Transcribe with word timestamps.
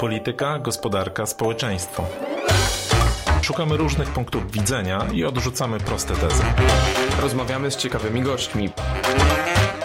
polityka, 0.00 0.58
gospodarka, 0.58 1.26
społeczeństwo. 1.26 2.06
Szukamy 3.42 3.76
różnych 3.76 4.08
punktów 4.08 4.52
widzenia 4.52 5.06
i 5.12 5.24
odrzucamy 5.24 5.80
proste 5.80 6.14
tezy. 6.14 6.42
Rozmawiamy 7.22 7.70
z 7.70 7.76
ciekawymi 7.76 8.22
gośćmi. 8.22 8.70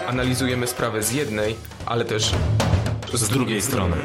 Analizujemy 0.06 0.66
sprawę 0.66 1.02
z 1.02 1.12
jednej, 1.12 1.56
ale 1.86 2.04
też 2.04 2.34
z, 3.14 3.20
z 3.20 3.28
drugiej 3.28 3.62
strony. 3.62 3.96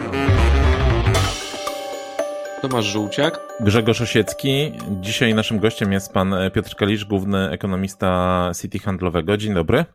Tomasz 2.61 2.85
Żółciak. 2.85 3.39
Grzegorz 3.59 4.01
Osiecki. 4.01 4.71
Dzisiaj 5.01 5.33
naszym 5.35 5.59
gościem 5.59 5.91
jest 5.91 6.13
pan 6.13 6.35
Piotr 6.53 6.75
Kalisz, 6.75 7.05
główny 7.05 7.49
ekonomista 7.49 8.51
City 8.61 8.79
Handlowego. 8.79 9.37
Dzień 9.37 9.53
dobry. 9.53 9.85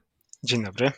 Dzień 0.42 0.64
dobry. 0.64 0.92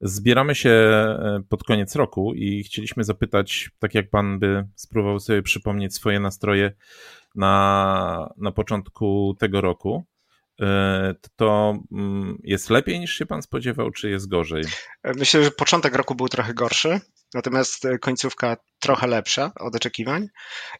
Zbieramy 0.00 0.54
się 0.54 0.70
e, 0.70 1.42
pod 1.48 1.64
koniec 1.64 1.96
roku 1.96 2.34
i 2.34 2.64
chcieliśmy 2.64 3.04
zapytać, 3.04 3.70
tak 3.78 3.94
jak 3.94 4.10
pan 4.10 4.38
by 4.38 4.64
spróbował 4.74 5.20
sobie 5.20 5.42
przypomnieć 5.42 5.94
swoje 5.94 6.20
nastroje 6.20 6.72
na, 7.34 8.34
na 8.36 8.52
początku 8.52 9.36
tego 9.38 9.60
roku, 9.60 10.06
e, 10.60 11.14
to 11.36 11.78
mm, 11.92 12.38
jest 12.44 12.70
lepiej 12.70 13.00
niż 13.00 13.14
się 13.14 13.26
pan 13.26 13.42
spodziewał, 13.42 13.90
czy 13.90 14.10
jest 14.10 14.28
gorzej? 14.28 14.64
Myślę, 15.16 15.44
że 15.44 15.50
początek 15.50 15.94
roku 15.94 16.14
był 16.14 16.28
trochę 16.28 16.54
gorszy, 16.54 17.00
natomiast 17.34 17.86
końcówka 18.00 18.56
trochę 18.78 19.06
lepsza 19.06 19.52
od 19.60 19.76
oczekiwań. 19.76 20.28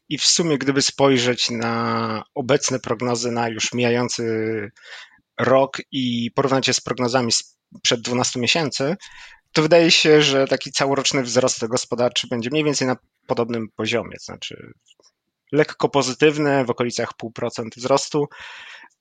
I 0.09 0.19
w 0.19 0.25
sumie, 0.25 0.59
gdyby 0.59 0.83
spojrzeć 0.83 1.51
na 1.51 2.25
obecne 2.35 2.79
prognozy 2.79 3.31
na 3.31 3.49
już 3.49 3.73
mijający 3.73 4.25
rok 5.41 5.79
i 5.93 6.31
porównać 6.35 6.69
je 6.69 6.75
z 6.75 6.81
prognozami 6.81 7.33
sprzed 7.33 8.01
12 8.01 8.41
miesięcy, 8.41 8.97
to 9.53 9.63
wydaje 9.63 9.91
się, 9.91 10.23
że 10.23 10.47
taki 10.47 10.73
całoroczny 10.73 11.23
wzrost 11.23 11.67
gospodarczy 11.67 12.27
będzie 12.29 12.51
mniej 12.51 12.65
więcej 12.65 12.89
na 12.89 12.97
podobnym 13.27 13.69
poziomie, 13.77 14.17
znaczy 14.21 14.73
lekko 15.53 15.89
pozytywny, 15.89 16.65
w 16.65 16.71
okolicach 16.71 17.11
0,5% 17.23 17.69
wzrostu, 17.77 18.29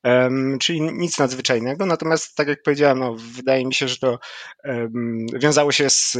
um, 0.03 0.57
czyli 0.59 0.81
nic 0.81 1.17
nadzwyczajnego. 1.17 1.85
Natomiast, 1.85 2.35
tak 2.35 2.47
jak 2.47 2.63
powiedziałem, 2.63 2.99
no, 2.99 3.15
wydaje 3.15 3.65
mi 3.65 3.73
się, 3.73 3.87
że 3.87 3.97
to 3.97 4.19
um, 4.63 5.25
wiązało 5.33 5.71
się 5.71 5.89
z 5.89 6.15
e, 6.15 6.19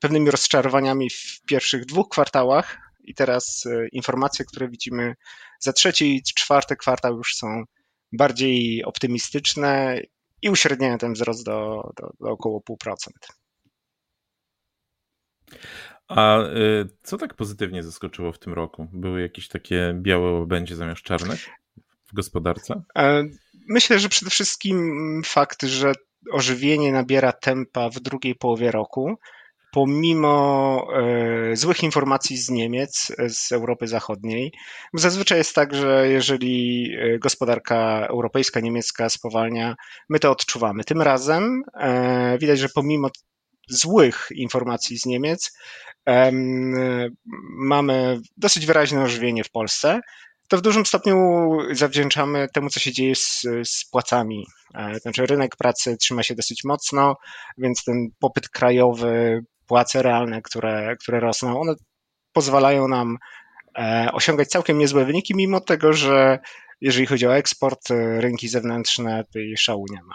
pewnymi 0.00 0.30
rozczarowaniami 0.30 1.10
w 1.10 1.40
pierwszych 1.46 1.86
dwóch 1.86 2.08
kwartałach 2.08 2.78
i 3.04 3.14
teraz 3.14 3.66
e, 3.66 3.88
informacje, 3.88 4.44
które 4.44 4.68
widzimy 4.68 5.14
za 5.60 5.72
trzeci 5.72 6.16
i 6.16 6.22
czwarty 6.22 6.76
kwartał 6.76 7.16
już 7.16 7.34
są 7.36 7.64
bardziej 8.16 8.84
optymistyczne 8.84 10.00
i 10.42 10.50
uśredniają 10.50 10.98
ten 10.98 11.12
wzrost 11.12 11.44
do, 11.44 11.90
do, 11.96 12.10
do 12.20 12.30
około 12.30 12.60
0,5%. 12.60 12.96
A 16.08 16.40
y, 16.42 16.88
co 17.02 17.18
tak 17.18 17.34
pozytywnie 17.34 17.82
zaskoczyło 17.82 18.32
w 18.32 18.38
tym 18.38 18.52
roku? 18.52 18.88
Były 18.92 19.20
jakieś 19.20 19.48
takie 19.48 19.94
białe 20.02 20.32
łabędzie 20.32 20.76
zamiast 20.76 21.02
czarnych 21.02 21.48
w 22.06 22.14
gospodarce? 22.14 22.82
E, 22.98 23.24
myślę, 23.68 23.98
że 23.98 24.08
przede 24.08 24.30
wszystkim 24.30 25.22
fakt, 25.24 25.62
że 25.62 25.92
ożywienie 26.32 26.92
nabiera 26.92 27.32
tempa 27.32 27.90
w 27.90 28.00
drugiej 28.00 28.34
połowie 28.34 28.70
roku, 28.70 29.18
pomimo 29.74 30.86
e, 31.52 31.56
złych 31.56 31.82
informacji 31.82 32.36
z 32.36 32.50
Niemiec, 32.50 33.12
z 33.28 33.52
Europy 33.52 33.88
Zachodniej. 33.88 34.52
Zazwyczaj 34.94 35.38
jest 35.38 35.54
tak, 35.54 35.74
że 35.74 36.08
jeżeli 36.08 36.90
e, 36.94 37.18
gospodarka 37.18 38.06
europejska, 38.10 38.60
niemiecka 38.60 39.08
spowalnia, 39.08 39.74
my 40.08 40.18
to 40.18 40.30
odczuwamy. 40.30 40.84
Tym 40.84 41.02
razem 41.02 41.62
widać, 42.40 42.58
że 42.58 42.68
pomimo 42.68 43.08
złych 43.68 44.28
informacji 44.34 44.98
z 44.98 45.06
Niemiec, 45.06 45.58
mamy 47.58 48.20
dosyć 48.36 48.66
wyraźne 48.66 49.02
ożywienie 49.02 49.44
w 49.44 49.50
Polsce. 49.50 50.00
To 50.48 50.56
w 50.56 50.62
dużym 50.62 50.86
stopniu 50.86 51.16
zawdzięczamy 51.72 52.48
temu, 52.54 52.70
co 52.70 52.80
się 52.80 52.92
dzieje 52.92 53.14
z, 53.14 53.46
z 53.64 53.84
płacami. 53.90 54.46
E, 54.74 55.00
znaczy, 55.00 55.26
rynek 55.26 55.56
pracy 55.56 55.96
trzyma 55.96 56.22
się 56.22 56.34
dosyć 56.34 56.64
mocno, 56.64 57.16
więc 57.58 57.84
ten 57.84 58.08
popyt 58.18 58.48
krajowy, 58.48 59.44
płace 59.66 60.02
realne, 60.02 60.42
które, 60.42 60.96
które 61.00 61.20
rosną, 61.20 61.60
one 61.60 61.74
pozwalają 62.32 62.88
nam 62.88 63.18
e, 63.78 64.08
osiągać 64.12 64.48
całkiem 64.48 64.78
niezłe 64.78 65.04
wyniki, 65.04 65.34
mimo 65.36 65.60
tego, 65.60 65.92
że 65.92 66.38
jeżeli 66.80 67.06
chodzi 67.06 67.26
o 67.26 67.36
eksport, 67.36 67.90
e, 67.90 68.20
rynki 68.20 68.48
zewnętrzne, 68.48 69.24
tej 69.32 69.56
szału 69.56 69.86
nie 69.90 70.02
ma. 70.02 70.14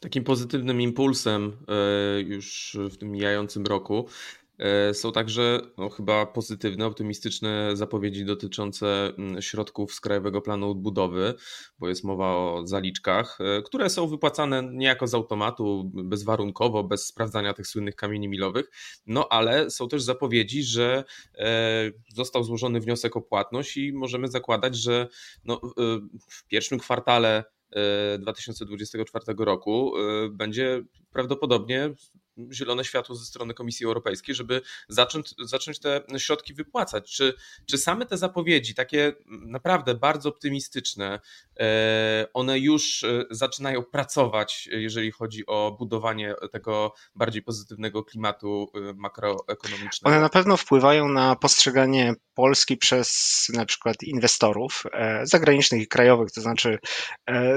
Takim 0.00 0.24
pozytywnym 0.24 0.80
impulsem 0.80 1.56
e, 1.68 2.20
już 2.20 2.76
w 2.90 2.96
tym 2.96 3.10
mijającym 3.10 3.66
roku 3.66 4.08
są 4.92 5.12
także 5.12 5.60
no, 5.78 5.90
chyba 5.90 6.26
pozytywne, 6.26 6.86
optymistyczne 6.86 7.70
zapowiedzi 7.76 8.24
dotyczące 8.24 9.12
mm, 9.18 9.42
środków 9.42 9.94
z 9.94 10.00
Krajowego 10.00 10.40
Planu 10.40 10.70
Odbudowy, 10.70 11.34
bo 11.78 11.88
jest 11.88 12.04
mowa 12.04 12.26
o 12.26 12.62
zaliczkach, 12.64 13.38
e, 13.40 13.62
które 13.62 13.90
są 13.90 14.06
wypłacane 14.06 14.62
niejako 14.72 15.06
z 15.06 15.14
automatu, 15.14 15.90
bezwarunkowo, 15.94 16.84
bez 16.84 17.06
sprawdzania 17.06 17.54
tych 17.54 17.66
słynnych 17.66 17.96
kamieni 17.96 18.28
milowych. 18.28 18.70
No 19.06 19.28
ale 19.30 19.70
są 19.70 19.88
też 19.88 20.02
zapowiedzi, 20.02 20.62
że 20.62 21.04
został 22.14 22.44
złożony 22.44 22.80
wniosek 22.80 23.16
o 23.16 23.20
płatność 23.20 23.76
i 23.76 23.92
możemy 23.92 24.28
zakładać, 24.28 24.76
że 24.76 25.08
no, 25.44 25.60
w 26.30 26.46
pierwszym 26.46 26.78
kwartale 26.78 27.44
2024 28.18 29.24
roku 29.38 29.92
będzie 30.30 30.82
prawdopodobnie 31.12 31.94
zielone 32.52 32.84
światło 32.84 33.14
ze 33.14 33.24
strony 33.24 33.54
Komisji 33.54 33.86
Europejskiej, 33.86 34.34
żeby 34.34 34.60
zacząć, 34.88 35.34
zacząć 35.38 35.78
te 35.78 36.00
środki 36.18 36.54
wypłacać. 36.54 37.12
Czy, 37.12 37.34
czy 37.66 37.78
same 37.78 38.06
te 38.06 38.18
zapowiedzi, 38.18 38.74
takie 38.74 39.12
naprawdę 39.26 39.94
bardzo 39.94 40.28
optymistyczne, 40.28 41.20
one 42.34 42.58
już 42.58 43.04
e, 43.04 43.24
zaczynają 43.30 43.82
pracować, 43.82 44.68
jeżeli 44.72 45.10
chodzi 45.10 45.46
o 45.46 45.76
budowanie 45.78 46.34
tego 46.52 46.94
bardziej 47.14 47.42
pozytywnego 47.42 48.04
klimatu 48.04 48.70
e, 48.74 48.92
makroekonomicznego? 48.96 50.14
One 50.14 50.20
na 50.20 50.28
pewno 50.28 50.56
wpływają 50.56 51.08
na 51.08 51.36
postrzeganie 51.36 52.14
Polski 52.34 52.76
przez 52.76 53.46
na 53.54 53.66
przykład 53.66 54.02
inwestorów 54.02 54.82
zagranicznych 55.22 55.82
i 55.82 55.86
krajowych, 55.86 56.32
to 56.32 56.40
znaczy 56.40 56.78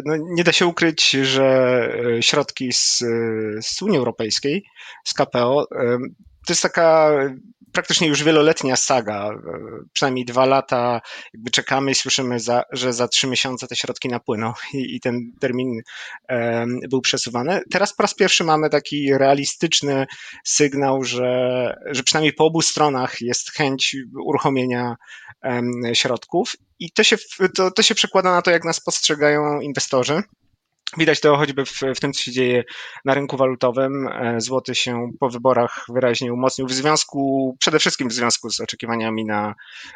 no 0.05 0.15
nie 0.17 0.43
da 0.43 0.51
się 0.51 0.65
ukryć, 0.65 1.09
że 1.09 1.89
środki 2.21 2.73
z, 2.73 2.97
z 3.61 3.81
Unii 3.81 3.97
Europejskiej 3.97 4.63
z 5.03 5.13
KPO. 5.13 5.67
To 6.47 6.53
jest 6.53 6.61
taka 6.61 7.11
praktycznie 7.71 8.07
już 8.07 8.23
wieloletnia 8.23 8.75
saga. 8.75 9.29
Przynajmniej 9.93 10.25
dwa 10.25 10.45
lata 10.45 11.01
jakby 11.33 11.51
czekamy 11.51 11.91
i 11.91 11.95
słyszymy, 11.95 12.39
za, 12.39 12.63
że 12.71 12.93
za 12.93 13.07
trzy 13.07 13.27
miesiące 13.27 13.67
te 13.67 13.75
środki 13.75 14.09
napłyną 14.09 14.53
i, 14.73 14.95
i 14.95 14.99
ten 14.99 15.31
termin 15.39 15.81
um, 16.29 16.79
był 16.89 17.01
przesuwany. 17.01 17.61
Teraz 17.71 17.93
po 17.93 18.03
raz 18.03 18.13
pierwszy 18.13 18.43
mamy 18.43 18.69
taki 18.69 19.13
realistyczny 19.17 20.05
sygnał, 20.43 21.03
że, 21.03 21.73
że 21.85 22.03
przynajmniej 22.03 22.33
po 22.33 22.45
obu 22.45 22.61
stronach 22.61 23.21
jest 23.21 23.51
chęć 23.51 23.95
uruchomienia 24.25 24.95
um, 25.43 25.81
środków 25.93 26.55
i 26.79 26.91
to 26.91 27.03
się, 27.03 27.17
to, 27.55 27.71
to 27.71 27.83
się 27.83 27.95
przekłada 27.95 28.31
na 28.31 28.41
to, 28.41 28.51
jak 28.51 28.65
nas 28.65 28.79
postrzegają 28.79 29.61
inwestorzy. 29.61 30.23
Widać 30.97 31.19
to 31.19 31.37
choćby 31.37 31.65
w, 31.65 31.81
w, 31.95 31.99
tym, 31.99 32.13
co 32.13 32.21
się 32.21 32.31
dzieje 32.31 32.63
na 33.05 33.13
rynku 33.13 33.37
walutowym. 33.37 34.07
E, 34.07 34.41
złoty 34.41 34.75
się 34.75 35.11
po 35.19 35.29
wyborach 35.29 35.85
wyraźnie 35.89 36.33
umocnił 36.33 36.67
w 36.67 36.73
związku, 36.73 37.55
przede 37.59 37.79
wszystkim 37.79 38.09
w 38.09 38.13
związku 38.13 38.49
z 38.49 38.59
oczekiwaniami 38.59 39.25
na 39.25 39.55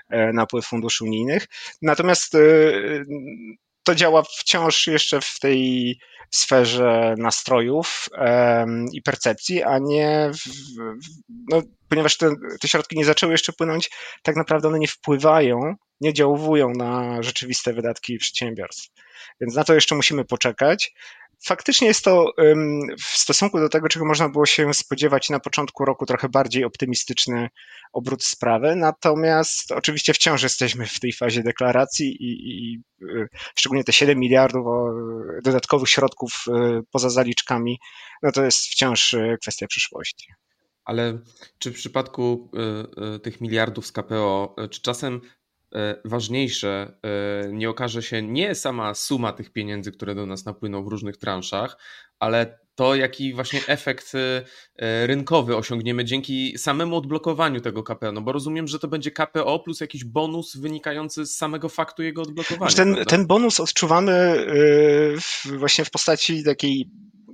e, 0.09 0.33
napływ 0.33 0.65
funduszy 0.65 1.03
unijnych. 1.03 1.47
Natomiast 1.81 2.35
e, 2.35 2.39
to 3.83 3.95
działa 3.95 4.23
wciąż 4.23 4.87
jeszcze 4.87 5.21
w 5.21 5.39
tej 5.39 5.97
sferze 6.31 7.15
nastrojów 7.17 8.09
i 8.93 9.01
percepcji, 9.01 9.63
a 9.63 9.79
nie 9.79 10.31
w, 10.33 10.49
no, 11.49 11.61
ponieważ 11.89 12.17
te, 12.17 12.35
te 12.61 12.67
środki 12.67 12.97
nie 12.97 13.05
zaczęły 13.05 13.31
jeszcze 13.31 13.53
płynąć, 13.53 13.89
tak 14.23 14.35
naprawdę 14.35 14.67
one 14.67 14.79
nie 14.79 14.87
wpływają, 14.87 15.75
nie 16.01 16.13
działują 16.13 16.69
na 16.69 17.23
rzeczywiste 17.23 17.73
wydatki 17.73 18.17
przedsiębiorstw 18.17 18.89
więc 19.41 19.55
na 19.55 19.63
to 19.63 19.73
jeszcze 19.73 19.95
musimy 19.95 20.25
poczekać. 20.25 20.93
Faktycznie 21.45 21.87
jest 21.87 22.03
to 22.03 22.33
w 22.99 23.03
stosunku 23.03 23.59
do 23.59 23.69
tego, 23.69 23.89
czego 23.89 24.05
można 24.05 24.29
było 24.29 24.45
się 24.45 24.73
spodziewać 24.73 25.29
na 25.29 25.39
początku 25.39 25.85
roku, 25.85 26.05
trochę 26.05 26.29
bardziej 26.29 26.63
optymistyczny 26.63 27.49
obrót 27.93 28.23
sprawy. 28.23 28.75
Natomiast 28.75 29.71
oczywiście 29.71 30.13
wciąż 30.13 30.43
jesteśmy 30.43 30.85
w 30.85 30.99
tej 30.99 31.13
fazie 31.13 31.43
deklaracji 31.43 32.07
i, 32.07 32.49
i 32.49 32.81
y, 33.01 33.27
szczególnie 33.55 33.83
te 33.83 33.93
7 33.93 34.19
miliardów 34.19 34.65
dodatkowych 35.43 35.89
środków 35.89 36.31
y, 36.47 36.51
poza 36.91 37.09
zaliczkami, 37.09 37.79
no 38.23 38.31
to 38.31 38.43
jest 38.45 38.65
wciąż 38.65 39.13
y, 39.13 39.37
kwestia 39.41 39.67
przyszłości. 39.67 40.27
Ale 40.85 41.19
czy 41.59 41.71
w 41.71 41.75
przypadku 41.75 42.51
tych 43.23 43.41
miliardów 43.41 43.85
z 43.85 43.91
KPO, 43.91 44.55
czy 44.71 44.81
czasem 44.81 45.21
ważniejsze 46.05 46.99
nie 47.51 47.69
okaże 47.69 48.03
się 48.03 48.21
nie 48.21 48.55
sama 48.55 48.93
suma 48.93 49.33
tych 49.33 49.53
pieniędzy, 49.53 49.91
które 49.91 50.15
do 50.15 50.25
nas 50.25 50.45
napłyną 50.45 50.83
w 50.83 50.87
różnych 50.87 51.17
transzach, 51.17 51.77
ale 52.19 52.59
to, 52.75 52.95
jaki 52.95 53.33
właśnie 53.33 53.59
efekt 53.67 54.11
rynkowy 55.05 55.55
osiągniemy 55.57 56.05
dzięki 56.05 56.57
samemu 56.57 56.95
odblokowaniu 56.95 57.61
tego 57.61 57.83
KPO. 57.83 58.11
No 58.11 58.21
bo 58.21 58.31
rozumiem, 58.31 58.67
że 58.67 58.79
to 58.79 58.87
będzie 58.87 59.11
KPO 59.11 59.59
plus 59.59 59.81
jakiś 59.81 60.03
bonus 60.03 60.57
wynikający 60.57 61.25
z 61.25 61.37
samego 61.37 61.69
faktu 61.69 62.03
jego 62.03 62.21
odblokowania. 62.21 62.71
Ten, 62.71 62.95
ten 63.07 63.27
bonus 63.27 63.59
odczuwamy 63.59 64.45
właśnie 65.45 65.85
w 65.85 65.91
postaci 65.91 66.43
takiej 66.43 66.89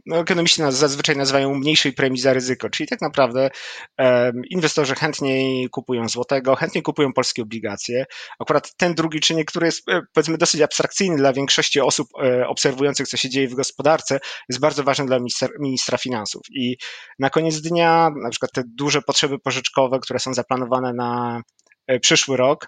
no, 0.07 0.17
ekonomiści 0.17 0.61
nas 0.61 0.75
zazwyczaj 0.75 1.17
nazywają 1.17 1.55
mniejszej 1.55 1.93
premii 1.93 2.21
za 2.21 2.33
ryzyko, 2.33 2.69
czyli 2.69 2.87
tak 2.87 3.01
naprawdę 3.01 3.49
um, 3.97 4.41
inwestorzy 4.49 4.95
chętniej 4.95 5.69
kupują 5.69 6.09
złotego, 6.09 6.55
chętniej 6.55 6.81
kupują 6.81 7.13
polskie 7.13 7.41
obligacje. 7.41 8.05
Akurat 8.39 8.75
ten 8.77 8.95
drugi 8.95 9.19
czynnik, 9.19 9.47
który 9.51 9.65
jest 9.65 9.89
e, 9.89 10.01
powiedzmy 10.13 10.37
dosyć 10.37 10.61
abstrakcyjny 10.61 11.17
dla 11.17 11.33
większości 11.33 11.81
osób 11.81 12.07
e, 12.23 12.47
obserwujących, 12.47 13.07
co 13.07 13.17
się 13.17 13.29
dzieje 13.29 13.47
w 13.47 13.55
gospodarce, 13.55 14.19
jest 14.49 14.59
bardzo 14.59 14.83
ważny 14.83 15.05
dla 15.05 15.17
ministra, 15.17 15.47
ministra 15.59 15.97
finansów. 15.97 16.41
I 16.51 16.77
na 17.19 17.29
koniec 17.29 17.61
dnia, 17.61 18.11
na 18.23 18.29
przykład 18.29 18.51
te 18.51 18.63
duże 18.67 19.01
potrzeby 19.01 19.39
pożyczkowe, 19.39 19.99
które 19.99 20.19
są 20.19 20.33
zaplanowane 20.33 20.93
na 20.93 21.41
e, 21.87 21.99
przyszły 21.99 22.37
rok, 22.37 22.67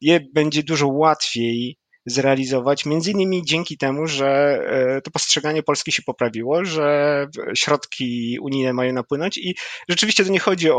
je 0.00 0.20
będzie 0.34 0.62
dużo 0.62 0.88
łatwiej 0.88 1.78
zrealizować, 2.06 2.86
między 2.86 3.10
innymi 3.10 3.44
dzięki 3.44 3.78
temu, 3.78 4.06
że 4.06 4.26
e, 4.26 5.00
to 5.02 5.10
postrzeganie 5.10 5.62
Polski 5.62 5.92
się 5.92 6.02
poprawiło, 6.02 6.64
że 6.64 7.26
środki 7.54 8.38
unijne 8.40 8.72
mają 8.72 8.92
napłynąć 8.92 9.38
i 9.38 9.56
rzeczywiście 9.88 10.24
to 10.24 10.30
nie 10.30 10.40
chodzi 10.40 10.70
o, 10.70 10.76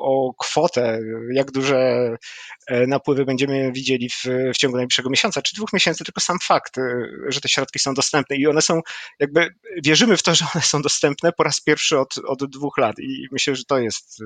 o 0.00 0.34
kwotę, 0.38 1.00
jak 1.32 1.50
duże 1.50 2.10
e, 2.66 2.86
napływy 2.86 3.24
będziemy 3.24 3.72
widzieli 3.72 4.08
w, 4.08 4.24
w 4.54 4.56
ciągu 4.56 4.76
najbliższego 4.76 5.10
miesiąca 5.10 5.42
czy 5.42 5.56
dwóch 5.56 5.72
miesięcy, 5.72 6.04
tylko 6.04 6.20
sam 6.20 6.38
fakt, 6.42 6.78
e, 6.78 6.82
że 7.28 7.40
te 7.40 7.48
środki 7.48 7.78
są 7.78 7.94
dostępne 7.94 8.36
i 8.36 8.46
one 8.46 8.62
są, 8.62 8.80
jakby 9.20 9.48
wierzymy 9.84 10.16
w 10.16 10.22
to, 10.22 10.34
że 10.34 10.44
one 10.54 10.62
są 10.62 10.82
dostępne 10.82 11.32
po 11.32 11.42
raz 11.42 11.60
pierwszy 11.60 11.98
od, 11.98 12.18
od 12.18 12.50
dwóch 12.50 12.78
lat 12.78 12.98
i 12.98 13.26
myślę, 13.32 13.56
że 13.56 13.64
to 13.64 13.78
jest 13.78 14.22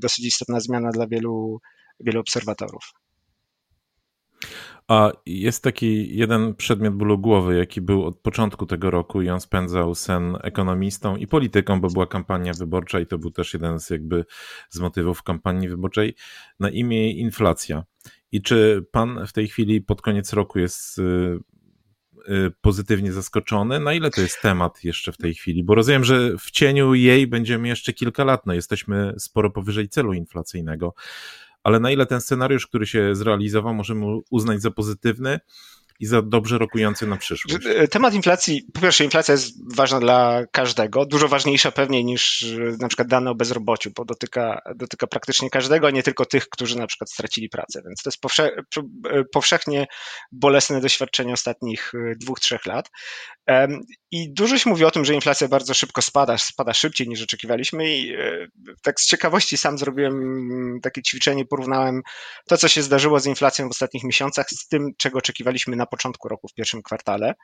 dosyć 0.00 0.24
istotna 0.26 0.60
zmiana 0.60 0.90
dla 0.90 1.06
wielu, 1.06 1.60
wielu 2.00 2.20
obserwatorów. 2.20 2.92
A 4.88 5.12
jest 5.26 5.62
taki 5.62 6.16
jeden 6.16 6.54
przedmiot 6.54 6.94
bólu 6.94 7.18
głowy, 7.18 7.56
jaki 7.56 7.80
był 7.80 8.04
od 8.04 8.18
początku 8.18 8.66
tego 8.66 8.90
roku 8.90 9.22
i 9.22 9.28
on 9.28 9.40
spędzał 9.40 9.94
sen 9.94 10.36
ekonomistą 10.42 11.16
i 11.16 11.26
polityką, 11.26 11.80
bo 11.80 11.88
była 11.88 12.06
kampania 12.06 12.52
wyborcza 12.54 13.00
i 13.00 13.06
to 13.06 13.18
był 13.18 13.30
też 13.30 13.54
jeden 13.54 13.80
z 13.80 13.90
jakby 13.90 14.24
z 14.70 14.80
motywów 14.80 15.22
kampanii 15.22 15.68
wyborczej 15.68 16.14
na 16.60 16.70
imię 16.70 17.12
inflacja. 17.12 17.84
I 18.32 18.42
czy 18.42 18.86
pan 18.90 19.26
w 19.26 19.32
tej 19.32 19.48
chwili 19.48 19.80
pod 19.80 20.02
koniec 20.02 20.32
roku 20.32 20.58
jest 20.58 20.98
y, 20.98 21.02
y, 22.28 22.52
pozytywnie 22.60 23.12
zaskoczony? 23.12 23.80
Na 23.80 23.92
ile 23.92 24.10
to 24.10 24.20
jest 24.20 24.42
temat 24.42 24.84
jeszcze 24.84 25.12
w 25.12 25.16
tej 25.16 25.34
chwili? 25.34 25.64
Bo 25.64 25.74
rozumiem, 25.74 26.04
że 26.04 26.38
w 26.38 26.50
cieniu 26.50 26.94
jej 26.94 27.26
będziemy 27.26 27.68
jeszcze 27.68 27.92
kilka 27.92 28.24
lat. 28.24 28.46
No 28.46 28.54
jesteśmy 28.54 29.14
sporo 29.18 29.50
powyżej 29.50 29.88
celu 29.88 30.12
inflacyjnego 30.12 30.94
ale 31.64 31.80
na 31.80 31.90
ile 31.90 32.06
ten 32.06 32.20
scenariusz, 32.20 32.66
który 32.66 32.86
się 32.86 33.14
zrealizował, 33.14 33.74
możemy 33.74 34.06
uznać 34.30 34.62
za 34.62 34.70
pozytywny 34.70 35.40
i 36.00 36.06
za 36.06 36.22
dobrze 36.22 36.58
rokujący 36.58 37.06
na 37.06 37.16
przyszłość. 37.16 37.66
E, 37.66 37.88
temat 37.88 38.14
inflacji, 38.14 38.62
po 38.74 38.80
pierwsze, 38.80 39.04
inflacja 39.04 39.32
jest 39.32 39.76
ważna 39.76 40.00
dla 40.00 40.44
każdego, 40.52 41.06
dużo 41.06 41.28
ważniejsza 41.28 41.72
pewnie 41.72 42.04
niż 42.04 42.42
e, 42.42 42.76
na 42.80 42.88
przykład 42.88 43.08
dane 43.08 43.30
o 43.30 43.34
bezrobociu, 43.34 43.90
bo 43.96 44.04
dotyka, 44.04 44.62
dotyka 44.76 45.06
praktycznie 45.06 45.50
każdego, 45.50 45.86
a 45.86 45.90
nie 45.90 46.02
tylko 46.02 46.26
tych, 46.26 46.48
którzy 46.48 46.78
na 46.78 46.86
przykład 46.86 47.10
stracili 47.10 47.48
pracę. 47.48 47.82
Więc 47.86 48.02
to 48.02 48.08
jest 48.08 48.20
powsze, 48.20 48.50
e, 49.10 49.24
powszechnie 49.32 49.86
bolesne 50.32 50.80
doświadczenie 50.80 51.32
ostatnich 51.32 51.92
dwóch, 52.16 52.40
trzech 52.40 52.66
lat. 52.66 52.90
I 54.10 54.32
dużo 54.32 54.58
się 54.58 54.70
mówi 54.70 54.84
o 54.84 54.90
tym, 54.90 55.04
że 55.04 55.14
inflacja 55.14 55.48
bardzo 55.48 55.74
szybko 55.74 56.02
spada, 56.02 56.38
spada 56.38 56.74
szybciej 56.74 57.08
niż 57.08 57.22
oczekiwaliśmy 57.22 57.96
i 57.96 58.16
tak 58.82 59.00
z 59.00 59.06
ciekawości 59.06 59.56
sam 59.56 59.78
zrobiłem 59.78 60.78
takie 60.82 61.02
ćwiczenie, 61.02 61.44
porównałem 61.44 62.02
to, 62.48 62.56
co 62.56 62.68
się 62.68 62.82
zdarzyło 62.82 63.20
z 63.20 63.26
inflacją 63.26 63.68
w 63.68 63.70
ostatnich 63.70 64.04
miesiącach 64.04 64.50
z 64.50 64.68
tym, 64.68 64.90
czego 64.98 65.18
oczekiwaliśmy 65.18 65.76
na 65.76 65.86
początku 65.86 66.28
roku, 66.28 66.48
w 66.48 66.54
pierwszym 66.54 66.82
kwartale. 66.82 67.34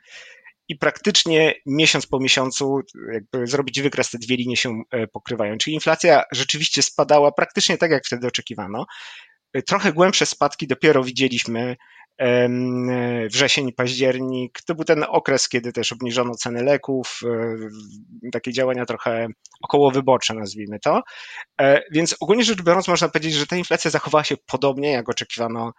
I 0.67 0.75
praktycznie 0.77 1.53
miesiąc 1.65 2.07
po 2.07 2.19
miesiącu, 2.19 2.79
jakby 3.13 3.47
zrobić 3.47 3.81
wykres, 3.81 4.09
te 4.09 4.17
dwie 4.17 4.35
linie 4.35 4.57
się 4.57 4.81
e, 4.91 5.07
pokrywają. 5.07 5.57
Czyli 5.57 5.73
inflacja 5.73 6.23
rzeczywiście 6.31 6.81
spadała 6.81 7.31
praktycznie 7.31 7.77
tak, 7.77 7.91
jak 7.91 8.05
wtedy 8.05 8.27
oczekiwano. 8.27 8.85
E, 9.53 9.61
trochę 9.61 9.93
głębsze 9.93 10.25
spadki 10.25 10.67
dopiero 10.67 11.03
widzieliśmy 11.03 11.75
wrzesień, 13.29 13.73
październik. 13.73 14.61
To 14.61 14.75
był 14.75 14.85
ten 14.85 15.05
okres, 15.09 15.49
kiedy 15.49 15.73
też 15.73 15.91
obniżono 15.91 16.35
ceny 16.35 16.63
leków, 16.63 17.19
e, 17.25 18.31
takie 18.31 18.51
działania 18.51 18.85
trochę 18.85 19.27
okołowyborcze, 19.61 20.33
nazwijmy 20.33 20.79
to. 20.79 21.01
Więc 21.91 22.15
ogólnie 22.19 22.43
rzecz 22.43 22.61
biorąc, 22.61 22.87
można 22.87 23.09
powiedzieć, 23.09 23.33
że 23.33 23.47
ta 23.47 23.55
inflacja 23.55 23.91
zachowała 23.91 24.23
się 24.23 24.35
podobnie, 24.45 24.91
jak 24.91 25.09
oczekiwano 25.09 25.71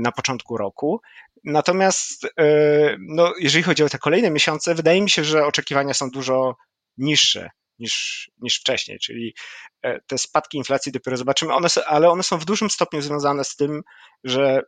na 0.00 0.12
początku 0.12 0.56
roku. 0.56 1.00
Natomiast 1.44 2.24
e, 2.24 2.96
no, 3.00 3.32
jeżeli 3.40 3.62
chodzi 3.62 3.82
o 3.84 3.88
te 3.88 3.98
kolejne 3.98 4.30
miesiące, 4.30 4.74
wydaje 4.74 5.02
mi 5.02 5.10
się, 5.10 5.24
że 5.24 5.46
oczekiwania 5.46 5.94
są 5.94 6.10
dużo 6.10 6.56
niższe 6.98 7.50
niż, 7.78 8.30
niż 8.38 8.60
wcześniej, 8.60 8.98
czyli 8.98 9.34
e, 9.82 10.00
te 10.00 10.18
spadki 10.18 10.58
inflacji 10.58 10.92
dopiero 10.92 11.16
zobaczymy, 11.16 11.54
one, 11.54 11.68
ale 11.86 12.10
one 12.10 12.22
są 12.22 12.38
w 12.38 12.44
dużym 12.44 12.70
stopniu 12.70 13.02
związane 13.02 13.44
z 13.44 13.56
tym, 13.56 13.82
że 14.24 14.62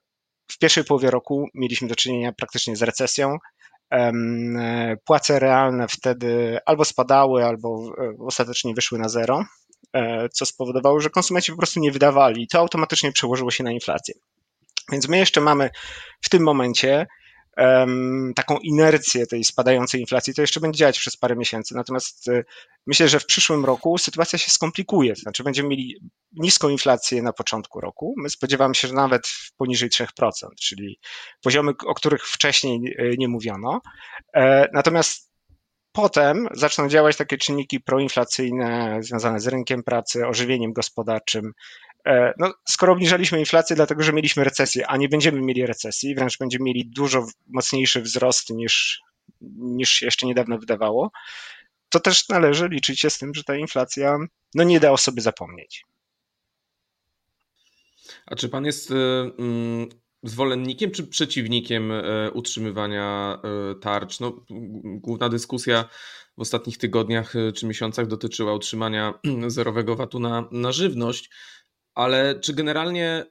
w 0.51 0.59
pierwszej 0.59 0.85
połowie 0.85 1.11
roku 1.11 1.49
mieliśmy 1.55 1.89
do 1.89 1.97
czynienia 1.97 2.33
praktycznie 2.33 2.77
z 2.77 2.83
recesją. 2.83 3.39
E, 3.93 4.13
płace 5.05 5.39
realne 5.39 5.89
wtedy 5.89 6.59
albo 6.67 6.85
spadały, 6.85 7.45
albo 7.45 7.93
ostatecznie 8.19 8.75
wyszły 8.75 8.99
na 8.99 9.09
zero, 9.09 9.45
co 10.33 10.47
spowodowało, 10.47 11.01
że 11.01 11.11
konsumenci 11.11 11.53
po 11.53 11.59
prostu 11.59 11.81
nie 11.81 11.93
wydawali 11.93 12.49
to 12.49 12.59
automatycznie 12.59 13.13
przełożyło 13.13 13.51
się 13.51 13.65
na 13.65 13.73
inflację. 13.73 14.15
Więc 14.93 15.09
my 15.09 15.19
jeszcze 15.19 15.41
mamy 15.41 15.71
w 16.21 16.29
tym 16.29 16.43
momencie 16.43 17.07
taką 18.37 18.59
inercję 18.63 19.27
tej 19.27 19.45
spadającej 19.45 20.01
inflacji, 20.01 20.35
to 20.35 20.41
jeszcze 20.41 20.61
będzie 20.61 20.79
działać 20.79 20.99
przez 20.99 21.17
parę 21.17 21.37
miesięcy. 21.37 21.75
Natomiast 21.75 22.29
y, 22.29 22.45
myślę, 22.87 23.09
że 23.09 23.21
w 23.21 23.27
przyszłym 23.27 23.65
roku 23.65 23.99
sytuacja 23.99 24.39
się 24.39 24.51
skomplikuje. 24.51 25.15
To 25.15 25.21
znaczy, 25.21 25.45
będziemy 25.45 25.69
mieli 25.69 26.01
niską 26.33 26.69
inflację 26.69 27.23
na 27.23 27.33
początku 27.33 27.81
roku. 27.81 28.15
My 28.17 28.31
spodziewamy 28.31 28.75
się, 28.75 28.89
że 28.89 28.95
nawet 28.95 29.23
poniżej 29.57 29.91
3%, 29.91 30.07
czyli 30.61 30.99
poziomy, 31.43 31.73
o 31.87 31.95
których 31.95 32.27
wcześniej 32.27 32.81
y, 33.01 33.15
nie 33.19 33.29
mówiono. 33.29 33.81
E, 34.35 34.69
natomiast 34.73 35.31
Potem 35.93 36.49
zaczną 36.53 36.89
działać 36.89 37.17
takie 37.17 37.39
czynniki 37.39 37.81
proinflacyjne 37.81 38.99
związane 39.01 39.41
z 39.41 39.47
rynkiem 39.47 39.83
pracy, 39.83 40.27
ożywieniem 40.27 40.73
gospodarczym, 40.73 41.53
no, 42.39 42.53
skoro 42.69 42.93
obniżaliśmy 42.93 43.39
inflację, 43.39 43.77
dlatego 43.77 44.03
że 44.03 44.13
mieliśmy 44.13 44.45
recesję, 44.45 44.87
a 44.87 44.97
nie 44.97 45.09
będziemy 45.09 45.41
mieli 45.41 45.67
recesji, 45.67 46.15
wręcz 46.15 46.39
będziemy 46.39 46.65
mieli 46.65 46.91
dużo 46.91 47.27
mocniejszy 47.47 48.03
wzrost 48.03 48.51
niż, 48.51 49.01
niż 49.57 49.91
się 49.91 50.07
jeszcze 50.07 50.27
niedawno 50.27 50.59
wydawało, 50.59 51.11
to 51.91 52.01
też 52.01 52.29
należy 52.29 52.69
liczyć 52.69 53.01
się 53.01 53.11
z 53.11 53.19
tym, 53.19 53.35
że 53.35 53.45
ta 53.45 53.57
inflacja 53.57 54.19
no, 54.55 54.65
nie 54.65 54.81
da 54.81 54.91
o 54.91 54.97
sobie 54.97 55.23
zapomnieć. 55.23 55.85
A 58.27 58.37
czy 58.37 58.49
pan 58.49 58.65
jest 58.65 58.91
y, 58.91 58.95
mm, 59.39 59.89
zwolennikiem 60.23 60.91
czy 60.91 61.07
przeciwnikiem 61.07 61.91
y, 61.91 62.31
utrzymywania 62.35 63.39
y, 63.73 63.81
tarcz? 63.81 64.21
No, 64.21 64.45
główna 64.85 65.29
dyskusja 65.29 65.89
w 66.39 66.41
ostatnich 66.41 66.79
tygodniach 66.79 67.35
czy 67.55 67.67
miesiącach 67.67 68.07
dotyczyła 68.07 68.55
utrzymania 68.55 69.15
zerowego 69.47 69.97
VAT-u 69.97 70.19
na, 70.19 70.49
na 70.51 70.73
żywność 70.73 71.31
ale 71.95 72.41
czy 72.41 72.55
generalnie 72.55 73.25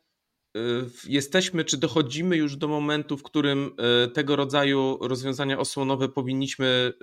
y, 0.57 0.59
jesteśmy, 1.07 1.65
czy 1.65 1.77
dochodzimy 1.77 2.37
już 2.37 2.55
do 2.55 2.67
momentu, 2.67 3.17
w 3.17 3.23
którym 3.23 3.75
y, 4.05 4.11
tego 4.11 4.35
rodzaju 4.35 4.97
rozwiązania 5.01 5.59
osłonowe 5.59 6.09
powinniśmy 6.09 6.93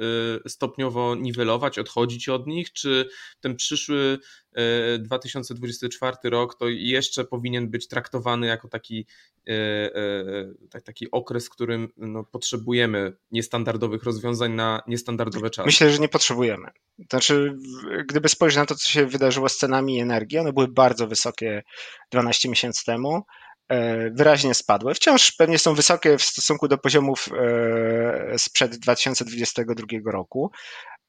y, 0.46 0.48
stopniowo 0.48 1.14
niwelować, 1.14 1.78
odchodzić 1.78 2.28
od 2.28 2.46
nich, 2.46 2.72
czy 2.72 3.08
ten 3.40 3.56
przyszły 3.56 4.18
2024 4.98 6.16
rok 6.24 6.58
to 6.58 6.68
jeszcze 6.68 7.24
powinien 7.24 7.70
być 7.70 7.88
traktowany 7.88 8.46
jako 8.46 8.68
taki, 8.68 9.06
taki 10.84 11.10
okres, 11.10 11.46
w 11.46 11.50
którym 11.50 11.88
no, 11.96 12.24
potrzebujemy 12.24 13.12
niestandardowych 13.30 14.02
rozwiązań 14.02 14.52
na 14.52 14.82
niestandardowe 14.86 15.50
czasy? 15.50 15.66
Myślę, 15.66 15.90
że 15.90 15.98
nie 15.98 16.08
potrzebujemy. 16.08 16.68
Znaczy, 17.10 17.56
gdyby 18.08 18.28
spojrzeć 18.28 18.56
na 18.56 18.66
to, 18.66 18.74
co 18.74 18.88
się 18.88 19.06
wydarzyło 19.06 19.48
z 19.48 19.56
cenami 19.56 20.00
energii, 20.00 20.38
one 20.38 20.52
były 20.52 20.68
bardzo 20.68 21.06
wysokie 21.06 21.62
12 22.10 22.48
miesięcy 22.48 22.84
temu, 22.84 23.22
e, 23.68 24.10
wyraźnie 24.10 24.54
spadły. 24.54 24.94
Wciąż 24.94 25.32
pewnie 25.32 25.58
są 25.58 25.74
wysokie 25.74 26.18
w 26.18 26.22
stosunku 26.22 26.68
do 26.68 26.78
poziomów 26.78 27.28
e, 27.38 28.38
sprzed 28.38 28.76
2022 28.76 30.10
roku, 30.12 30.50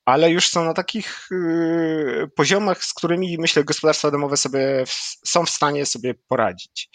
ale 0.08 0.32
już 0.32 0.50
są 0.50 0.66
na 0.66 0.74
takich 0.74 1.30
e, 1.32 2.28
poziomach, 2.28 2.84
z 2.84 2.94
którymi 2.94 3.38
myślę 3.40 3.64
gospodarstwa 3.64 4.12
domowe 4.12 4.38
sobie 4.38 4.84
są 5.26 5.46
w 5.46 5.50
stanie 5.50 5.86
sobie 5.86 6.14
poradzić. 6.28 6.90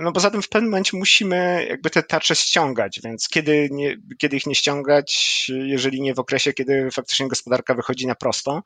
No 0.00 0.12
poza 0.12 0.30
tym 0.30 0.42
w 0.42 0.48
pewnym 0.48 0.70
momencie 0.70 0.96
musimy 0.96 1.66
jakby 1.68 1.90
te 1.90 2.02
tarcze 2.02 2.36
ściągać, 2.36 3.00
więc 3.04 3.28
kiedy, 3.28 3.68
nie, 3.70 3.96
kiedy 4.18 4.36
ich 4.36 4.46
nie 4.46 4.54
ściągać, 4.54 5.44
jeżeli 5.48 6.00
nie 6.00 6.14
w 6.14 6.18
okresie, 6.18 6.52
kiedy 6.52 6.90
faktycznie 6.90 7.28
gospodarka 7.28 7.74
wychodzi 7.74 8.06
na 8.06 8.14
prostą. 8.14 8.60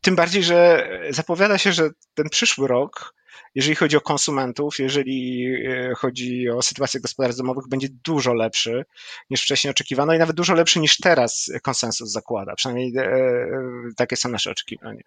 Tym 0.00 0.16
bardziej, 0.16 0.42
że 0.42 0.88
zapowiada 1.10 1.58
się, 1.58 1.72
że 1.72 1.90
ten 2.14 2.28
przyszły 2.28 2.68
rok, 2.68 3.14
jeżeli 3.54 3.74
chodzi 3.74 3.96
o 3.96 4.00
konsumentów, 4.00 4.78
jeżeli 4.78 5.46
e, 5.66 5.92
chodzi 5.96 6.48
o 6.48 6.62
sytuację 6.62 7.00
gospodarstw 7.00 7.38
domowych, 7.38 7.68
będzie 7.68 7.88
dużo 8.04 8.34
lepszy 8.34 8.84
niż 9.30 9.42
wcześniej 9.42 9.70
oczekiwano 9.70 10.14
i 10.14 10.18
nawet 10.18 10.36
dużo 10.36 10.54
lepszy 10.54 10.80
niż 10.80 10.96
teraz 10.96 11.52
konsensus 11.62 12.10
zakłada. 12.10 12.54
Przynajmniej 12.54 12.96
e, 12.96 13.02
e, 13.02 13.48
takie 13.96 14.16
są 14.16 14.28
nasze 14.28 14.50
oczekiwania. 14.50 15.02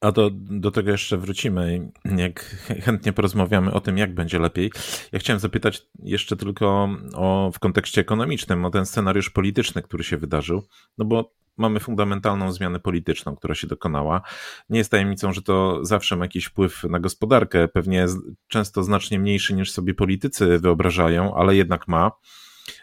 A 0.00 0.12
do, 0.12 0.30
do 0.32 0.70
tego 0.70 0.90
jeszcze 0.90 1.16
wrócimy, 1.16 1.90
jak 2.16 2.40
chętnie 2.84 3.12
porozmawiamy 3.12 3.72
o 3.72 3.80
tym, 3.80 3.98
jak 3.98 4.14
będzie 4.14 4.38
lepiej. 4.38 4.72
Ja 5.12 5.18
chciałem 5.18 5.40
zapytać 5.40 5.82
jeszcze 6.02 6.36
tylko 6.36 6.88
o, 7.14 7.50
w 7.54 7.58
kontekście 7.58 8.00
ekonomicznym 8.00 8.64
o 8.64 8.70
ten 8.70 8.86
scenariusz 8.86 9.30
polityczny, 9.30 9.82
który 9.82 10.04
się 10.04 10.16
wydarzył, 10.16 10.62
no 10.98 11.04
bo 11.04 11.34
mamy 11.60 11.80
fundamentalną 11.80 12.52
zmianę 12.52 12.80
polityczną, 12.80 13.36
która 13.36 13.54
się 13.54 13.66
dokonała. 13.66 14.22
Nie 14.70 14.78
jest 14.78 14.90
tajemnicą, 14.90 15.32
że 15.32 15.42
to 15.42 15.84
zawsze 15.84 16.16
ma 16.16 16.24
jakiś 16.24 16.44
wpływ 16.44 16.84
na 16.84 17.00
gospodarkę, 17.00 17.68
pewnie 17.68 18.06
często 18.48 18.82
znacznie 18.82 19.18
mniejszy 19.18 19.54
niż 19.54 19.72
sobie 19.72 19.94
politycy 19.94 20.58
wyobrażają, 20.58 21.34
ale 21.34 21.56
jednak 21.56 21.88
ma. 21.88 22.10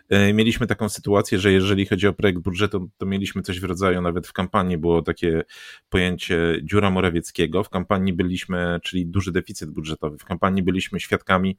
E, 0.09 0.33
mieliśmy 0.33 0.67
taką 0.67 0.89
sytuację, 0.89 1.39
że 1.39 1.51
jeżeli 1.51 1.85
chodzi 1.85 2.07
o 2.07 2.13
projekt 2.13 2.39
budżetu, 2.39 2.89
to 2.97 3.05
mieliśmy 3.05 3.41
coś 3.41 3.59
w 3.59 3.63
rodzaju, 3.63 4.01
nawet 4.01 4.27
w 4.27 4.33
kampanii 4.33 4.77
było 4.77 5.01
takie 5.01 5.43
pojęcie 5.89 6.59
dziura 6.63 6.89
Morawieckiego. 6.89 7.63
W 7.63 7.69
kampanii 7.69 8.13
byliśmy, 8.13 8.79
czyli 8.83 9.05
duży 9.05 9.31
deficyt 9.31 9.69
budżetowy, 9.69 10.17
w 10.17 10.25
kampanii 10.25 10.63
byliśmy 10.63 10.99
świadkami 10.99 11.57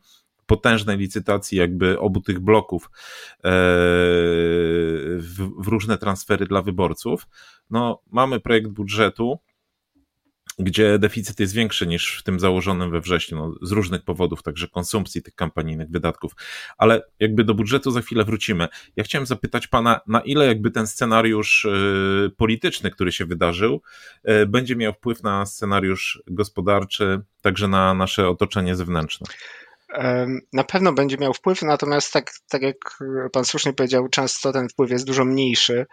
potężnej 0.48 0.98
licytacji 0.98 1.58
jakby 1.58 1.98
obu 1.98 2.20
tych 2.20 2.40
bloków 2.40 2.84
e, 2.84 3.50
w, 5.18 5.50
różne 5.66 5.98
transfery 5.98 6.46
dla 6.46 6.62
wyborców. 6.62 7.26
No, 7.70 8.02
mamy 8.10 8.40
projekt 8.40 8.68
budżetu, 8.68 9.38
gdzie 10.58 10.98
deficyt 10.98 11.40
jest 11.40 11.54
większy 11.54 11.86
niż 11.86 12.18
w 12.18 12.22
tym 12.22 12.40
założonym 12.40 12.90
we 12.90 13.00
wrześniu, 13.00 13.38
no, 13.38 13.54
z 13.62 13.72
różnych 13.72 14.02
powodów, 14.02 14.42
także 14.42 14.68
konsumpcji 14.68 15.22
tych 15.22 15.34
kampanijnych 15.34 15.90
wydatków. 15.90 16.32
Ale 16.78 17.02
jakby 17.20 17.44
do 17.44 17.54
budżetu 17.54 17.90
za 17.90 18.00
chwilę 18.00 18.24
wrócimy. 18.24 18.68
Ja 18.96 19.04
chciałem 19.04 19.26
zapytać 19.26 19.66
pana, 19.66 20.00
na 20.06 20.20
ile 20.20 20.46
jakby 20.46 20.70
ten 20.70 20.86
scenariusz 20.86 21.64
y, 21.64 22.30
polityczny, 22.36 22.90
który 22.90 23.12
się 23.12 23.26
wydarzył, 23.26 23.82
y, 24.30 24.46
będzie 24.46 24.76
miał 24.76 24.92
wpływ 24.92 25.22
na 25.22 25.46
scenariusz 25.46 26.22
gospodarczy, 26.26 27.20
także 27.42 27.68
na 27.68 27.94
nasze 27.94 28.28
otoczenie 28.28 28.76
zewnętrzne. 28.76 29.26
Na 30.52 30.64
pewno 30.64 30.92
będzie 30.92 31.16
miał 31.16 31.34
wpływ, 31.34 31.62
natomiast 31.62 32.12
tak, 32.12 32.30
tak 32.48 32.62
jak 32.62 32.76
Pan 33.32 33.44
słusznie 33.44 33.72
powiedział, 33.72 34.08
często 34.08 34.52
ten 34.52 34.68
wpływ 34.68 34.90
jest 34.90 35.06
dużo 35.06 35.24
mniejszy 35.24 35.86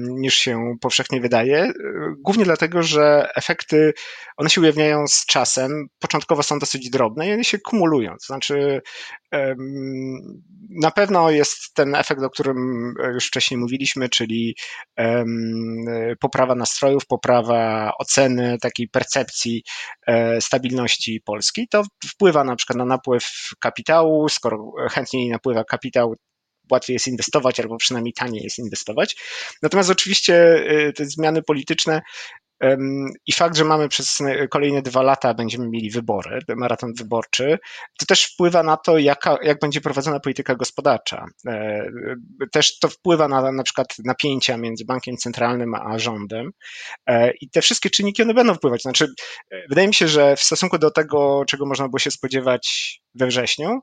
niż 0.00 0.34
się 0.34 0.76
powszechnie 0.80 1.20
wydaje. 1.20 1.72
Głównie 2.18 2.44
dlatego, 2.44 2.82
że 2.82 3.28
efekty, 3.36 3.92
one 4.36 4.50
się 4.50 4.60
ujawniają 4.60 5.06
z 5.08 5.26
czasem. 5.26 5.86
Początkowo 5.98 6.42
są 6.42 6.58
dosyć 6.58 6.90
drobne 6.90 7.28
i 7.28 7.32
one 7.32 7.44
się 7.44 7.58
kumulują. 7.58 8.10
To 8.10 8.26
znaczy, 8.26 8.82
na 10.70 10.90
pewno 10.90 11.30
jest 11.30 11.74
ten 11.74 11.94
efekt, 11.94 12.22
o 12.22 12.30
którym 12.30 12.56
już 13.14 13.26
wcześniej 13.26 13.58
mówiliśmy, 13.58 14.08
czyli 14.08 14.56
poprawa 16.20 16.54
nastrojów, 16.54 17.06
poprawa 17.06 17.92
oceny, 17.98 18.58
takiej 18.60 18.88
percepcji 18.88 19.62
e, 20.06 20.40
stabilności 20.40 21.20
Polski. 21.24 21.68
To 21.68 21.82
wpływa 22.04 22.44
na 22.44 22.56
przykład 22.56 22.78
na 22.78 22.84
napływ 22.84 23.24
kapitału. 23.60 24.28
Skoro 24.28 24.72
chętniej 24.90 25.28
napływa 25.28 25.64
kapitał, 25.64 26.14
łatwiej 26.70 26.94
jest 26.94 27.06
inwestować, 27.06 27.60
albo 27.60 27.76
przynajmniej 27.76 28.12
taniej 28.12 28.42
jest 28.42 28.58
inwestować. 28.58 29.16
Natomiast 29.62 29.90
oczywiście 29.90 30.64
e, 30.68 30.92
te 30.92 31.06
zmiany 31.06 31.42
polityczne 31.42 32.02
i 33.26 33.32
fakt, 33.32 33.56
że 33.56 33.64
mamy 33.64 33.88
przez 33.88 34.18
kolejne 34.50 34.82
dwa 34.82 35.02
lata 35.02 35.34
będziemy 35.34 35.68
mieli 35.68 35.90
wybory, 35.90 36.38
maraton 36.56 36.92
wyborczy, 36.94 37.58
to 37.98 38.06
też 38.06 38.24
wpływa 38.24 38.62
na 38.62 38.76
to, 38.76 38.98
jaka, 38.98 39.38
jak 39.42 39.58
będzie 39.60 39.80
prowadzona 39.80 40.20
polityka 40.20 40.54
gospodarcza. 40.54 41.26
E, 41.48 41.86
też 42.52 42.78
to 42.78 42.88
wpływa 42.88 43.28
na 43.28 43.52
na 43.52 43.62
przykład 43.62 43.94
napięcia 44.04 44.56
między 44.56 44.84
bankiem 44.84 45.16
centralnym 45.16 45.74
a 45.74 45.98
rządem 45.98 46.50
e, 47.06 47.32
i 47.40 47.50
te 47.50 47.62
wszystkie 47.62 47.90
czynniki 47.90 48.22
one 48.22 48.34
będą 48.34 48.54
wpływać. 48.54 48.82
Znaczy, 48.82 49.06
e, 49.50 49.68
wydaje 49.68 49.88
mi 49.88 49.94
się, 49.94 50.08
że 50.08 50.36
w 50.36 50.42
stosunku 50.42 50.78
do 50.78 50.90
tego, 50.90 51.44
czego 51.46 51.66
można 51.66 51.88
było 51.88 51.98
się 51.98 52.10
spodziewać 52.10 52.96
we 53.14 53.26
wrześniu, 53.26 53.80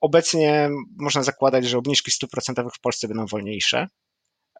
obecnie 0.00 0.70
można 0.98 1.22
zakładać, 1.22 1.64
że 1.64 1.78
obniżki 1.78 2.10
stóp 2.10 2.30
procentowych 2.30 2.72
w 2.74 2.80
Polsce 2.80 3.08
będą 3.08 3.26
wolniejsze. 3.26 3.86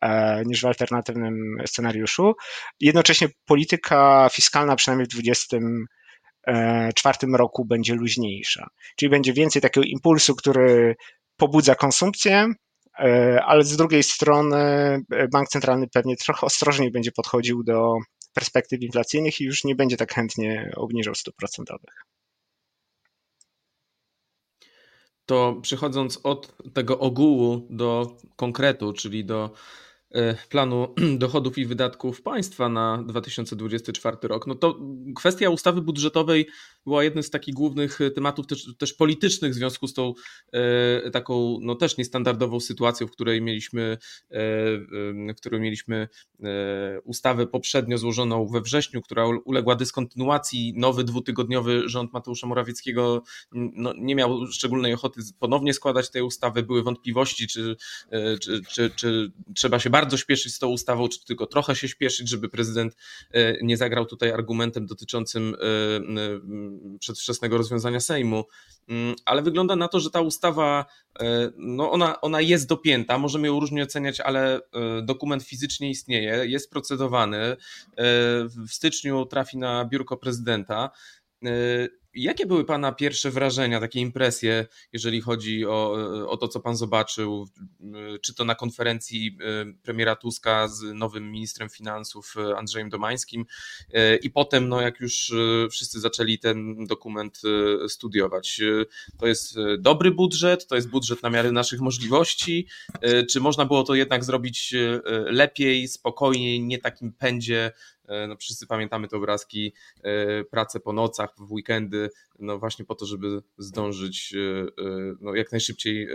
E, 0.03 0.43
niż 0.47 0.63
w 0.63 0.67
alternatywnym 0.67 1.57
scenariuszu. 1.67 2.35
Jednocześnie 2.81 3.29
polityka 3.45 4.29
fiskalna, 4.33 4.77
przynajmniej 4.77 5.07
w 5.07 5.11
2024 5.11 7.19
e, 7.23 7.27
roku, 7.37 7.65
będzie 7.65 7.95
luźniejsza. 7.95 8.69
Czyli 8.97 9.11
będzie 9.11 9.33
więcej 9.33 9.63
takiego 9.63 9.87
impulsu, 9.87 10.35
który 10.35 10.97
pobudza 11.37 11.75
konsumpcję, 11.75 12.49
e, 12.99 13.43
ale 13.45 13.65
z 13.65 13.77
drugiej 13.77 14.03
strony 14.03 14.59
bank 15.33 15.49
centralny 15.49 15.89
pewnie 15.89 16.17
trochę 16.17 16.47
ostrożniej 16.47 16.91
będzie 16.91 17.13
podchodził 17.13 17.65
do 17.65 17.95
perspektyw 18.35 18.83
inflacyjnych 18.83 19.41
i 19.41 19.45
już 19.45 19.65
nie 19.65 19.75
będzie 19.75 19.97
tak 19.97 20.15
chętnie 20.15 20.73
obniżał 20.77 21.15
stóp 21.15 21.37
procentowych. 21.37 21.95
To 25.27 25.57
przechodząc 25.63 26.21
od 26.23 26.57
tego 26.75 26.99
ogółu 26.99 27.67
do 27.71 28.17
konkretu, 28.37 28.93
czyli 28.93 29.25
do 29.25 29.51
planu 30.49 30.95
dochodów 31.19 31.59
i 31.59 31.67
wydatków 31.67 32.23
państwa 32.23 32.69
na 32.69 33.03
2024 33.07 34.17
rok, 34.23 34.47
no 34.47 34.55
to 34.55 34.79
kwestia 35.15 35.51
ustawy 35.51 35.83
budżetowej 35.83 36.47
była 36.87 37.05
jednym 37.05 37.23
z 37.23 37.31
takich 37.31 37.55
głównych 37.55 37.99
tematów 38.15 38.47
też, 38.47 38.75
też 38.79 38.93
politycznych 38.93 39.53
w 39.53 39.55
związku 39.55 39.87
z 39.87 39.95
tą 39.95 40.15
e, 40.53 41.11
taką 41.11 41.59
no 41.61 41.75
też 41.75 41.97
niestandardową 41.97 42.61
sytuacją, 42.61 43.07
w 43.07 43.11
której 43.11 43.43
mieliśmy, 43.43 43.83
e, 43.83 44.39
w 45.35 45.37
której 45.37 45.61
mieliśmy 45.61 46.09
e, 46.43 47.01
ustawę 47.05 47.47
poprzednio 47.47 47.99
złożoną 47.99 48.47
we 48.47 48.61
wrześniu, 48.61 49.03
która 49.03 49.27
uległa 49.45 49.77
dyskontynuacji. 49.77 50.75
Nowy 50.77 51.05
dwutygodniowy 51.05 51.89
rząd 51.89 52.13
Mateusza 52.13 52.47
Morawieckiego 52.47 53.23
no, 53.53 53.93
nie 53.99 54.15
miał 54.15 54.47
szczególnej 54.47 54.95
ochoty 54.95 55.21
ponownie 55.39 55.75
składać 55.75 56.11
tej 56.11 56.23
ustawy. 56.23 56.63
Były 56.63 56.83
wątpliwości, 56.83 57.47
czy, 57.47 57.77
e, 58.11 58.39
czy, 58.39 58.63
czy, 58.69 58.91
czy 58.91 59.33
trzeba 59.55 59.79
się 59.79 59.91
bardzo 59.91 60.02
śpieszyć 60.17 60.55
z 60.55 60.59
tą 60.59 60.69
ustawą, 60.69 61.09
czy 61.09 61.25
tylko 61.25 61.47
trochę 61.47 61.77
się 61.77 61.89
śpieszyć, 61.89 62.29
żeby 62.29 62.49
prezydent 62.49 62.97
e, 63.33 63.65
nie 63.65 63.77
zagrał 63.77 64.07
tutaj 64.07 64.31
argumentem 64.33 64.87
dotyczącym 64.87 65.57
przedwczesnego 66.99 67.59
rozwiązania 67.59 68.01
Sejmu, 68.01 68.45
mm, 68.89 69.15
ale 69.25 69.43
wygląda 69.43 69.77
na 69.77 69.89
to, 69.89 70.01
że 70.01 70.11
ta 70.11 70.21
ustawa, 70.21 70.87
e, 71.21 71.51
no 71.57 71.91
ona, 71.91 72.21
ona 72.21 72.41
jest 72.41 72.69
dopięta, 72.69 73.19
możemy 73.19 73.47
ją 73.47 73.61
różnie 73.61 73.83
oceniać, 73.83 74.21
ale 74.21 74.57
e, 74.57 74.61
dokument 75.03 75.43
fizycznie 75.43 75.91
istnieje, 75.91 76.47
jest 76.47 76.71
procedowany, 76.71 77.39
e, 77.39 77.57
w 78.47 78.71
styczniu 78.71 79.27
trafi 79.27 79.59
na 79.59 79.85
biurko 79.85 80.17
prezydenta. 80.17 80.91
Jakie 82.15 82.47
były 82.47 82.65
Pana 82.65 82.93
pierwsze 82.93 83.31
wrażenia, 83.31 83.81
takie 83.81 84.01
impresje, 84.01 84.67
jeżeli 84.93 85.21
chodzi 85.21 85.67
o, 85.67 85.93
o 86.29 86.37
to, 86.37 86.49
co 86.49 86.61
Pan 86.61 86.77
zobaczył, 86.77 87.49
czy 88.23 88.35
to 88.35 88.45
na 88.45 88.55
konferencji 88.55 89.39
e, 89.41 89.73
premiera 89.83 90.17
Tuska 90.17 90.69
z 90.69 90.83
nowym 90.83 91.31
ministrem 91.31 91.69
finansów 91.69 92.35
e, 92.37 92.57
Andrzejem 92.57 92.89
Domańskim? 92.89 93.47
E, 93.93 94.17
i 94.17 94.31
potem, 94.31 94.69
no, 94.69 94.81
jak 94.81 95.01
już 95.01 95.33
wszyscy 95.71 96.01
zaczęli 96.01 96.39
ten 96.39 96.87
dokument 96.87 97.41
studiować. 97.89 98.61
To 99.19 99.27
jest 99.27 99.57
dobry 99.79 100.11
budżet, 100.11 100.67
to 100.67 100.77
jest 100.77 100.89
budżet 100.89 101.23
na 101.23 101.31
miarę 101.31 101.53
naszych 101.53 101.81
możliwości, 101.81 102.67
czy 103.31 103.41
można 103.41 103.65
było 103.65 103.83
to 103.83 103.95
jednak 103.95 104.25
zrobić 104.25 104.75
lepiej, 105.27 105.89
spokojniej, 105.89 106.61
nie 106.61 106.79
takim 106.79 107.13
pędzie 107.13 107.73
no 108.29 108.37
wszyscy 108.37 108.67
pamiętamy 108.67 109.09
te 109.09 109.17
obrazki, 109.17 109.73
e, 110.03 110.45
prace 110.45 110.81
po 110.81 110.93
nocach, 110.93 111.31
w 111.39 111.53
weekendy, 111.53 112.11
no 112.39 112.59
właśnie 112.59 112.85
po 112.85 112.95
to, 112.95 113.07
żeby 113.07 113.43
zdążyć 113.59 114.35
e, 114.35 114.67
no 115.21 115.35
jak 115.35 115.53
najszybciej 115.53 116.09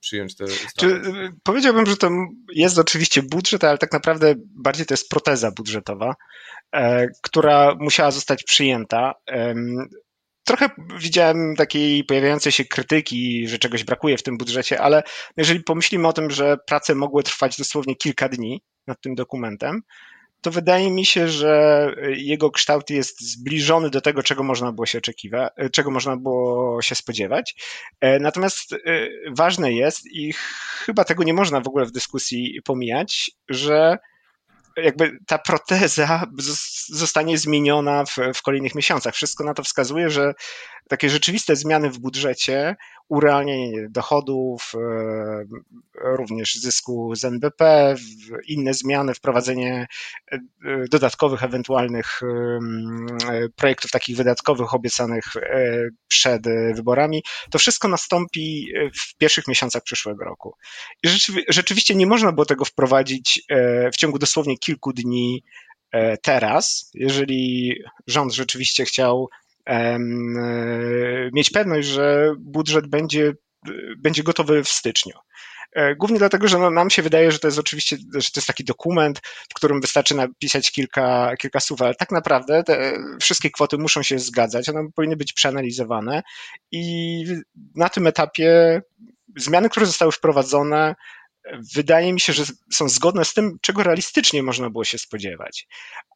przyjąć 0.00 0.36
te 0.36 0.44
ustawy. 0.44 1.32
powiedziałbym, 1.42 1.86
że 1.86 1.96
to 1.96 2.10
jest 2.52 2.78
oczywiście 2.78 3.22
budżet, 3.22 3.64
ale 3.64 3.78
tak 3.78 3.92
naprawdę 3.92 4.34
bardziej 4.38 4.86
to 4.86 4.94
jest 4.94 5.08
proteza 5.08 5.50
budżetowa, 5.50 6.14
która 7.22 7.74
musiała 7.80 8.10
zostać 8.10 8.44
przyjęta. 8.44 9.14
Trochę 10.44 10.70
widziałem 10.98 11.56
takiej 11.56 12.04
pojawiającej 12.04 12.52
się 12.52 12.64
krytyki, 12.64 13.48
że 13.48 13.58
czegoś 13.58 13.84
brakuje 13.84 14.18
w 14.18 14.22
tym 14.22 14.38
budżecie, 14.38 14.80
ale 14.80 15.02
jeżeli 15.36 15.62
pomyślimy 15.62 16.08
o 16.08 16.12
tym, 16.12 16.30
że 16.30 16.56
prace 16.66 16.94
mogły 16.94 17.22
trwać 17.22 17.58
dosłownie 17.58 17.96
kilka 17.96 18.28
dni 18.28 18.62
nad 18.86 19.00
tym 19.00 19.14
dokumentem, 19.14 19.82
to 20.40 20.50
wydaje 20.50 20.90
mi 20.90 21.06
się, 21.06 21.28
że 21.28 21.86
jego 22.08 22.50
kształt 22.50 22.90
jest 22.90 23.20
zbliżony 23.20 23.90
do 23.90 24.00
tego, 24.00 24.22
czego 24.22 24.42
można 24.42 24.72
było 24.72 24.86
się 24.86 24.98
oczekiwać, 24.98 25.52
czego 25.72 25.90
można 25.90 26.16
było 26.16 26.82
się 26.82 26.94
spodziewać. 26.94 27.54
Natomiast 28.20 28.74
ważne 29.30 29.72
jest 29.72 30.06
i 30.12 30.32
chyba 30.84 31.04
tego 31.04 31.24
nie 31.24 31.34
można 31.34 31.60
w 31.60 31.68
ogóle 31.68 31.86
w 31.86 31.92
dyskusji 31.92 32.60
pomijać, 32.64 33.30
że 33.48 33.98
jakby 34.76 35.18
ta 35.26 35.38
proteza 35.38 36.26
zostanie 36.88 37.38
zmieniona 37.38 38.04
w, 38.04 38.16
w 38.34 38.42
kolejnych 38.42 38.74
miesiącach. 38.74 39.14
Wszystko 39.14 39.44
na 39.44 39.54
to 39.54 39.62
wskazuje, 39.62 40.10
że 40.10 40.32
takie 40.88 41.10
rzeczywiste 41.10 41.56
zmiany 41.56 41.90
w 41.90 41.98
budżecie, 41.98 42.76
urealnienie 43.10 43.88
dochodów, 43.90 44.72
e, 44.74 45.44
również 45.94 46.54
zysku 46.54 47.14
z 47.14 47.24
NBP, 47.24 47.94
inne 48.48 48.74
zmiany, 48.74 49.14
wprowadzenie 49.14 49.86
e, 50.32 50.38
dodatkowych, 50.90 51.42
ewentualnych 51.42 52.20
e, 52.22 53.48
projektów 53.56 53.90
takich 53.90 54.16
wydatkowych 54.16 54.74
obiecanych 54.74 55.24
przed 56.08 56.42
wyborami, 56.74 57.22
to 57.50 57.58
wszystko 57.58 57.88
nastąpi 57.88 58.72
w 59.00 59.16
pierwszych 59.16 59.48
miesiącach 59.48 59.82
przyszłego 59.82 60.24
roku. 60.24 60.54
I 61.02 61.08
rzeczywiście 61.48 61.94
nie 61.94 62.06
można 62.06 62.32
było 62.32 62.44
tego 62.44 62.64
wprowadzić 62.64 63.42
w 63.92 63.96
ciągu 63.96 64.18
dosłownie 64.18 64.58
kilku 64.58 64.92
dni 64.92 65.44
teraz, 66.22 66.90
jeżeli 66.94 67.74
rząd 68.06 68.34
rzeczywiście 68.34 68.84
chciał 68.84 69.28
mieć 71.32 71.50
pewność, 71.50 71.88
że 71.88 72.34
budżet 72.38 72.86
będzie, 72.86 73.32
będzie 73.98 74.22
gotowy 74.22 74.64
w 74.64 74.68
styczniu. 74.68 75.14
E, 75.72 75.96
głównie 75.96 76.18
dlatego, 76.18 76.48
że 76.48 76.58
no, 76.58 76.70
nam 76.70 76.90
się 76.90 77.02
wydaje, 77.02 77.32
że 77.32 77.38
to 77.38 77.48
jest 77.48 77.58
oczywiście, 77.58 77.96
że 77.96 78.30
to 78.30 78.40
jest 78.40 78.46
taki 78.46 78.64
dokument, 78.64 79.20
w 79.50 79.54
którym 79.54 79.80
wystarczy 79.80 80.14
napisać 80.14 80.72
kilka, 80.72 81.36
kilka 81.36 81.60
słów, 81.60 81.82
ale 81.82 81.94
tak 81.94 82.10
naprawdę 82.10 82.64
te 82.64 82.98
wszystkie 83.20 83.50
kwoty 83.50 83.78
muszą 83.78 84.02
się 84.02 84.18
zgadzać, 84.18 84.68
one 84.68 84.88
powinny 84.94 85.16
być 85.16 85.32
przeanalizowane 85.32 86.22
i 86.72 87.24
na 87.76 87.88
tym 87.88 88.06
etapie 88.06 88.80
zmiany, 89.36 89.68
które 89.68 89.86
zostały 89.86 90.12
wprowadzone, 90.12 90.94
wydaje 91.74 92.12
mi 92.12 92.20
się, 92.20 92.32
że 92.32 92.44
są 92.72 92.88
zgodne 92.88 93.24
z 93.24 93.34
tym, 93.34 93.58
czego 93.60 93.82
realistycznie 93.82 94.42
można 94.42 94.70
było 94.70 94.84
się 94.84 94.98
spodziewać. 94.98 95.66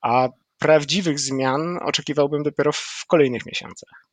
A 0.02 0.28
prawdziwych 0.64 1.20
zmian 1.20 1.78
oczekiwałbym 1.82 2.42
dopiero 2.42 2.72
w 2.72 3.04
kolejnych 3.08 3.46
miesiącach. 3.46 4.08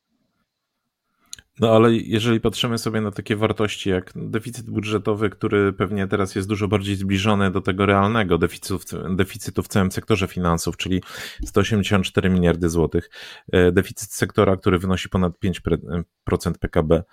No 1.60 1.76
ale 1.76 1.94
jeżeli 1.94 2.40
patrzymy 2.40 2.78
sobie 2.78 3.02
na 3.02 3.12
takie 3.12 3.36
wartości 3.36 3.90
jak 3.90 4.12
deficyt 4.16 4.70
budżetowy, 4.70 5.30
który 5.30 5.74
pewnie 5.74 6.08
teraz 6.08 6.36
jest 6.36 6.48
dużo 6.48 6.68
bardziej 6.68 6.96
zbliżony 6.96 7.52
do 7.52 7.62
tego 7.62 7.86
realnego 7.86 8.38
deficytu, 8.38 9.16
deficytu 9.16 9.64
w 9.64 9.68
całym 9.68 9.92
sektorze 9.92 10.28
finansów, 10.28 10.78
czyli 10.78 11.02
184 11.46 12.30
miliardy 12.30 12.70
złotych, 12.70 13.10
e, 13.52 13.72
deficyt 13.72 14.12
sektora, 14.12 14.58
który 14.58 14.80
wynosi 14.80 15.10
ponad 15.10 15.34
5% 15.40 16.58
PKB, 16.60 17.04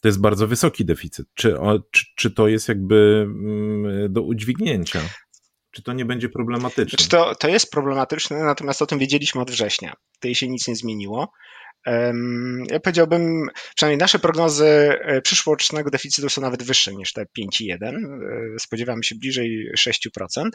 to 0.00 0.08
jest 0.08 0.20
bardzo 0.20 0.46
wysoki 0.46 0.84
deficyt. 0.84 1.26
Czy, 1.34 1.56
czy, 1.90 2.04
czy 2.16 2.30
to 2.30 2.48
jest 2.48 2.68
jakby 2.68 3.26
mm, 3.28 4.12
do 4.12 4.22
udźwignięcia? 4.22 5.00
Czy 5.76 5.82
to 5.82 5.92
nie 5.92 6.04
będzie 6.04 6.28
problematyczne? 6.28 6.98
Czy 6.98 7.08
to, 7.08 7.34
to 7.34 7.48
jest 7.48 7.70
problematyczne, 7.70 8.44
natomiast 8.44 8.82
o 8.82 8.86
tym 8.86 8.98
wiedzieliśmy 8.98 9.40
od 9.40 9.50
września. 9.50 9.92
Tutaj 10.14 10.34
się 10.34 10.48
nic 10.48 10.68
nie 10.68 10.76
zmieniło. 10.76 11.32
Ja 12.70 12.80
powiedziałbym, 12.80 13.46
przynajmniej 13.76 13.98
nasze 13.98 14.18
prognozy 14.18 14.66
e, 14.66 15.22
przyszłorocznego 15.22 15.90
deficytu 15.90 16.28
są 16.28 16.40
nawet 16.40 16.62
wyższe 16.62 16.94
niż 16.94 17.12
te 17.12 17.22
5,1. 17.22 17.82
E, 17.82 18.58
spodziewamy 18.58 19.04
się 19.04 19.14
bliżej 19.14 19.72
6%. 19.78 20.48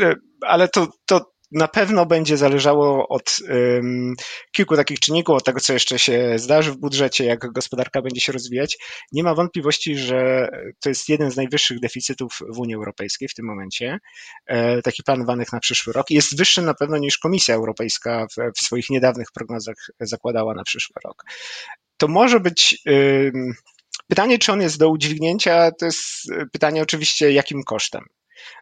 E, 0.00 0.14
ale 0.40 0.68
to, 0.68 0.88
to 1.06 1.31
na 1.52 1.68
pewno 1.68 2.06
będzie 2.06 2.36
zależało 2.36 3.08
od 3.08 3.38
um, 3.50 4.14
kilku 4.52 4.76
takich 4.76 5.00
czynników, 5.00 5.36
od 5.36 5.44
tego, 5.44 5.60
co 5.60 5.72
jeszcze 5.72 5.98
się 5.98 6.34
zdarzy 6.36 6.72
w 6.72 6.76
budżecie, 6.76 7.24
jak 7.24 7.52
gospodarka 7.52 8.02
będzie 8.02 8.20
się 8.20 8.32
rozwijać. 8.32 8.78
Nie 9.12 9.22
ma 9.22 9.34
wątpliwości, 9.34 9.96
że 9.96 10.48
to 10.80 10.88
jest 10.88 11.08
jeden 11.08 11.30
z 11.30 11.36
najwyższych 11.36 11.80
deficytów 11.80 12.38
w 12.48 12.58
Unii 12.58 12.74
Europejskiej 12.74 13.28
w 13.28 13.34
tym 13.34 13.46
momencie, 13.46 13.98
e, 14.46 14.82
taki 14.82 15.02
planowanych 15.02 15.52
na 15.52 15.60
przyszły 15.60 15.92
rok. 15.92 16.10
Jest 16.10 16.36
wyższy 16.36 16.62
na 16.62 16.74
pewno 16.74 16.98
niż 16.98 17.18
Komisja 17.18 17.54
Europejska 17.54 18.26
w, 18.26 18.58
w 18.58 18.64
swoich 18.64 18.90
niedawnych 18.90 19.28
prognozach 19.34 19.76
zakładała 20.00 20.54
na 20.54 20.62
przyszły 20.62 20.94
rok. 21.04 21.24
To 21.96 22.08
może 22.08 22.40
być. 22.40 22.82
Pytanie, 24.08 24.38
czy 24.38 24.52
on 24.52 24.60
jest 24.60 24.78
do 24.78 24.88
udźwignięcia, 24.88 25.70
to 25.72 25.86
jest 25.86 26.02
pytanie 26.52 26.82
oczywiście, 26.82 27.32
jakim 27.32 27.62
kosztem 27.62 28.04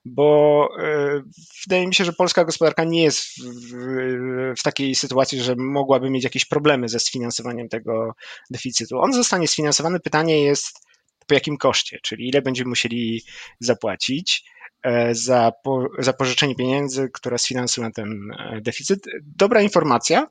bo 0.04 0.68
e, 0.78 1.22
wydaje 1.64 1.86
mi 1.86 1.94
się, 1.94 2.04
że 2.04 2.12
polska 2.12 2.44
gospodarka 2.44 2.84
nie 2.84 3.02
jest 3.02 3.22
w, 3.38 4.54
w, 4.58 4.62
takiej 4.62 4.94
sytuacji, 4.94 5.40
że 5.40 5.54
mogłaby 5.56 6.10
mieć 6.10 6.24
jakieś 6.24 6.44
problemy 6.44 6.88
ze 6.88 7.00
sfinansowaniem 7.00 7.68
tego 7.68 8.14
deficytu. 8.50 8.98
On 8.98 9.12
zostanie 9.12 9.48
sfinansowany. 9.48 10.00
Pytanie 10.00 10.44
jest 10.44 10.86
po 11.26 11.34
jakim 11.34 11.56
koszcie, 11.56 11.98
czyli 12.02 12.28
ile 12.28 12.42
będziemy 12.42 12.68
musieli 12.68 13.22
zapłacić 13.60 14.44
e, 14.82 15.14
za, 15.14 15.52
po, 15.64 15.88
za 15.98 16.12
pożyczenie 16.12 16.54
pieniędzy, 16.54 17.08
które 17.12 17.38
sfinansują 17.38 17.92
ten 17.92 18.30
e, 18.38 18.60
deficyt. 18.60 19.00
Dobra 19.22 19.62
informacja, 19.62 20.26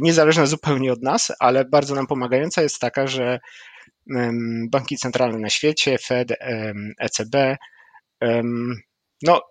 niezależna 0.00 0.46
zupełnie 0.46 0.92
od 0.92 1.02
nas, 1.02 1.32
ale 1.38 1.64
bardzo 1.64 1.94
nam 1.94 2.06
pomagająca 2.06 2.62
jest 2.62 2.78
taka, 2.78 3.06
że 3.06 3.38
banki 4.70 4.96
centralne 4.96 5.38
na 5.38 5.50
świecie, 5.50 5.98
Fed, 5.98 6.32
ECB, 6.98 7.56
no, 9.22 9.42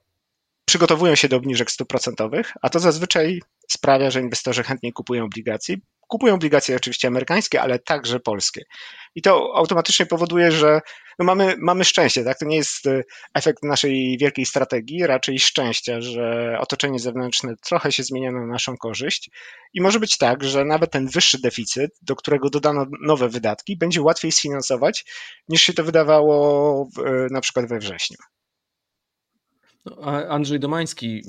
przygotowują 0.66 1.16
się 1.16 1.30
do 1.30 1.38
obniżek 1.38 1.72
stóp 1.72 1.88
procentowych, 1.88 2.54
a 2.62 2.70
to 2.70 2.80
zazwyczaj 2.80 3.42
sprawia, 3.72 4.12
że 4.12 4.22
inwestorzy 4.22 4.64
chętniej 4.64 4.94
kupują 4.94 5.26
obligacje. 5.26 5.76
Kupują 6.08 6.34
obligacje 6.34 6.76
oczywiście 6.76 7.08
amerykańskie, 7.08 7.62
ale 7.62 7.80
także 7.80 8.20
polskie. 8.20 8.62
I 9.16 9.22
to 9.22 9.52
automatycznie 9.56 10.06
powoduje, 10.06 10.52
że 10.52 10.82
no 11.20 11.26
mamy, 11.26 11.56
mamy 11.60 11.86
szczęście, 11.86 12.24
tak? 12.24 12.40
To 12.40 12.46
nie 12.46 12.56
jest 12.56 12.88
e, 12.88 13.04
efekt 13.34 13.64
naszej 13.64 14.18
wielkiej 14.18 14.46
strategii, 14.46 15.08
raczej 15.08 15.40
szczęścia, 15.40 16.02
że 16.02 16.58
otoczenie 16.60 17.00
zewnętrzne 17.00 17.54
trochę 17.66 17.92
się 17.92 18.04
zmienia 18.04 18.32
na 18.32 18.46
naszą 18.46 18.78
korzyść. 18.78 19.30
I 19.74 19.82
może 19.82 20.00
być 20.00 20.18
tak, 20.18 20.44
że 20.44 20.66
nawet 20.66 20.92
ten 20.92 21.08
wyższy 21.08 21.42
deficyt, 21.42 21.92
do 22.02 22.16
którego 22.16 22.50
dodano 22.50 22.86
nowe 23.02 23.30
wydatki, 23.30 23.78
będzie 23.78 24.02
łatwiej 24.02 24.32
sfinansować 24.32 25.06
niż 25.50 25.62
się 25.62 25.74
to 25.74 25.84
wydawało 25.84 26.86
w, 26.96 27.00
e, 27.00 27.28
na 27.32 27.42
przykład 27.42 27.66
we 27.66 27.80
wrześniu. 27.80 28.18
No, 29.86 29.98
Andrzej 30.30 30.60
Domański, 30.60 31.22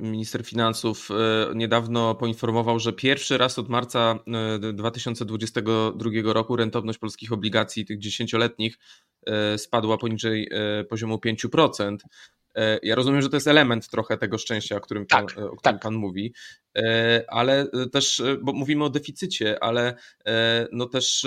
minister 0.00 0.44
finansów, 0.44 1.08
e, 1.10 1.54
niedawno 1.54 2.14
poinformował, 2.14 2.78
że 2.78 2.92
pierwszy 2.92 3.38
raz 3.38 3.58
od 3.58 3.68
marca 3.68 4.18
2022 4.72 6.10
e, 6.10 6.32
roku 6.32 6.56
rentowność 6.56 6.98
polskich 6.98 7.32
obligacji, 7.32 7.84
tych 7.84 7.98
dziesięcioletnich, 7.98 8.78
e, 9.26 9.58
spadła 9.58 9.98
poniżej 9.98 10.50
poziomu 10.88 11.18
5%. 11.18 11.96
E, 12.54 12.78
ja 12.82 12.94
rozumiem, 12.94 13.22
że 13.22 13.28
to 13.28 13.36
jest 13.36 13.46
element 13.46 13.88
trochę 13.88 14.18
tego 14.18 14.38
szczęścia, 14.38 14.76
o 14.76 14.80
którym 14.80 15.06
pan, 15.06 15.26
tak, 15.26 15.38
o 15.38 15.56
którym 15.56 15.58
tak. 15.62 15.82
pan 15.82 15.94
mówi, 15.94 16.34
ale 17.28 17.66
też, 17.92 18.22
bo 18.42 18.52
mówimy 18.52 18.84
o 18.84 18.90
deficycie, 18.90 19.64
ale 19.64 19.96
e, 20.26 20.66
no 20.72 20.86
też 20.86 21.26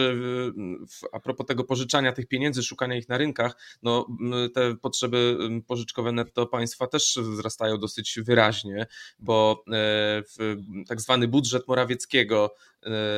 a 1.11 1.19
propos 1.19 1.45
tego 1.47 1.63
pożyczania 1.63 2.11
tych 2.11 2.27
pieniędzy, 2.27 2.63
szukania 2.63 2.95
ich 2.95 3.09
na 3.09 3.17
rynkach, 3.17 3.57
no 3.83 4.07
te 4.53 4.75
potrzeby 4.75 5.37
pożyczkowe 5.67 6.11
netto 6.11 6.47
państwa 6.47 6.87
też 6.87 7.19
wzrastają 7.21 7.77
dosyć 7.77 8.19
wyraźnie, 8.23 8.87
bo 9.19 9.63
tak 10.87 11.01
zwany 11.01 11.27
budżet 11.27 11.67
Morawieckiego 11.67 12.55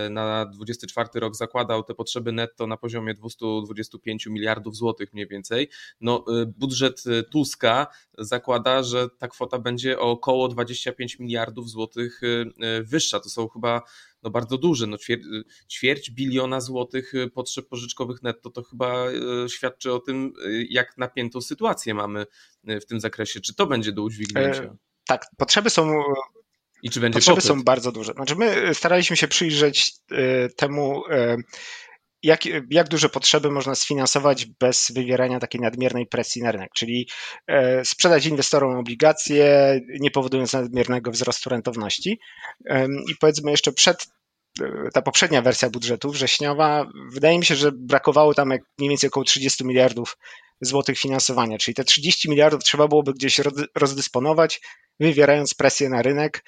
na 0.10 0.46
24 0.46 1.10
rok 1.16 1.36
zakładał 1.36 1.84
te 1.84 1.94
potrzeby 1.94 2.32
netto 2.32 2.68
na 2.68 2.78
poziomie 2.78 3.14
225 3.14 4.26
miliardów 4.26 4.76
złotych 4.76 5.14
mniej 5.14 5.28
więcej. 5.28 5.70
No, 6.02 6.26
budżet 6.58 7.04
Tuska 7.32 7.88
zakłada, 8.18 8.84
że 8.84 9.10
ta 9.10 9.28
kwota 9.28 9.60
będzie 9.60 10.00
o 10.00 10.12
około 10.12 10.48
25 10.48 11.20
miliardów 11.20 11.70
złotych 11.70 12.17
y, 12.24 12.54
y, 12.80 12.84
wyższa. 12.84 13.20
To 13.20 13.30
są 13.30 13.48
chyba 13.48 13.82
no 14.24 14.30
bardzo 14.30 14.58
duże, 14.58 14.88
no 14.88 14.98
ćwierć, 14.98 15.24
ćwierć 15.70 16.12
biliona 16.12 16.62
złotych 16.62 17.14
potrzeb 17.34 17.68
pożyczkowych 17.68 18.24
netto 18.24 18.50
to 18.50 18.64
chyba 18.64 19.10
y, 19.10 19.50
świadczy 19.50 19.94
o 19.94 20.00
tym, 20.00 20.34
jak 20.70 20.98
napiętą 20.98 21.42
sytuację 21.42 21.94
mamy 21.94 22.26
w 22.64 22.86
tym 22.86 23.00
zakresie. 23.00 23.42
Czy 23.42 23.56
to 23.56 23.68
będzie 23.68 23.92
do 23.92 24.02
udźwignięcia? 24.02 24.64
E, 24.64 24.78
tak, 25.08 25.26
potrzeby 25.38 25.70
są 25.70 26.04
i 26.84 26.90
czy 26.90 27.00
będzie 27.00 27.18
Potrzeby 27.18 27.36
popyt? 27.36 27.48
są 27.48 27.64
bardzo 27.64 27.92
duże. 27.92 28.14
Znaczy 28.14 28.36
my 28.36 28.74
staraliśmy 28.74 29.18
się 29.18 29.28
przyjrzeć 29.28 29.94
temu, 30.56 31.04
jak, 32.24 32.40
jak 32.70 32.88
duże 32.88 33.10
potrzeby 33.10 33.52
można 33.52 33.76
sfinansować 33.76 34.46
bez 34.46 34.92
wywierania 34.96 35.40
takiej 35.40 35.62
nadmiernej 35.62 36.06
presji 36.06 36.42
na 36.44 36.52
rynek, 36.52 36.70
czyli 36.76 37.08
e, 37.48 37.86
sprzedać 37.86 38.26
inwestorom 38.26 38.78
obligacje, 38.78 39.80
nie 40.00 40.12
powodując 40.12 40.54
nadmiernego 40.54 41.12
wzrostu 41.12 41.50
rentowności. 41.50 42.20
I 43.12 43.16
powiedzmy 43.20 43.52
jeszcze 43.52 43.72
przed 43.72 44.08
e, 44.62 44.66
ta 44.94 45.02
poprzednia 45.02 45.42
wersja 45.42 45.70
budżetu 45.70 46.12
wrześniowa, 46.12 46.86
wydaje 47.12 47.40
mi 47.40 47.46
się, 47.46 47.56
że 47.56 47.72
brakowało 47.72 48.34
tam 48.34 48.48
mniej 48.48 48.90
więcej 48.90 49.08
około 49.08 49.24
30 49.24 49.66
miliardów 49.66 50.18
złotych 50.62 51.00
finansowania, 51.00 51.58
czyli 51.58 51.76
te 51.76 51.84
30 51.84 52.30
miliardów 52.30 52.64
trzeba 52.64 52.88
byłoby 52.88 53.14
gdzieś 53.14 53.40
rozdysponować, 53.76 54.62
wywierając 55.00 55.54
presję 55.54 55.90
na 55.90 56.02
rynek. 56.02 56.44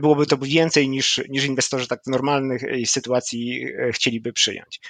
Byłoby 0.00 0.26
to 0.26 0.38
więcej 0.38 0.88
niż, 0.88 1.20
niż 1.28 1.44
inwestorzy 1.44 1.88
tak 1.88 2.00
w 2.06 2.10
normalnej 2.10 2.86
sytuacji 2.86 3.66
e, 3.78 3.92
chcieliby 3.92 4.32
przyjąć. 4.32 4.80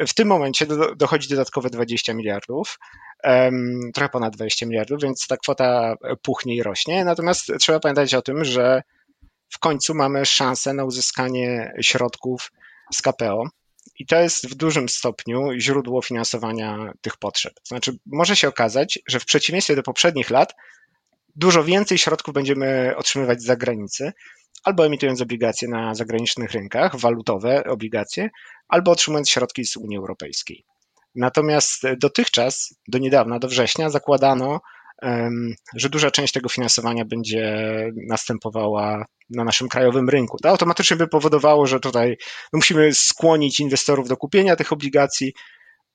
W 0.00 0.14
tym 0.14 0.28
momencie 0.28 0.66
do, 0.66 0.94
dochodzi 0.94 1.28
dodatkowe 1.28 1.70
20 1.70 2.14
miliardów, 2.14 2.78
trochę 3.94 4.08
ponad 4.12 4.36
20 4.36 4.66
miliardów, 4.66 5.02
więc 5.02 5.26
ta 5.26 5.36
kwota 5.36 5.94
puchnie 6.22 6.56
i 6.56 6.62
rośnie. 6.62 7.04
Natomiast 7.04 7.52
trzeba 7.60 7.80
pamiętać 7.80 8.14
o 8.14 8.22
tym, 8.22 8.44
że 8.44 8.82
w 9.50 9.58
końcu 9.58 9.94
mamy 9.94 10.26
szansę 10.26 10.74
na 10.74 10.84
uzyskanie 10.84 11.72
środków 11.80 12.52
z 12.94 13.02
KPO. 13.02 13.44
I 13.98 14.06
to 14.06 14.16
jest 14.20 14.46
w 14.46 14.54
dużym 14.54 14.88
stopniu 14.88 15.48
źródło 15.58 16.02
finansowania 16.02 16.92
tych 17.00 17.16
potrzeb. 17.16 17.52
Znaczy, 17.64 17.98
może 18.06 18.36
się 18.36 18.48
okazać, 18.48 18.98
że 19.08 19.20
w 19.20 19.24
przeciwieństwie 19.24 19.76
do 19.76 19.82
poprzednich 19.82 20.30
lat, 20.30 20.54
dużo 21.36 21.64
więcej 21.64 21.98
środków 21.98 22.34
będziemy 22.34 22.94
otrzymywać 22.96 23.40
z 23.42 23.44
zagranicy, 23.44 24.12
albo 24.64 24.86
emitując 24.86 25.20
obligacje 25.20 25.68
na 25.68 25.94
zagranicznych 25.94 26.50
rynkach, 26.50 26.96
walutowe 26.96 27.64
obligacje, 27.64 28.30
albo 28.68 28.90
otrzymując 28.90 29.30
środki 29.30 29.64
z 29.64 29.76
Unii 29.76 29.96
Europejskiej. 29.96 30.64
Natomiast 31.14 31.82
dotychczas, 32.00 32.74
do 32.88 32.98
niedawna, 32.98 33.38
do 33.38 33.48
września, 33.48 33.90
zakładano, 33.90 34.60
że 35.76 35.88
duża 35.88 36.10
część 36.10 36.32
tego 36.32 36.48
finansowania 36.48 37.04
będzie 37.04 37.66
następowała 38.08 39.04
na 39.30 39.44
naszym 39.44 39.68
krajowym 39.68 40.08
rynku. 40.08 40.36
To 40.42 40.48
automatycznie 40.48 40.96
by 40.96 41.08
powodowało, 41.08 41.66
że 41.66 41.80
tutaj 41.80 42.16
no, 42.52 42.56
musimy 42.56 42.94
skłonić 42.94 43.60
inwestorów 43.60 44.08
do 44.08 44.16
kupienia 44.16 44.56
tych 44.56 44.72
obligacji. 44.72 45.32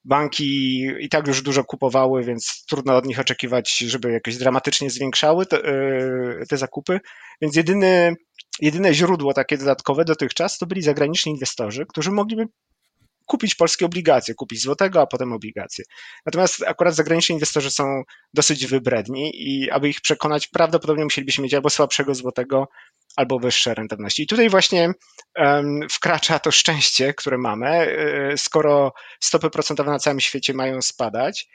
Banki 0.05 0.81
i 0.99 1.09
tak 1.09 1.27
już 1.27 1.41
dużo 1.41 1.63
kupowały, 1.63 2.23
więc 2.23 2.65
trudno 2.69 2.97
od 2.97 3.05
nich 3.05 3.19
oczekiwać, 3.19 3.77
żeby 3.77 4.11
jakoś 4.11 4.37
dramatycznie 4.37 4.89
zwiększały 4.89 5.45
te, 5.45 5.57
e, 5.57 6.45
te 6.49 6.57
zakupy. 6.57 6.99
Więc 7.41 7.55
jedyny, 7.55 8.15
jedyne 8.59 8.93
źródło 8.93 9.33
takie 9.33 9.57
dodatkowe 9.57 10.05
dotychczas 10.05 10.57
to 10.57 10.65
byli 10.65 10.81
zagraniczni 10.81 11.31
inwestorzy, 11.31 11.85
którzy 11.89 12.11
mogliby 12.11 12.45
kupić 13.25 13.55
polskie 13.55 13.85
obligacje, 13.85 14.35
kupić 14.35 14.61
złotego, 14.61 15.01
a 15.01 15.07
potem 15.07 15.33
obligacje. 15.33 15.85
Natomiast 16.25 16.63
akurat 16.63 16.95
zagraniczni 16.95 17.33
inwestorzy 17.33 17.71
są 17.71 18.03
dosyć 18.33 18.67
wybredni 18.67 19.31
i 19.33 19.71
aby 19.71 19.89
ich 19.89 20.01
przekonać, 20.01 20.47
prawdopodobnie 20.47 21.03
musielibyśmy 21.03 21.43
mieć 21.43 21.53
albo 21.53 21.69
słabszego 21.69 22.15
złotego, 22.15 22.67
albo 23.15 23.39
wyższe 23.39 23.73
rentowności. 23.73 24.23
I 24.23 24.27
tutaj 24.27 24.49
właśnie 24.49 24.91
um, 25.37 25.79
wkracza 25.91 26.39
to 26.39 26.51
szczęście, 26.51 27.13
które 27.13 27.37
mamy. 27.37 27.67
E, 27.67 28.37
skoro 28.37 28.93
stopy 29.19 29.49
procentowe 29.49 29.91
na 29.91 29.99
całym 29.99 30.19
świecie 30.19 30.53
mają 30.53 30.81
spadać, 30.81 31.47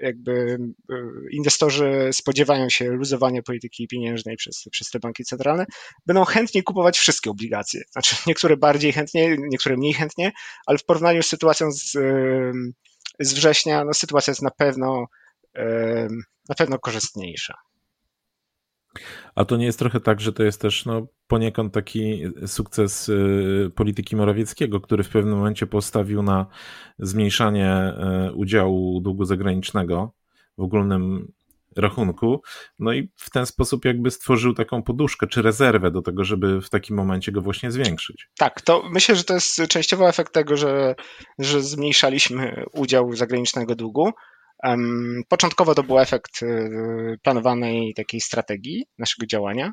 jakby 0.00 0.58
e, 0.90 0.94
inwestorzy 1.30 2.08
spodziewają 2.12 2.68
się 2.68 2.90
luzowania 2.90 3.42
polityki 3.42 3.88
pieniężnej 3.88 4.36
przez, 4.36 4.64
przez 4.70 4.90
te 4.90 4.98
banki 4.98 5.24
centralne, 5.24 5.66
będą 6.06 6.24
chętnie 6.24 6.62
kupować 6.62 6.98
wszystkie 6.98 7.30
obligacje. 7.30 7.82
Znaczy 7.90 8.16
niektóre 8.26 8.56
bardziej 8.56 8.92
chętnie, 8.92 9.36
niektóre 9.38 9.76
mniej 9.76 9.94
chętnie, 9.94 10.32
ale 10.66 10.78
w 10.78 10.84
porównaniu 10.84 11.22
z 11.22 11.26
sytuacją 11.26 11.72
z, 11.72 11.92
z 13.20 13.34
września, 13.34 13.84
no 13.84 13.94
sytuacja 13.94 14.30
jest 14.30 14.42
na 14.42 14.50
pewno 14.50 15.06
na 16.48 16.54
pewno 16.54 16.78
korzystniejsza. 16.78 17.54
A 19.38 19.44
to 19.44 19.56
nie 19.56 19.64
jest 19.64 19.78
trochę 19.78 20.00
tak, 20.00 20.20
że 20.20 20.32
to 20.32 20.42
jest 20.42 20.60
też 20.60 20.86
no, 20.86 21.06
poniekąd 21.26 21.74
taki 21.74 22.22
sukces 22.46 23.08
y, 23.08 23.70
polityki 23.74 24.16
Morawieckiego, 24.16 24.80
który 24.80 25.04
w 25.04 25.08
pewnym 25.08 25.36
momencie 25.36 25.66
postawił 25.66 26.22
na 26.22 26.46
zmniejszanie 26.98 27.94
y, 28.28 28.32
udziału 28.32 29.00
długu 29.00 29.24
zagranicznego 29.24 30.12
w 30.58 30.62
ogólnym 30.62 31.32
rachunku, 31.76 32.42
no 32.78 32.92
i 32.92 33.10
w 33.16 33.30
ten 33.30 33.46
sposób 33.46 33.84
jakby 33.84 34.10
stworzył 34.10 34.54
taką 34.54 34.82
poduszkę 34.82 35.26
czy 35.26 35.42
rezerwę 35.42 35.90
do 35.90 36.02
tego, 36.02 36.24
żeby 36.24 36.60
w 36.60 36.70
takim 36.70 36.96
momencie 36.96 37.32
go 37.32 37.40
właśnie 37.40 37.70
zwiększyć. 37.70 38.28
Tak, 38.38 38.60
to 38.60 38.82
myślę, 38.90 39.16
że 39.16 39.24
to 39.24 39.34
jest 39.34 39.60
częściowo 39.68 40.08
efekt 40.08 40.32
tego, 40.32 40.56
że, 40.56 40.94
że 41.38 41.62
zmniejszaliśmy 41.62 42.64
udział 42.72 43.16
zagranicznego 43.16 43.74
długu, 43.74 44.12
Początkowo 45.28 45.74
to 45.74 45.82
był 45.82 45.98
efekt 45.98 46.42
y, 46.42 47.18
planowanej 47.22 47.94
takiej 47.94 48.20
strategii 48.20 48.86
naszego 48.98 49.26
działania. 49.26 49.72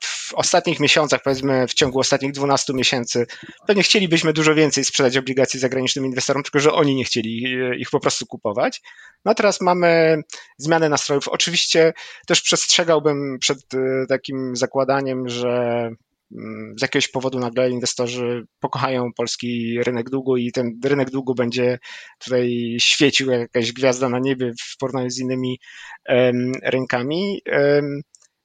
W 0.00 0.34
ostatnich 0.34 0.80
miesiącach, 0.80 1.22
powiedzmy 1.22 1.68
w 1.68 1.74
ciągu 1.74 1.98
ostatnich 1.98 2.32
12 2.32 2.72
miesięcy, 2.72 3.26
pewnie 3.66 3.82
chcielibyśmy 3.82 4.32
dużo 4.32 4.54
więcej 4.54 4.84
sprzedać 4.84 5.16
obligacji 5.16 5.60
zagranicznym 5.60 6.06
inwestorom, 6.06 6.42
tylko 6.42 6.58
że 6.58 6.72
oni 6.72 6.94
nie 6.94 7.04
chcieli 7.04 7.46
y, 7.46 7.76
ich 7.76 7.90
po 7.90 8.00
prostu 8.00 8.26
kupować. 8.26 8.82
No 9.24 9.34
teraz 9.34 9.60
mamy 9.60 10.22
zmianę 10.58 10.88
nastrojów. 10.88 11.28
Oczywiście 11.28 11.92
też 12.26 12.42
przestrzegałbym 12.42 13.38
przed 13.40 13.74
y, 13.74 14.06
takim 14.08 14.56
zakładaniem, 14.56 15.28
że 15.28 15.90
z 16.76 16.82
jakiegoś 16.82 17.08
powodu 17.08 17.38
nagle 17.38 17.70
inwestorzy 17.70 18.44
pokochają 18.60 19.10
polski 19.16 19.78
rynek 19.82 20.10
długu 20.10 20.36
i 20.36 20.52
ten 20.52 20.80
rynek 20.84 21.10
długu 21.10 21.34
będzie 21.34 21.78
tutaj 22.18 22.76
świecił 22.80 23.30
jak 23.30 23.40
jakaś 23.40 23.72
gwiazda 23.72 24.08
na 24.08 24.18
niebie 24.18 24.52
w 24.60 24.76
porównaniu 24.78 25.10
z 25.10 25.18
innymi 25.18 25.58
rynkami. 26.62 27.42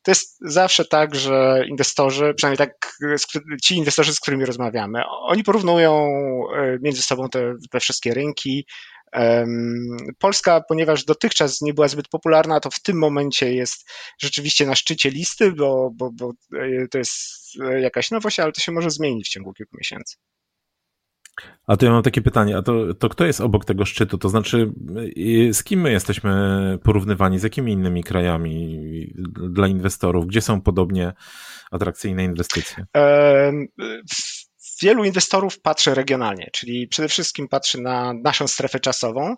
To 0.05 0.11
jest 0.11 0.37
zawsze 0.41 0.85
tak, 0.85 1.15
że 1.15 1.63
inwestorzy, 1.67 2.33
przynajmniej 2.37 2.57
tak 2.57 2.97
ci 3.63 3.75
inwestorzy, 3.75 4.13
z 4.13 4.19
którymi 4.19 4.45
rozmawiamy, 4.45 5.01
oni 5.21 5.43
porównują 5.43 6.09
e, 6.55 6.77
między 6.81 7.01
sobą 7.01 7.29
te, 7.29 7.53
te 7.71 7.79
wszystkie 7.79 8.13
rynki, 8.13 8.65
Polska, 10.19 10.61
ponieważ 10.61 11.05
dotychczas 11.05 11.61
nie 11.61 11.73
była 11.73 11.87
zbyt 11.87 12.07
popularna, 12.07 12.59
to 12.59 12.71
w 12.71 12.81
tym 12.81 12.97
momencie 12.97 13.53
jest 13.53 13.89
rzeczywiście 14.19 14.65
na 14.65 14.75
szczycie 14.75 15.09
listy, 15.09 15.51
bo, 15.51 15.91
bo, 15.93 16.11
bo 16.11 16.33
e, 16.53 16.87
to 16.87 16.97
jest 16.97 17.45
jakaś 17.79 18.11
nowość, 18.11 18.39
ale 18.39 18.51
to 18.51 18.61
się 18.61 18.71
może 18.71 18.89
zmienić 18.89 19.27
w 19.27 19.29
ciągu 19.29 19.53
kilku 19.53 19.77
miesięcy. 19.77 20.15
A 21.67 21.77
to 21.77 21.85
ja 21.85 21.91
mam 21.91 22.03
takie 22.03 22.21
pytanie, 22.21 22.57
a 22.57 22.61
to, 22.61 22.93
to 22.93 23.09
kto 23.09 23.25
jest 23.25 23.41
obok 23.41 23.65
tego 23.65 23.85
szczytu? 23.85 24.17
To 24.17 24.29
znaczy, 24.29 24.71
z 25.51 25.63
kim 25.63 25.81
my 25.81 25.91
jesteśmy 25.91 26.31
porównywani, 26.83 27.39
z 27.39 27.43
jakimi 27.43 27.71
innymi 27.71 28.03
krajami 28.03 29.13
dla 29.49 29.67
inwestorów? 29.67 30.27
Gdzie 30.27 30.41
są 30.41 30.61
podobnie 30.61 31.13
atrakcyjne 31.71 32.23
inwestycje? 32.23 32.85
Wielu 34.85 35.03
inwestorów 35.03 35.59
patrzy 35.59 35.95
regionalnie, 35.95 36.49
czyli 36.53 36.87
przede 36.87 37.07
wszystkim 37.07 37.47
patrzy 37.47 37.81
na 37.81 38.13
naszą 38.13 38.47
strefę 38.47 38.79
czasową. 38.79 39.35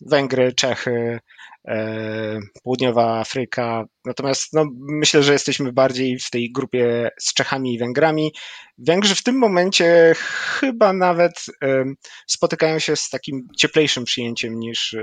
Węgry, 0.00 0.52
Czechy, 0.52 1.20
E, 1.68 2.40
południowa 2.64 3.20
Afryka. 3.20 3.84
Natomiast 4.04 4.52
no, 4.52 4.64
myślę, 4.78 5.22
że 5.22 5.32
jesteśmy 5.32 5.72
bardziej 5.72 6.18
w 6.18 6.30
tej 6.30 6.52
grupie 6.52 7.10
z 7.20 7.34
Czechami 7.34 7.74
i 7.74 7.78
Węgrami. 7.78 8.32
Węgrzy 8.78 9.14
w 9.14 9.22
tym 9.22 9.38
momencie 9.38 10.14
chyba 10.58 10.92
nawet 10.92 11.46
spotykają 12.26 12.78
się 12.78 12.96
z 12.96 13.08
takim 13.08 13.48
cieplejszym 13.58 14.04
przyjęciem 14.04 14.58
niż, 14.58 14.94
e, 14.94 15.02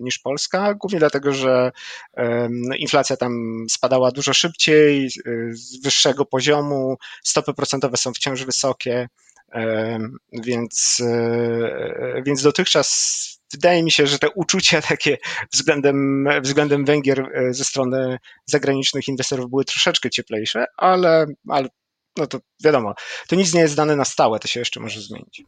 niż 0.00 0.18
Polska, 0.18 0.74
głównie 0.74 0.98
dlatego, 0.98 1.32
że 1.32 1.72
no, 2.50 2.76
inflacja 2.76 3.16
tam 3.16 3.64
spadała 3.70 4.10
dużo 4.10 4.34
szybciej, 4.34 5.10
z 5.50 5.82
wyższego 5.82 6.24
poziomu, 6.24 6.96
stopy 7.22 7.54
procentowe 7.54 7.96
są 7.96 8.12
wciąż 8.12 8.44
wysokie. 8.44 9.08
Więc, 10.32 11.02
więc 12.24 12.42
dotychczas 12.42 12.88
wydaje 13.54 13.82
mi 13.82 13.90
się, 13.90 14.06
że 14.06 14.18
te 14.18 14.30
uczucia 14.30 14.82
takie 14.82 15.18
względem, 15.52 16.28
względem 16.42 16.84
Węgier 16.84 17.20
e, 17.20 17.54
ze 17.54 17.64
strony 17.64 18.18
zagranicznych 18.46 19.08
inwestorów 19.08 19.50
były 19.50 19.64
troszeczkę 19.64 20.10
cieplejsze, 20.10 20.64
ale, 20.76 21.26
ale 21.48 21.68
no 22.16 22.26
to 22.26 22.40
wiadomo, 22.64 22.94
to 23.28 23.36
nic 23.36 23.54
nie 23.54 23.60
jest 23.60 23.76
dane 23.76 23.96
na 23.96 24.04
stałe, 24.04 24.38
to 24.38 24.48
się 24.48 24.60
jeszcze 24.60 24.80
może 24.80 25.00
zmienić. 25.00 25.42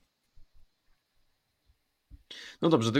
No 2.62 2.68
dobrze, 2.68 2.90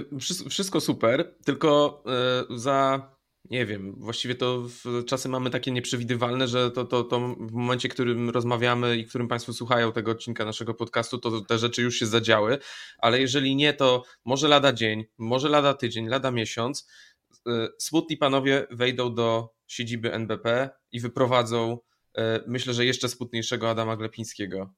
wszystko 0.51 0.81
super, 0.81 1.35
tylko 1.45 2.03
e, 2.07 2.59
za 2.59 3.11
nie 3.51 3.67
wiem, 3.67 3.95
właściwie 3.99 4.35
to 4.35 4.67
czasy 5.07 5.29
mamy 5.29 5.51
takie 5.51 5.71
nieprzewidywalne, 5.71 6.49
że 6.49 6.71
to, 6.71 6.85
to, 6.85 7.05
to 7.05 7.21
w 7.41 7.53
momencie, 7.53 7.89
w 7.89 7.93
którym 7.93 8.31
rozmawiamy 8.31 8.97
i 8.97 9.05
w 9.05 9.09
którym 9.09 9.29
Państwo 9.29 9.53
słuchają 9.53 9.93
tego 9.93 10.11
odcinka 10.11 10.45
naszego 10.45 10.75
podcastu, 10.75 11.19
to 11.19 11.41
te 11.41 11.59
rzeczy 11.59 11.83
już 11.83 11.99
się 11.99 12.07
zadziały, 12.07 12.59
ale 12.99 13.21
jeżeli 13.21 13.57
nie, 13.57 13.73
to 13.73 14.03
może 14.25 14.49
lada 14.49 14.73
dzień, 14.73 15.05
może 15.19 15.49
lada 15.49 15.75
tydzień, 15.75 16.09
lada 16.09 16.31
miesiąc, 16.31 16.89
y, 17.35 17.51
smutni 17.79 18.17
panowie 18.17 18.67
wejdą 18.71 19.15
do 19.15 19.55
siedziby 19.67 20.13
NBP 20.13 20.71
i 20.93 21.01
wyprowadzą, 21.01 21.79
y, 22.19 22.21
myślę, 22.47 22.75
że 22.75 22.85
jeszcze 22.85 23.09
smutniejszego 23.09 23.71
Adama 23.71 23.97
Glepińskiego. 23.97 24.75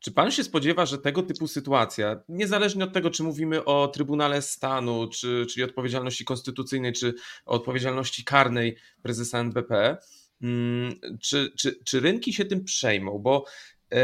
Czy 0.00 0.12
pan 0.12 0.30
się 0.30 0.44
spodziewa, 0.44 0.86
że 0.86 0.98
tego 0.98 1.22
typu 1.22 1.48
sytuacja, 1.48 2.22
niezależnie 2.28 2.84
od 2.84 2.92
tego, 2.92 3.10
czy 3.10 3.22
mówimy 3.22 3.64
o 3.64 3.88
Trybunale 3.88 4.42
Stanu, 4.42 5.08
czy, 5.08 5.46
czyli 5.50 5.64
odpowiedzialności 5.64 6.24
konstytucyjnej, 6.24 6.92
czy 6.92 7.14
odpowiedzialności 7.46 8.24
karnej 8.24 8.76
prezesa 9.02 9.38
NBP, 9.38 9.96
mm, 10.42 10.94
czy, 11.22 11.52
czy, 11.58 11.78
czy 11.84 12.00
rynki 12.00 12.32
się 12.32 12.44
tym 12.44 12.64
przejmą? 12.64 13.18
Bo 13.18 13.44
e, 13.92 13.98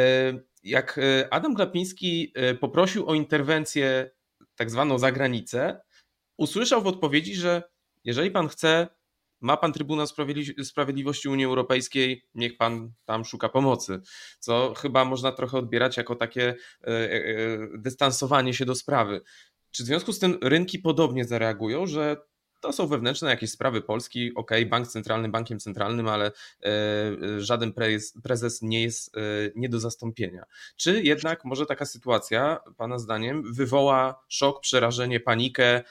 jak 0.65 1.01
Adam 1.31 1.55
Glapiński 1.55 2.33
poprosił 2.61 3.09
o 3.09 3.15
interwencję 3.15 4.11
tak 4.57 4.71
zwaną 4.71 4.99
za 4.99 5.13
granicę, 5.13 5.81
usłyszał 6.37 6.83
w 6.83 6.87
odpowiedzi, 6.87 7.35
że 7.35 7.63
jeżeli 8.05 8.31
pan 8.31 8.49
chce, 8.49 8.89
ma 9.45 9.57
pan 9.57 9.73
Trybunał 9.73 10.07
Sprawiedliwości 10.63 11.29
Unii 11.29 11.45
Europejskiej, 11.45 12.25
niech 12.35 12.57
pan 12.57 12.93
tam 13.05 13.25
szuka 13.25 13.49
pomocy. 13.49 14.01
Co 14.39 14.75
chyba 14.75 15.05
można 15.05 15.33
trochę 15.33 15.59
odbierać 15.59 15.97
jako 15.97 16.15
takie 16.15 16.55
e, 16.85 16.87
e, 16.87 17.19
dystansowanie 17.79 18.55
się 18.55 18.65
do 18.65 18.75
sprawy. 18.75 19.21
Czy 19.71 19.83
w 19.83 19.87
związku 19.87 20.13
z 20.13 20.19
tym 20.19 20.39
rynki 20.43 20.79
podobnie 20.79 21.25
zareagują, 21.25 21.87
że 21.87 22.17
to 22.61 22.73
są 22.73 22.87
wewnętrzne 22.87 23.31
jakieś 23.31 23.51
sprawy 23.51 23.83
Polski. 23.83 24.35
Ok, 24.35 24.51
bank 24.71 24.89
centralny 24.89 25.29
bankiem 25.29 25.59
centralnym, 25.59 26.09
ale 26.09 26.27
e, 26.27 26.71
żaden 27.41 27.73
prezes 28.23 28.63
nie 28.63 28.83
jest 28.83 29.17
nie 29.57 29.69
do 29.69 29.81
zastąpienia. 29.81 30.45
Czy 30.77 31.03
jednak 31.03 31.45
może 31.45 31.67
taka 31.67 31.85
sytuacja, 31.85 32.59
Pana 32.77 32.99
zdaniem, 32.99 33.55
wywoła 33.55 34.25
szok, 34.29 34.61
przerażenie, 34.61 35.21
panikę 35.21 35.65
E, 35.77 35.85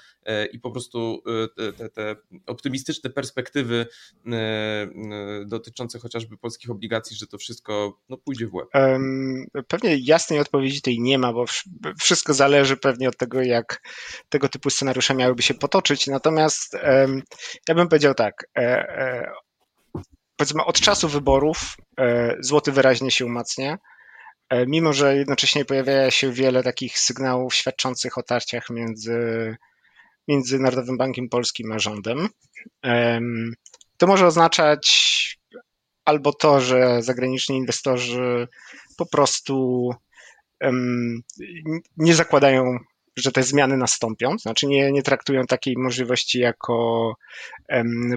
i 0.52 0.60
po 0.60 0.72
prostu 0.72 1.24
e, 1.58 1.74
te, 1.74 1.90
te 1.90 2.16
optymistyczne 2.46 3.10
perspektywy 3.10 3.88
e, 4.32 4.88
dotyczące 5.46 6.00
chociażby 6.00 6.38
polskich 6.38 6.70
obligacji, 6.70 7.16
że 7.16 7.28
to 7.28 7.38
wszystko 7.38 8.00
no, 8.10 8.18
pójdzie 8.18 8.48
w 8.48 8.54
łeb? 8.54 8.68
Pewnie 9.68 9.98
jasnej 9.98 10.40
odpowiedzi 10.40 10.82
tej 10.82 11.02
nie 11.02 11.18
ma, 11.18 11.34
bo 11.34 11.46
wszystko 12.00 12.34
zależy 12.34 12.78
pewnie 12.78 13.10
od 13.10 13.18
tego, 13.18 13.42
jak 13.42 13.82
tego 14.30 14.50
typu 14.50 14.70
scenariusze 14.70 15.16
miałyby 15.16 15.42
się 15.42 15.54
potoczyć. 15.54 16.08
Natomiast 16.08 16.78
ja 17.70 17.76
bym 17.76 17.88
powiedział 17.88 18.14
tak. 18.14 18.50
Powiedzmy, 20.36 20.66
od 20.66 20.80
czasu 20.80 21.10
wyborów 21.10 21.78
złoty 22.40 22.72
wyraźnie 22.72 23.12
się 23.12 23.26
umacnia 23.26 23.78
mimo 24.68 24.94
że 24.94 25.16
jednocześnie 25.18 25.66
pojawia 25.66 26.12
się 26.12 26.32
wiele 26.32 26.64
takich 26.64 27.00
sygnałów 27.00 27.56
świadczących 27.56 28.18
o 28.18 28.24
tarciach 28.24 28.70
między 28.70 29.56
między 30.28 30.60
Narodowym 30.60 30.98
Bankiem 30.98 31.30
Polskim 31.30 31.72
a 31.72 31.80
rządem. 31.80 32.30
To 33.98 34.08
może 34.08 34.28
oznaczać 34.28 35.14
albo 36.06 36.34
to, 36.34 36.62
że 36.62 37.02
zagraniczni 37.02 37.58
inwestorzy 37.58 38.48
po 38.98 39.06
prostu 39.06 39.90
nie 41.98 42.16
zakładają, 42.16 42.78
że 43.16 43.32
te 43.32 43.44
zmiany 43.44 43.78
nastąpią, 43.78 44.38
znaczy 44.38 44.68
nie, 44.68 44.92
nie 44.92 45.04
traktują 45.04 45.44
takiej 45.46 45.76
możliwości 45.78 46.40
jako 46.40 47.14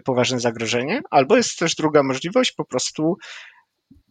poważne 0.05 0.41
zagrożenie, 0.41 1.03
albo 1.11 1.37
jest 1.37 1.59
też 1.59 1.75
druga 1.75 2.03
możliwość, 2.03 2.53
po 2.53 2.65
prostu 2.65 3.17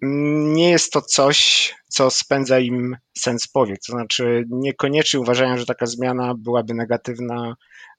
nie 0.02 0.70
jest 0.70 0.92
to 0.92 1.02
coś, 1.02 1.74
co 1.88 2.10
spędza 2.10 2.60
im 2.60 2.98
sens 3.18 3.48
powiek. 3.48 3.80
To 3.88 3.92
znaczy, 3.92 4.44
niekoniecznie 4.50 5.20
uważają, 5.20 5.58
że 5.58 5.66
taka 5.66 5.86
zmiana 5.86 6.34
byłaby 6.38 6.74
negatywna 6.74 7.56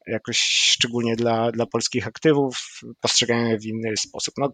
jakoś 0.06 0.38
szczególnie 0.38 1.16
dla, 1.16 1.52
dla 1.52 1.66
polskich 1.66 2.06
aktywów, 2.06 2.56
postrzegają 3.00 3.46
je 3.46 3.58
w 3.58 3.64
inny 3.64 3.96
sposób. 3.96 4.34
No, 4.38 4.52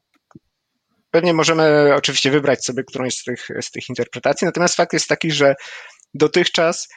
pewnie 1.10 1.34
możemy 1.34 1.94
oczywiście 1.94 2.30
wybrać 2.30 2.64
sobie 2.64 2.84
którąś 2.84 3.14
z 3.14 3.24
tych, 3.24 3.48
z 3.60 3.70
tych 3.70 3.88
interpretacji, 3.88 4.44
natomiast 4.44 4.76
fakt 4.76 4.92
jest 4.92 5.08
taki, 5.08 5.30
że 5.30 5.54
dotychczas 6.14 6.88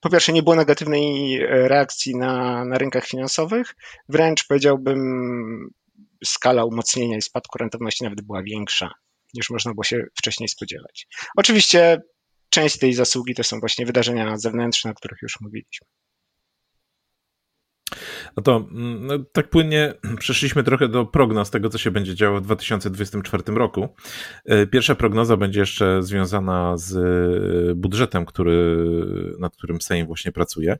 po 0.00 0.10
pierwsze 0.10 0.32
nie 0.32 0.42
było 0.42 0.56
negatywnej 0.56 1.38
reakcji 1.48 2.16
na, 2.16 2.64
na 2.64 2.78
rynkach 2.78 3.06
finansowych, 3.06 3.74
wręcz 4.08 4.46
powiedziałbym 4.46 5.70
skala 6.24 6.64
umocnienia 6.64 7.16
i 7.16 7.22
spadku 7.22 7.58
rentowności 7.58 8.04
nawet 8.04 8.20
była 8.22 8.42
większa 8.42 8.90
niż 9.34 9.50
można 9.50 9.72
było 9.74 9.84
się 9.84 10.04
wcześniej 10.18 10.48
spodziewać. 10.48 11.06
Oczywiście 11.36 12.02
część 12.50 12.78
tej 12.78 12.94
zasługi 12.94 13.34
to 13.34 13.44
są 13.44 13.60
właśnie 13.60 13.86
wydarzenia 13.86 14.36
zewnętrzne, 14.36 14.90
o 14.90 14.94
których 14.94 15.18
już 15.22 15.40
mówiliśmy. 15.40 15.86
No 18.36 18.42
to 18.42 18.56
mm, 18.56 19.06
no, 19.06 19.14
tak 19.32 19.50
płynnie 19.50 19.94
przeszliśmy 20.18 20.62
trochę 20.62 20.88
do 20.88 21.06
prognoz 21.06 21.50
tego, 21.50 21.68
co 21.68 21.78
się 21.78 21.90
będzie 21.90 22.14
działo 22.14 22.40
w 22.40 22.42
2024 22.42 23.42
roku. 23.46 23.88
E, 24.44 24.66
pierwsza 24.66 24.94
prognoza 24.94 25.36
będzie 25.36 25.60
jeszcze 25.60 26.02
związana 26.02 26.76
z 26.76 26.96
e, 26.96 27.74
budżetem, 27.74 28.26
który, 28.26 28.86
nad 29.38 29.56
którym 29.56 29.80
Sejm 29.80 30.06
właśnie 30.06 30.32
pracuje. 30.32 30.76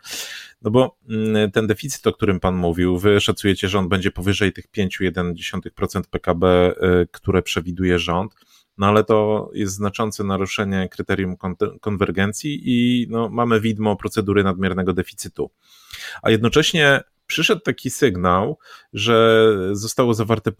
No 0.62 0.70
bo 0.70 0.96
mm, 1.08 1.50
ten 1.50 1.66
deficyt, 1.66 2.06
o 2.06 2.12
którym 2.12 2.40
Pan 2.40 2.54
mówił, 2.54 2.98
wy 2.98 3.20
szacujecie, 3.20 3.68
że 3.68 3.78
on 3.78 3.88
będzie 3.88 4.10
powyżej 4.10 4.52
tych 4.52 4.70
5,1% 4.70 6.02
PKB, 6.10 6.46
e, 6.46 7.06
które 7.12 7.42
przewiduje 7.42 7.98
rząd. 7.98 8.34
No 8.78 8.86
ale 8.86 9.04
to 9.04 9.50
jest 9.54 9.74
znaczące 9.74 10.24
naruszenie 10.24 10.88
kryterium 10.88 11.36
konwergencji 11.80 12.62
i 12.64 13.06
no, 13.10 13.28
mamy 13.28 13.60
widmo 13.60 13.96
procedury 13.96 14.44
nadmiernego 14.44 14.92
deficytu. 14.92 15.50
A 16.22 16.30
jednocześnie 16.30 17.00
przyszedł 17.26 17.60
taki 17.60 17.90
sygnał, 17.90 18.58
że 18.92 19.46
zostało 19.72 20.14
zawarte 20.14 20.52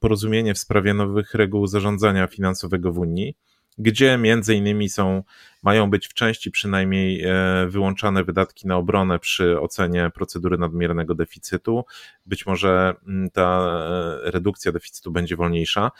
porozumienie 0.00 0.54
w 0.54 0.58
sprawie 0.58 0.94
nowych 0.94 1.34
reguł 1.34 1.66
zarządzania 1.66 2.26
finansowego 2.26 2.92
w 2.92 2.98
Unii, 2.98 3.36
gdzie 3.78 4.18
między 4.18 4.54
innymi 4.54 4.88
są, 4.88 5.22
mają 5.62 5.90
być 5.90 6.08
w 6.08 6.14
części 6.14 6.50
przynajmniej 6.50 7.24
e, 7.24 7.66
wyłączane 7.68 8.24
wydatki 8.24 8.66
na 8.66 8.76
obronę 8.76 9.18
przy 9.18 9.60
ocenie 9.60 10.10
procedury 10.14 10.58
nadmiernego 10.58 11.14
deficytu. 11.14 11.84
Być 12.26 12.46
może 12.46 12.94
mm, 13.06 13.30
ta 13.30 13.66
e, 14.26 14.30
redukcja 14.30 14.72
deficytu 14.72 15.10
będzie 15.10 15.36
wolniejsza. 15.36 15.90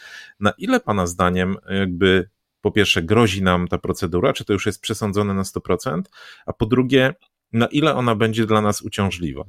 Na 0.40 0.52
ile 0.58 0.80
Pana 0.80 1.06
zdaniem 1.06 1.56
jakby 1.68 2.28
po 2.60 2.70
pierwsze 2.72 3.02
grozi 3.02 3.42
nam 3.42 3.68
ta 3.68 3.78
procedura, 3.78 4.32
czy 4.32 4.44
to 4.44 4.52
już 4.52 4.66
jest 4.66 4.80
przesądzone 4.80 5.34
na 5.34 5.42
100%, 5.42 6.02
a 6.46 6.52
po 6.52 6.66
drugie, 6.66 7.14
na 7.52 7.66
ile 7.66 7.94
ona 7.94 8.14
będzie 8.14 8.46
dla 8.46 8.60
nas 8.60 8.82
uciążliwa? 8.82 9.44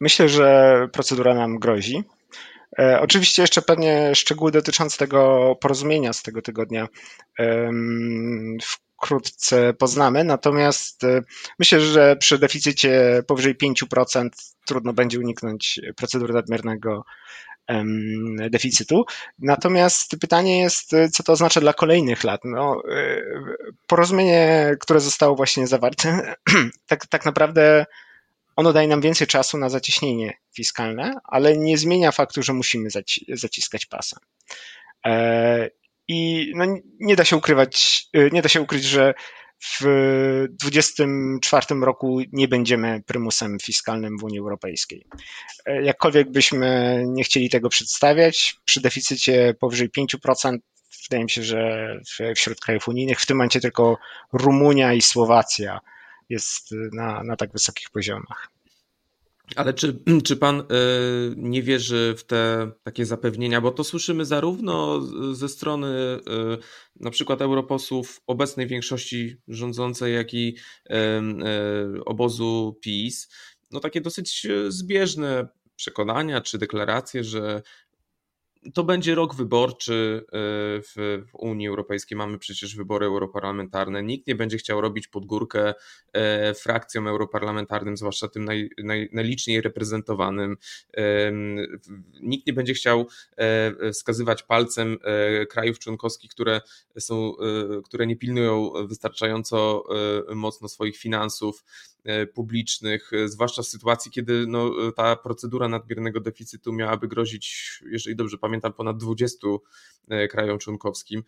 Myślę, 0.00 0.28
że 0.28 0.88
procedura 0.92 1.34
nam 1.34 1.58
grozi. 1.58 2.02
E, 2.78 3.00
oczywiście 3.00 3.42
jeszcze 3.42 3.62
pewnie 3.62 4.14
szczegóły 4.14 4.50
dotyczące 4.52 4.98
tego 4.98 5.54
porozumienia 5.60 6.12
z 6.12 6.22
tego 6.22 6.42
tygodnia 6.42 6.88
wkrótce 8.62 9.74
poznamy, 9.74 10.24
natomiast 10.24 11.04
e, 11.04 11.22
myślę, 11.58 11.80
że 11.80 12.16
przy 12.16 12.38
deficycie 12.38 13.22
powyżej 13.26 13.56
5% 13.56 14.28
trudno 14.66 14.92
będzie 14.92 15.18
uniknąć 15.18 15.80
procedury 15.96 16.34
nadmiernego 16.34 17.04
deficytu. 18.50 19.04
Natomiast 19.38 20.16
pytanie 20.20 20.60
jest, 20.60 20.90
co 21.12 21.22
to 21.22 21.32
oznacza 21.32 21.60
dla 21.60 21.72
kolejnych 21.72 22.24
lat. 22.24 22.40
No, 22.44 22.82
e, 22.90 23.22
porozumienie, 23.86 24.74
które 24.80 25.00
zostało 25.00 25.36
właśnie 25.36 25.66
zawarte, 25.66 26.34
tak, 26.88 27.06
tak 27.06 27.24
naprawdę 27.24 27.86
ono 28.56 28.72
daje 28.72 28.88
nam 28.88 29.00
więcej 29.00 29.26
czasu 29.26 29.58
na 29.58 29.68
zacieśnienie 29.68 30.38
fiskalne, 30.56 31.14
ale 31.24 31.56
nie 31.56 31.78
zmienia 31.78 32.12
faktu, 32.12 32.42
że 32.42 32.52
musimy 32.52 32.88
zaciskać 33.28 33.86
pasa. 33.86 34.16
E, 35.06 35.70
I 36.08 36.52
no, 36.56 36.64
nie 37.00 37.16
da 37.16 37.24
się 37.24 37.36
ukrywać, 37.36 38.06
e, 38.12 38.30
nie 38.30 38.42
da 38.42 38.48
się 38.48 38.60
ukryć, 38.60 38.84
że 38.84 39.14
w 39.64 39.84
2024 40.50 41.80
roku 41.80 42.20
nie 42.32 42.48
będziemy 42.48 43.02
prymusem 43.06 43.58
fiskalnym 43.62 44.18
w 44.18 44.24
Unii 44.24 44.38
Europejskiej. 44.38 45.06
E, 45.66 45.82
jakkolwiek 45.82 46.30
byśmy 46.30 47.02
nie 47.06 47.24
chcieli 47.24 47.50
tego 47.50 47.68
przedstawiać, 47.68 48.56
przy 48.64 48.80
deficycie 48.80 49.54
powyżej 49.60 49.90
5%, 49.90 50.58
wydaje 51.10 51.24
mi 51.24 51.30
się, 51.30 51.42
że 51.42 51.90
wśród 52.36 52.60
krajów 52.60 52.88
unijnych 52.88 53.20
w 53.20 53.26
tym 53.26 53.36
momencie 53.36 53.60
tylko 53.60 53.98
Rumunia 54.32 54.92
i 54.92 55.02
Słowacja 55.02 55.80
jest 56.28 56.70
na, 56.92 57.22
na 57.22 57.36
tak 57.36 57.52
wysokich 57.52 57.90
poziomach. 57.90 58.50
Ale 59.56 59.74
czy, 59.74 59.98
czy 60.24 60.36
pan 60.36 60.60
y, 60.60 60.64
nie 61.36 61.62
wierzy 61.62 62.14
w 62.18 62.24
te 62.24 62.70
takie 62.82 63.06
zapewnienia? 63.06 63.60
Bo 63.60 63.70
to 63.70 63.84
słyszymy 63.84 64.24
zarówno 64.24 65.00
ze 65.34 65.48
strony 65.48 65.86
y, 65.86 66.20
na 67.00 67.10
przykład 67.10 67.42
europosłów 67.42 68.20
obecnej 68.26 68.66
większości 68.66 69.36
rządzącej, 69.48 70.14
jak 70.14 70.34
i 70.34 70.56
y, 70.90 70.94
obozu 72.04 72.78
PiS. 72.80 73.28
No 73.70 73.80
takie 73.80 74.00
dosyć 74.00 74.46
zbieżne 74.68 75.48
przekonania 75.76 76.40
czy 76.40 76.58
deklaracje, 76.58 77.24
że 77.24 77.62
to 78.74 78.84
będzie 78.84 79.14
rok 79.14 79.34
wyborczy 79.34 80.24
e, 80.26 80.30
w, 80.82 81.22
Unii 81.32 81.68
Europejskiej. 81.68 82.18
Mamy 82.18 82.38
przecież 82.38 82.76
wybory 82.76 83.06
europarlamentarne. 83.06 84.02
Nikt 84.02 84.26
nie 84.26 84.34
będzie 84.34 84.58
chciał 84.58 84.80
robić 84.80 85.08
pod 85.08 85.26
górkę 85.26 85.74
e, 86.12 86.54
frakcjom 86.54 87.06
europarlamentarnym, 87.06 87.96
zwłaszcza 87.96 88.28
tym 88.28 88.44
naj, 88.44 88.70
naj, 88.84 89.08
najliczniej 89.12 89.60
reprezentowanym. 89.60 90.56
Nikt 92.22 92.46
nie 92.46 92.52
będzie 92.52 92.74
chciał 92.74 93.06
e, 93.36 93.92
wskazywać 93.92 94.42
palcem 94.42 94.98
krajów 95.50 95.78
członkowskich, 95.78 96.30
które, 96.30 96.60
są, 96.98 97.32
które 97.84 98.06
nie 98.06 98.16
pilnują 98.16 98.72
wystarczająco 98.88 99.84
mocno 100.34 100.68
swoich 100.68 100.96
finansów 100.96 101.64
publicznych, 102.34 103.10
zwłaszcza 103.26 103.62
w 103.62 103.66
sytuacji, 103.66 104.10
kiedy 104.10 104.46
no, 104.46 104.70
ta 104.96 105.16
procedura 105.16 105.68
nadmiernego 105.68 106.20
deficytu 106.20 106.72
miałaby 106.72 107.08
grozić, 107.08 107.78
jeżeli 107.90 108.16
dobrze 108.16 108.38
pamiętam, 108.38 108.72
ponad 108.72 108.96
20 108.96 109.48
e, 110.08 110.28
krajom 110.28 110.58
członkowskim. 110.58 111.22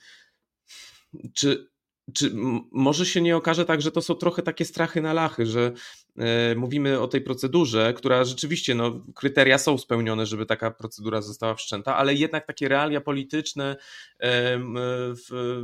Czy 1.35 1.69
czy 2.15 2.33
może 2.73 3.07
się 3.07 3.21
nie 3.21 3.37
okaże 3.37 3.65
tak, 3.65 3.83
że 3.83 3.91
to 3.91 4.03
są 4.03 4.15
trochę 4.15 4.43
takie 4.43 4.65
strachy 4.65 5.01
na 5.01 5.13
lachy, 5.13 5.47
że 5.47 5.73
e, 6.19 6.55
mówimy 6.55 7.01
o 7.01 7.09
tej 7.09 7.21
procedurze, 7.21 7.95
która 7.97 8.25
rzeczywiście, 8.25 8.75
no, 8.75 9.01
kryteria 9.15 9.59
są 9.59 9.79
spełnione, 9.79 10.27
żeby 10.27 10.47
taka 10.47 10.71
procedura 10.71 11.23
została 11.23 11.55
wszczęta, 11.55 11.97
ale 11.97 12.15
jednak 12.15 12.47
takie 12.47 12.69
realia 12.69 13.01
polityczne 13.01 13.77
e, 14.21 14.61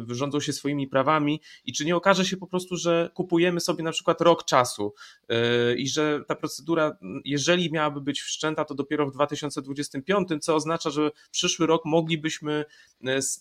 rządzą 0.09 0.41
się 0.41 0.53
swoimi 0.53 0.89
prawami 0.89 1.41
i 1.65 1.73
czy 1.73 1.85
nie 1.85 1.97
okaże 1.97 2.25
się 2.25 2.37
po 2.37 2.47
prostu, 2.47 2.77
że 2.77 3.11
kupujemy 3.15 3.61
sobie 3.61 3.85
na 3.85 3.93
przykład 3.93 4.21
rok 4.21 4.45
czasu 4.45 4.95
e, 5.29 5.75
i 5.75 5.89
że 5.89 6.21
ta 6.29 6.35
procedura, 6.35 6.99
jeżeli 7.25 7.73
miałaby 7.73 8.01
być 8.01 8.21
wszczęta, 8.21 8.65
to 8.65 8.75
dopiero 8.75 9.07
w 9.07 9.13
2025, 9.13 10.29
co 10.41 10.55
oznacza, 10.55 10.91
że 10.91 11.11
przyszły 11.31 11.67
rok 11.67 11.85
moglibyśmy 11.85 12.65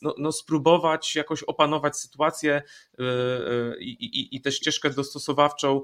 no, 0.02 0.16
no 0.18 0.32
spróbować 0.32 1.16
jakoś 1.16 1.44
opanować 1.44 1.98
sytuację, 1.98 2.62
i, 3.80 3.90
i, 3.90 4.36
i 4.36 4.42
tę 4.42 4.52
ścieżkę 4.52 4.90
dostosowawczą 4.90 5.82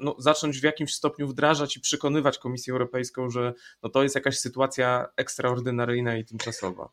no, 0.00 0.16
zacząć 0.18 0.60
w 0.60 0.64
jakimś 0.64 0.94
stopniu 0.94 1.28
wdrażać 1.28 1.76
i 1.76 1.80
przekonywać 1.80 2.38
Komisję 2.38 2.72
Europejską, 2.72 3.30
że 3.30 3.54
no, 3.82 3.88
to 3.88 4.02
jest 4.02 4.14
jakaś 4.14 4.38
sytuacja 4.38 5.06
ekstraordynaryjna 5.16 6.16
i 6.16 6.24
tymczasowa. 6.24 6.88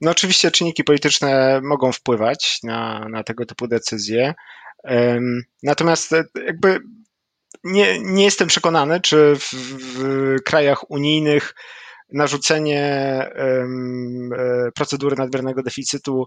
No 0.00 0.10
oczywiście 0.10 0.50
czynniki 0.50 0.84
polityczne 0.84 1.60
mogą 1.62 1.92
wpływać 1.92 2.58
na, 2.62 3.08
na 3.08 3.24
tego 3.24 3.46
typu 3.46 3.68
decyzje. 3.68 4.34
Natomiast 5.62 6.12
e, 6.12 6.24
jakby 6.46 6.80
nie, 7.64 8.00
nie 8.00 8.24
jestem 8.24 8.48
przekonany, 8.48 9.00
czy 9.00 9.36
w, 9.36 9.54
w 9.54 10.42
krajach 10.44 10.90
unijnych 10.90 11.54
narzucenie 12.12 12.82
e, 12.82 13.66
procedury 14.74 15.16
nadmiernego 15.16 15.62
deficytu 15.62 16.26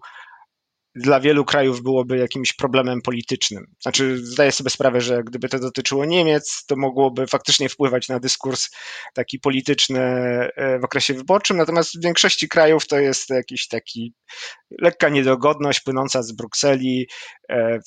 dla 0.98 1.20
wielu 1.20 1.46
krajów 1.46 1.84
byłoby 1.84 2.18
jakimś 2.18 2.54
problemem 2.54 3.02
politycznym. 3.02 3.66
Znaczy, 3.82 4.18
zdaję 4.18 4.52
sobie 4.52 4.70
sprawę, 4.70 5.02
że 5.02 5.24
gdyby 5.24 5.50
to 5.50 5.60
dotyczyło 5.60 6.06
Niemiec, 6.06 6.66
to 6.68 6.76
mogłoby 6.76 7.28
faktycznie 7.28 7.70
wpływać 7.70 8.10
na 8.10 8.20
dyskurs 8.20 8.70
taki 9.14 9.40
polityczny 9.40 10.00
e, 10.00 10.80
w 10.80 10.84
okresie 10.84 11.14
wyborczym, 11.14 11.58
natomiast 11.58 11.98
w 11.98 12.04
większości 12.04 12.48
krajów 12.48 12.88
to 12.88 13.00
jest 13.00 13.30
jakiś 13.30 13.68
taki 13.68 14.14
lekka 14.82 15.10
niedogodność 15.10 15.80
płynąca 15.80 16.24
z 16.24 16.32
Brukseli. 16.32 17.08
E, 17.50 17.80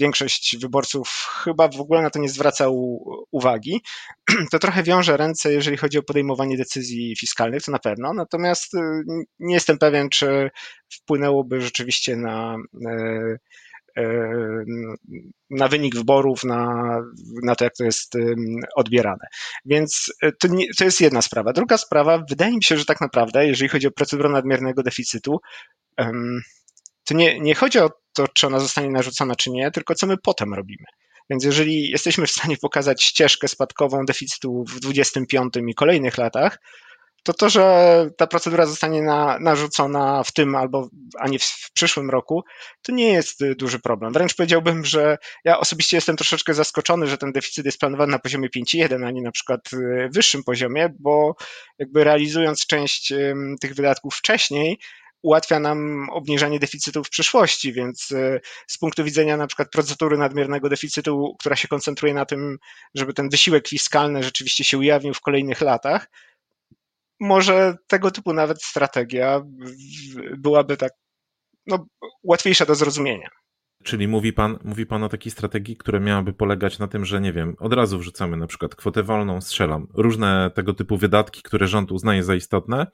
większość 0.00 0.56
wyborców 0.58 1.08
chyba 1.44 1.68
w 1.68 1.80
ogóle 1.80 2.02
na 2.02 2.10
to 2.10 2.18
nie 2.18 2.28
zwraca 2.28 2.66
uwagi. 3.30 3.82
To 4.52 4.58
trochę 4.58 4.82
wiąże 4.82 5.16
ręce, 5.16 5.52
jeżeli 5.52 5.76
chodzi 5.76 5.98
o 5.98 6.02
podejmowanie 6.02 6.56
decyzji 6.56 7.16
fiskalnych, 7.20 7.62
to 7.62 7.72
na 7.72 7.78
pewno, 7.78 8.14
natomiast 8.14 8.74
e, 8.74 9.02
nie 9.38 9.54
jestem 9.54 9.78
pewien, 9.78 10.08
czy 10.08 10.50
wpłynęłoby 10.92 11.60
rzeczywiście 11.60 12.16
na 12.16 12.56
e, 12.86 13.36
na 15.50 15.68
wynik 15.68 15.94
wyborów, 15.96 16.44
na, 16.44 16.98
na 17.42 17.54
to, 17.54 17.64
jak 17.64 17.74
to 17.76 17.84
jest 17.84 18.12
odbierane. 18.76 19.26
Więc 19.64 20.12
to, 20.40 20.48
nie, 20.48 20.66
to 20.78 20.84
jest 20.84 21.00
jedna 21.00 21.22
sprawa. 21.22 21.52
Druga 21.52 21.78
sprawa, 21.78 22.24
wydaje 22.28 22.56
mi 22.56 22.62
się, 22.62 22.76
że 22.76 22.84
tak 22.84 23.00
naprawdę, 23.00 23.46
jeżeli 23.46 23.68
chodzi 23.68 23.86
o 23.86 23.90
procedurę 23.90 24.28
nadmiernego 24.28 24.82
deficytu, 24.82 25.40
to 27.04 27.14
nie, 27.14 27.40
nie 27.40 27.54
chodzi 27.54 27.78
o 27.78 27.90
to, 28.12 28.28
czy 28.28 28.46
ona 28.46 28.60
zostanie 28.60 28.90
narzucona, 28.90 29.36
czy 29.36 29.50
nie, 29.50 29.70
tylko 29.70 29.94
co 29.94 30.06
my 30.06 30.16
potem 30.16 30.54
robimy. 30.54 30.84
Więc 31.30 31.44
jeżeli 31.44 31.90
jesteśmy 31.90 32.26
w 32.26 32.30
stanie 32.30 32.56
pokazać 32.56 33.02
ścieżkę 33.02 33.48
spadkową 33.48 34.04
deficytu 34.04 34.64
w 34.68 34.80
25 34.80 35.54
i 35.68 35.74
kolejnych 35.74 36.18
latach, 36.18 36.58
to 37.24 37.32
to, 37.32 37.48
że 37.48 38.10
ta 38.16 38.26
procedura 38.26 38.66
zostanie 38.66 39.02
na, 39.02 39.38
narzucona 39.38 40.22
w 40.22 40.32
tym 40.32 40.54
albo, 40.54 40.88
a 41.18 41.28
nie 41.28 41.38
w, 41.38 41.42
w, 41.42 41.72
przyszłym 41.72 42.10
roku, 42.10 42.44
to 42.82 42.92
nie 42.92 43.12
jest 43.12 43.40
duży 43.56 43.78
problem. 43.78 44.12
Wręcz 44.12 44.34
powiedziałbym, 44.34 44.84
że 44.84 45.18
ja 45.44 45.60
osobiście 45.60 45.96
jestem 45.96 46.16
troszeczkę 46.16 46.54
zaskoczony, 46.54 47.06
że 47.06 47.18
ten 47.18 47.32
deficyt 47.32 47.66
jest 47.66 47.80
planowany 47.80 48.12
na 48.12 48.18
poziomie 48.18 48.48
5,1, 48.48 49.06
a 49.06 49.10
nie 49.10 49.22
na 49.22 49.32
przykład 49.32 49.72
y, 49.72 50.08
wyższym 50.12 50.44
poziomie, 50.44 50.94
bo 50.98 51.36
jakby 51.78 52.04
realizując 52.04 52.66
część 52.66 53.12
tych 53.60 53.74
wydatków 53.74 54.14
wcześniej, 54.14 54.78
ułatwia 55.24 55.60
nam 55.60 56.08
obniżanie 56.10 56.58
deficytu 56.58 57.04
w 57.04 57.10
przyszłości, 57.10 57.72
więc 57.72 58.12
e, 58.12 58.40
z 58.66 58.78
punktu 58.78 59.04
widzenia 59.04 59.36
na 59.36 59.46
przykład 59.46 59.70
procedury 59.70 60.18
nadmiernego 60.18 60.68
deficytu, 60.68 61.36
która 61.40 61.56
się 61.56 61.68
koncentruje 61.68 62.14
na 62.14 62.24
tym, 62.24 62.58
żeby 62.94 63.14
ten 63.14 63.28
wysiłek 63.28 63.68
fiskalny 63.68 64.22
rzeczywiście 64.22 64.64
się 64.64 64.78
ujawnił 64.78 65.14
w 65.14 65.20
kolejnych 65.20 65.60
latach, 65.60 66.10
może 67.20 67.76
tego 67.86 68.10
typu 68.10 68.32
nawet 68.32 68.62
strategia 68.62 69.42
byłaby 70.38 70.76
tak 70.76 70.92
no, 71.66 71.86
łatwiejsza 72.22 72.66
do 72.66 72.74
zrozumienia. 72.74 73.28
Czyli 73.84 74.08
mówi 74.08 74.32
pan, 74.32 74.58
mówi 74.64 74.86
pan 74.86 75.02
o 75.02 75.08
takiej 75.08 75.32
strategii, 75.32 75.76
która 75.76 76.00
miałaby 76.00 76.32
polegać 76.32 76.78
na 76.78 76.88
tym, 76.88 77.04
że 77.04 77.20
nie 77.20 77.32
wiem, 77.32 77.56
od 77.58 77.72
razu 77.72 77.98
wrzucamy 77.98 78.36
na 78.36 78.46
przykład 78.46 78.74
kwotę 78.74 79.02
wolną, 79.02 79.40
strzelam, 79.40 79.86
różne 79.94 80.50
tego 80.54 80.74
typu 80.74 80.96
wydatki, 80.96 81.42
które 81.42 81.66
rząd 81.66 81.92
uznaje 81.92 82.24
za 82.24 82.34
istotne, 82.34 82.86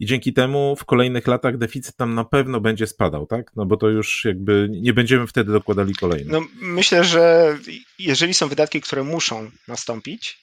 i 0.00 0.06
dzięki 0.06 0.32
temu 0.32 0.76
w 0.76 0.84
kolejnych 0.84 1.26
latach 1.26 1.58
deficyt 1.58 1.96
tam 1.96 2.14
na 2.14 2.24
pewno 2.24 2.60
będzie 2.60 2.86
spadał, 2.86 3.26
tak? 3.26 3.50
No 3.56 3.66
bo 3.66 3.76
to 3.76 3.88
już 3.88 4.24
jakby 4.24 4.68
nie 4.70 4.92
będziemy 4.92 5.26
wtedy 5.26 5.52
dokładali 5.52 5.94
kolejnych. 5.94 6.32
No 6.32 6.42
myślę, 6.60 7.04
że 7.04 7.58
jeżeli 7.98 8.34
są 8.34 8.48
wydatki, 8.48 8.80
które 8.80 9.04
muszą 9.04 9.50
nastąpić 9.68 10.38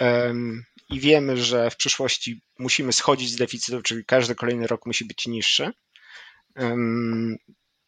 um, 0.00 0.64
i 0.90 1.00
wiemy, 1.00 1.36
że 1.36 1.70
w 1.70 1.76
przyszłości 1.76 2.40
musimy 2.58 2.92
schodzić 2.92 3.32
z 3.32 3.36
deficytu, 3.36 3.82
czyli 3.82 4.04
każdy 4.04 4.34
kolejny 4.34 4.66
rok 4.66 4.86
musi 4.86 5.04
być 5.04 5.26
niższy, 5.26 5.72
um, 6.56 7.36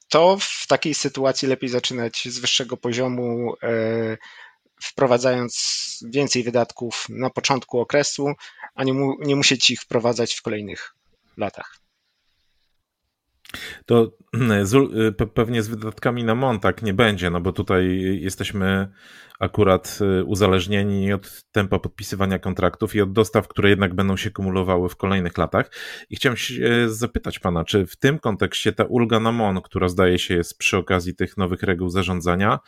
to 0.09 0.39
w 0.41 0.67
takiej 0.67 0.95
sytuacji 0.95 1.49
lepiej 1.49 1.69
zaczynać 1.69 2.29
z 2.29 2.39
wyższego 2.39 2.77
poziomu, 2.77 3.55
e, 3.63 4.17
wprowadzając 4.83 6.05
więcej 6.09 6.43
wydatków 6.43 7.07
na 7.09 7.31
początku 7.31 7.81
okresu, 7.81 8.27
a 8.75 8.85
nie, 8.85 8.95
mu, 8.95 9.17
nie 9.21 9.37
musieć 9.37 9.71
ich 9.71 9.81
wprowadzać 9.81 10.35
w 10.35 10.43
kolejnych 10.43 10.95
latach. 11.37 11.79
To 13.87 14.13
pewnie 15.35 15.63
z 15.63 15.69
wydatkami 15.69 16.25
na 16.25 16.35
Montak 16.35 16.83
nie 16.83 16.95
będzie, 16.95 17.31
no 17.31 17.41
bo 17.41 17.53
tutaj 17.53 18.01
jesteśmy 18.21 18.89
akurat 19.39 19.99
y, 20.21 20.25
uzależnieni 20.25 21.13
od 21.13 21.45
tempa 21.53 21.79
podpisywania 21.79 22.39
kontraktów 22.39 22.95
i 22.95 23.01
od 23.01 23.13
dostaw, 23.13 23.49
które 23.49 23.71
jednak 23.71 23.95
będą 23.95 24.17
się 24.17 24.31
kumulowały 24.31 24.89
w 24.89 24.97
kolejnych 24.97 25.39
latach. 25.39 25.71
I 26.11 26.17
chciałem 26.17 26.37
się 26.37 26.89
zapytać 26.89 27.39
pana, 27.39 27.65
czy 27.65 27.87
w 27.87 27.97
tym 27.97 28.19
kontekście 28.19 28.73
ta 28.73 28.85
ulga 28.85 29.21
na 29.21 29.33
MON, 29.33 29.61
która 29.63 29.89
zdaje 29.89 30.19
się 30.19 30.35
jest 30.35 30.59
przy 30.59 30.77
okazji 30.77 31.15
tych 31.15 31.37
nowych 31.37 31.63
reguł 31.63 31.89
zarządzania, 31.89 32.59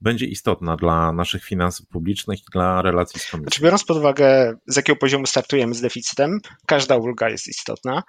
będzie 0.00 0.26
istotna 0.26 0.76
dla 0.76 1.12
naszych 1.12 1.44
finansów 1.44 1.86
publicznych 1.86 2.38
i 2.38 2.44
dla 2.52 2.82
relacji 2.82 3.20
z 3.20 3.30
komisją? 3.30 3.42
Znaczy, 3.42 3.62
biorąc 3.62 3.84
pod 3.84 3.96
uwagę, 3.96 4.54
z 4.66 4.76
jakiego 4.76 4.96
poziomu 4.96 5.26
startujemy 5.26 5.74
z 5.74 5.80
deficytem, 5.80 6.38
każda 6.66 6.96
ulga 6.96 7.28
jest 7.28 7.48
istotna. 7.48 8.02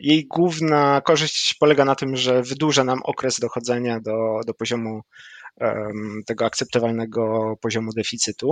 Jej 0.00 0.26
główna 0.26 1.00
korzyść 1.00 1.54
polega 1.54 1.84
na 1.84 1.94
tym, 1.94 2.16
że 2.16 2.42
wydłuża 2.42 2.84
nam 2.84 2.98
okres 3.04 3.40
dochodzenia 3.40 4.00
do, 4.00 4.40
do 4.46 4.54
poziomu 4.54 5.02
tego 6.26 6.44
akceptowalnego 6.44 7.54
poziomu 7.60 7.92
deficytu. 7.92 8.50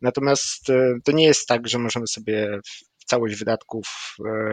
Natomiast 0.00 0.70
e, 0.70 0.94
to 1.04 1.12
nie 1.12 1.24
jest 1.24 1.48
tak, 1.48 1.68
że 1.68 1.78
możemy 1.78 2.06
sobie 2.06 2.60
całość 3.06 3.36
wydatków 3.36 3.86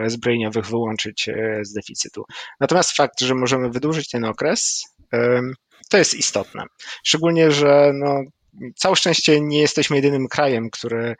e, 0.04 0.10
zbrojeniowych 0.10 0.66
wyłączyć 0.66 1.28
e, 1.28 1.60
z 1.62 1.72
deficytu. 1.72 2.24
Natomiast 2.60 2.96
fakt, 2.96 3.20
że 3.20 3.34
możemy 3.34 3.70
wydłużyć 3.70 4.08
ten 4.08 4.24
okres, 4.24 4.84
to 5.90 5.98
jest 5.98 6.14
istotne. 6.14 6.64
Szczególnie, 7.04 7.50
że 7.50 7.92
no, 7.94 8.22
całe 8.76 8.96
szczęście 8.96 9.40
nie 9.40 9.60
jesteśmy 9.60 9.96
jedynym 9.96 10.28
krajem, 10.28 10.70
który 10.70 11.14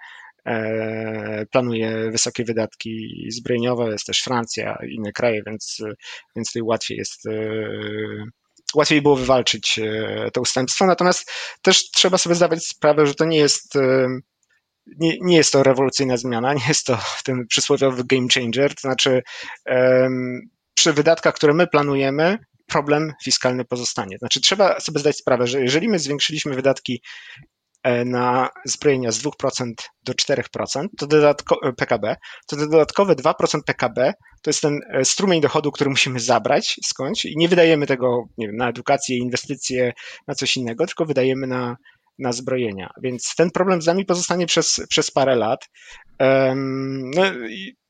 planuje 1.53 2.11
wysokie 2.11 2.45
wydatki 2.45 3.25
zbrojeniowe, 3.31 3.93
jest 3.93 4.07
też 4.07 4.23
Francja, 4.23 4.79
inne 4.89 5.13
kraje, 5.13 5.43
więc, 5.47 5.83
więc 6.37 6.49
tutaj 6.49 6.63
łatwiej 6.63 6.99
jest 6.99 7.25
łatwiej 8.75 9.03
było 9.03 9.17
wywalczyć 9.17 9.79
e, 9.79 10.31
to 10.33 10.41
ustępstwo. 10.41 10.87
Natomiast 10.87 11.33
też 11.63 11.91
trzeba 11.91 12.19
sobie 12.19 12.35
zdawać 12.35 12.67
sprawę, 12.67 13.07
że 13.07 13.15
to 13.15 13.25
nie 13.25 13.39
jest 13.39 13.77
e, 13.77 14.09
nie, 14.87 15.19
nie 15.21 15.37
jest 15.37 15.53
to 15.53 15.63
rewolucyjna 15.63 16.17
zmiana, 16.17 16.55
nie 16.61 16.69
jest 16.69 16.87
to 16.87 16.99
ten 17.25 17.47
przysłowiowy 17.47 18.05
game 18.05 18.27
changer, 18.35 18.75
to 18.75 18.81
znaczy 18.81 19.23
przy 20.75 20.93
wydatkach, 20.93 21.35
które 21.35 21.55
my 21.55 21.67
planujemy, 21.67 22.39
problem 22.67 23.13
fiskalny 23.25 23.65
pozostanie. 23.65 24.19
Znaczy 24.19 24.41
trzeba 24.41 24.81
sobie 24.81 25.01
zdać 25.01 25.17
sprawę, 25.17 25.47
że 25.47 25.61
jeżeli 25.61 25.89
my 25.89 25.99
zwiększyliśmy 25.99 26.55
wydatki 26.55 27.03
na 28.05 28.49
zbrojenia 28.67 29.13
z 29.13 29.23
2% 29.23 29.73
do 30.05 30.13
4% 30.13 30.87
to 30.99 31.07
dodatko, 31.07 31.73
PKB, 31.77 32.17
to 32.47 32.57
dodatkowe 32.57 33.15
2% 33.15 33.61
PKB 33.67 34.13
to 34.43 34.51
jest 34.51 34.61
ten 34.61 34.81
e, 34.93 35.05
strumień 35.05 35.41
dochodu, 35.41 35.73
który 35.73 35.91
musimy 35.91 36.21
zabrać 36.21 36.81
skądś 36.85 37.25
i 37.25 37.37
nie 37.37 37.49
wydajemy 37.49 37.87
tego 37.87 38.25
nie 38.39 38.47
wiem, 38.47 38.57
na 38.57 38.69
edukację, 38.69 39.19
inwestycje, 39.19 39.93
na 40.29 40.35
coś 40.35 40.57
innego, 40.57 40.87
tylko 40.87 41.05
wydajemy 41.05 41.47
na, 41.47 41.77
na 42.19 42.33
zbrojenia. 42.33 42.91
Więc 43.03 43.35
ten 43.37 43.51
problem 43.51 43.83
z 43.83 43.87
nami 43.87 44.05
pozostanie 44.05 44.47
przez, 44.47 44.81
przez 44.89 45.11
parę 45.11 45.37
lat. 45.37 45.69
No, 47.15 47.23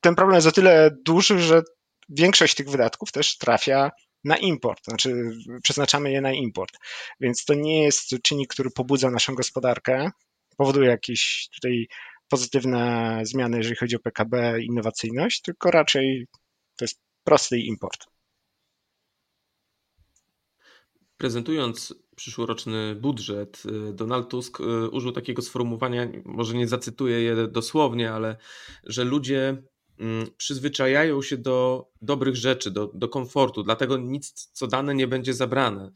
ten 0.01 0.15
problem 0.15 0.35
jest 0.35 0.47
o 0.47 0.51
tyle 0.51 0.91
duży, 1.05 1.39
że 1.39 1.61
większość 2.09 2.55
tych 2.55 2.69
wydatków 2.69 3.11
też 3.11 3.37
trafia 3.37 3.91
na 4.23 4.37
import, 4.37 4.85
znaczy 4.85 5.31
przeznaczamy 5.63 6.11
je 6.11 6.21
na 6.21 6.33
import. 6.33 6.77
Więc 7.19 7.45
to 7.45 7.53
nie 7.53 7.83
jest 7.83 8.09
czynnik, 8.23 8.53
który 8.53 8.69
pobudza 8.71 9.11
naszą 9.11 9.35
gospodarkę, 9.35 10.11
powoduje 10.57 10.89
jakieś 10.89 11.49
tutaj 11.55 11.87
pozytywne 12.27 13.19
zmiany, 13.23 13.57
jeżeli 13.57 13.75
chodzi 13.75 13.95
o 13.95 13.99
PKB, 13.99 14.61
innowacyjność, 14.61 15.41
tylko 15.41 15.71
raczej 15.71 16.27
to 16.77 16.85
jest 16.85 17.01
prosty 17.23 17.59
import. 17.59 18.05
Prezentując 21.17 21.93
przyszłoroczny 22.15 22.95
budżet, 22.95 23.63
y, 23.89 23.93
Donald 23.93 24.29
Tusk 24.29 24.59
y, 24.59 24.89
użył 24.89 25.11
takiego 25.11 25.41
sformułowania, 25.41 26.07
może 26.25 26.53
nie 26.53 26.67
zacytuję 26.67 27.21
je 27.21 27.47
dosłownie, 27.47 28.11
ale 28.11 28.37
że 28.83 29.03
ludzie 29.03 29.63
przyzwyczajają 30.37 31.21
się 31.21 31.37
do 31.37 31.87
dobrych 32.01 32.35
rzeczy, 32.35 32.71
do, 32.71 32.91
do 32.93 33.09
komfortu, 33.09 33.63
dlatego 33.63 33.97
nic 33.97 34.49
co 34.53 34.67
dane 34.67 34.95
nie 34.95 35.07
będzie 35.07 35.33
zabrane. 35.33 35.91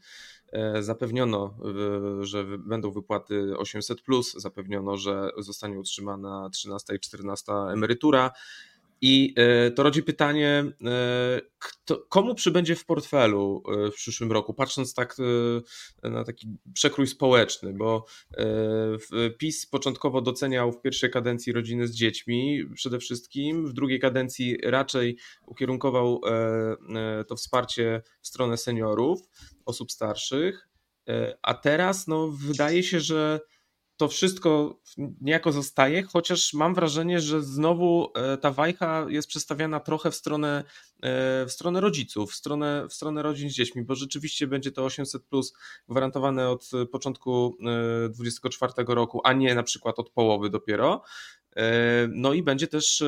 E, 0.52 0.82
zapewniono, 0.82 1.58
że 2.20 2.44
będą 2.58 2.90
wypłaty 2.90 3.58
800, 3.58 3.98
zapewniono, 4.36 4.96
że 4.96 5.30
zostanie 5.38 5.78
utrzymana 5.78 6.50
13 6.52 6.94
i 6.94 7.00
14 7.00 7.52
emerytura. 7.52 8.30
I 9.00 9.34
e, 9.36 9.70
to 9.70 9.82
rodzi 9.82 10.02
pytanie, 10.02 10.64
e, 10.84 11.40
kto, 11.58 11.98
komu 12.08 12.34
przybędzie 12.34 12.76
w 12.76 12.84
portfelu 12.84 13.62
e, 13.68 13.90
w 13.90 13.94
przyszłym 13.94 14.32
roku, 14.32 14.54
patrząc 14.54 14.94
tak 14.94 15.16
na 16.02 16.24
taki 16.24 16.48
przekrój 16.72 17.06
społeczny, 17.06 17.72
bo 17.72 18.04
PiS 19.38 19.66
początkowo 19.66 20.20
doceniał 20.20 20.72
w 20.72 20.80
pierwszej 20.80 21.10
kadencji 21.10 21.52
rodziny 21.52 21.88
z 21.88 21.94
dziećmi 21.94 22.64
przede 22.74 22.98
wszystkim, 22.98 23.66
w 23.66 23.72
drugiej 23.72 24.00
kadencji 24.00 24.58
raczej 24.64 25.16
ukierunkował 25.46 26.20
to 27.28 27.36
wsparcie 27.36 28.02
w 28.22 28.28
stronę 28.28 28.56
seniorów, 28.56 29.20
osób 29.64 29.92
starszych, 29.92 30.68
a 31.42 31.54
teraz 31.54 32.06
no, 32.06 32.28
wydaje 32.28 32.82
się, 32.82 33.00
że 33.00 33.40
to 33.96 34.08
wszystko 34.08 34.80
niejako 35.20 35.52
zostaje, 35.52 36.02
chociaż 36.02 36.54
mam 36.54 36.74
wrażenie, 36.74 37.20
że 37.20 37.42
znowu 37.42 38.12
e, 38.14 38.36
ta 38.36 38.50
wajcha 38.50 39.06
jest 39.08 39.28
przestawiana 39.28 39.80
trochę 39.80 40.10
w 40.10 40.14
stronę, 40.14 40.64
e, 41.02 41.46
w 41.46 41.52
stronę 41.52 41.80
rodziców, 41.80 42.32
w 42.32 42.34
stronę, 42.34 42.86
w 42.90 42.94
stronę 42.94 43.22
rodzin 43.22 43.50
z 43.50 43.52
dziećmi, 43.52 43.82
bo 43.82 43.94
rzeczywiście 43.94 44.46
będzie 44.46 44.72
to 44.72 44.84
800 44.84 45.24
plus 45.24 45.54
gwarantowane 45.88 46.48
od 46.48 46.70
początku 46.92 47.56
2024 47.58 48.72
e, 48.78 48.94
roku, 48.94 49.20
a 49.24 49.32
nie 49.32 49.54
na 49.54 49.62
przykład 49.62 49.98
od 49.98 50.10
połowy 50.10 50.50
dopiero. 50.50 51.02
No 52.08 52.32
i 52.32 52.42
będzie 52.42 52.66
też 52.66 53.02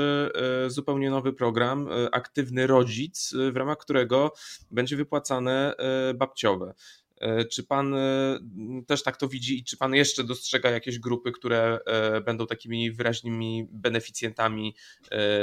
zupełnie 0.66 1.10
nowy 1.10 1.32
program 1.32 1.88
Aktywny 2.12 2.66
Rodzic, 2.66 3.34
w 3.52 3.56
ramach 3.56 3.78
którego 3.78 4.32
będzie 4.70 4.96
wypłacane 4.96 5.74
babciowe. 6.14 6.74
E, 7.20 7.44
czy 7.44 7.64
pan 7.64 7.94
e, 7.94 8.38
też 8.86 9.02
tak 9.02 9.16
to 9.16 9.28
widzi 9.28 9.58
i 9.58 9.64
czy 9.64 9.76
pan 9.76 9.94
jeszcze 9.94 10.24
dostrzega 10.24 10.70
jakieś 10.70 10.98
grupy, 10.98 11.32
które 11.32 11.78
e, 11.86 12.20
będą 12.20 12.46
takimi 12.46 12.92
wyraźnymi 12.92 13.66
beneficjentami 13.70 14.76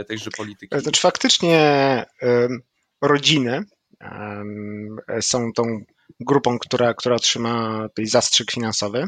tejże 0.07 0.31
polityki? 0.37 0.79
Znaczy 0.79 1.01
faktycznie 1.01 2.05
rodziny 3.01 3.63
są 5.21 5.53
tą 5.53 5.63
grupą, 6.19 6.59
która, 6.59 6.93
która 6.93 7.15
otrzyma 7.15 7.87
tej 7.95 8.07
zastrzyk 8.07 8.51
finansowy. 8.51 9.07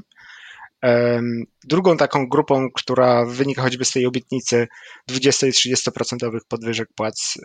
Drugą 1.64 1.98
taką 1.98 2.28
grupą, 2.28 2.68
która 2.76 3.26
wynika 3.26 3.62
choćby 3.62 3.86
z 3.86 3.92
tej 3.92 4.06
obietnicy 4.06 4.68
20 5.08 5.48
i 5.48 5.52
30% 5.52 6.40
podwyżek 6.48 6.90
płac, 6.96 7.38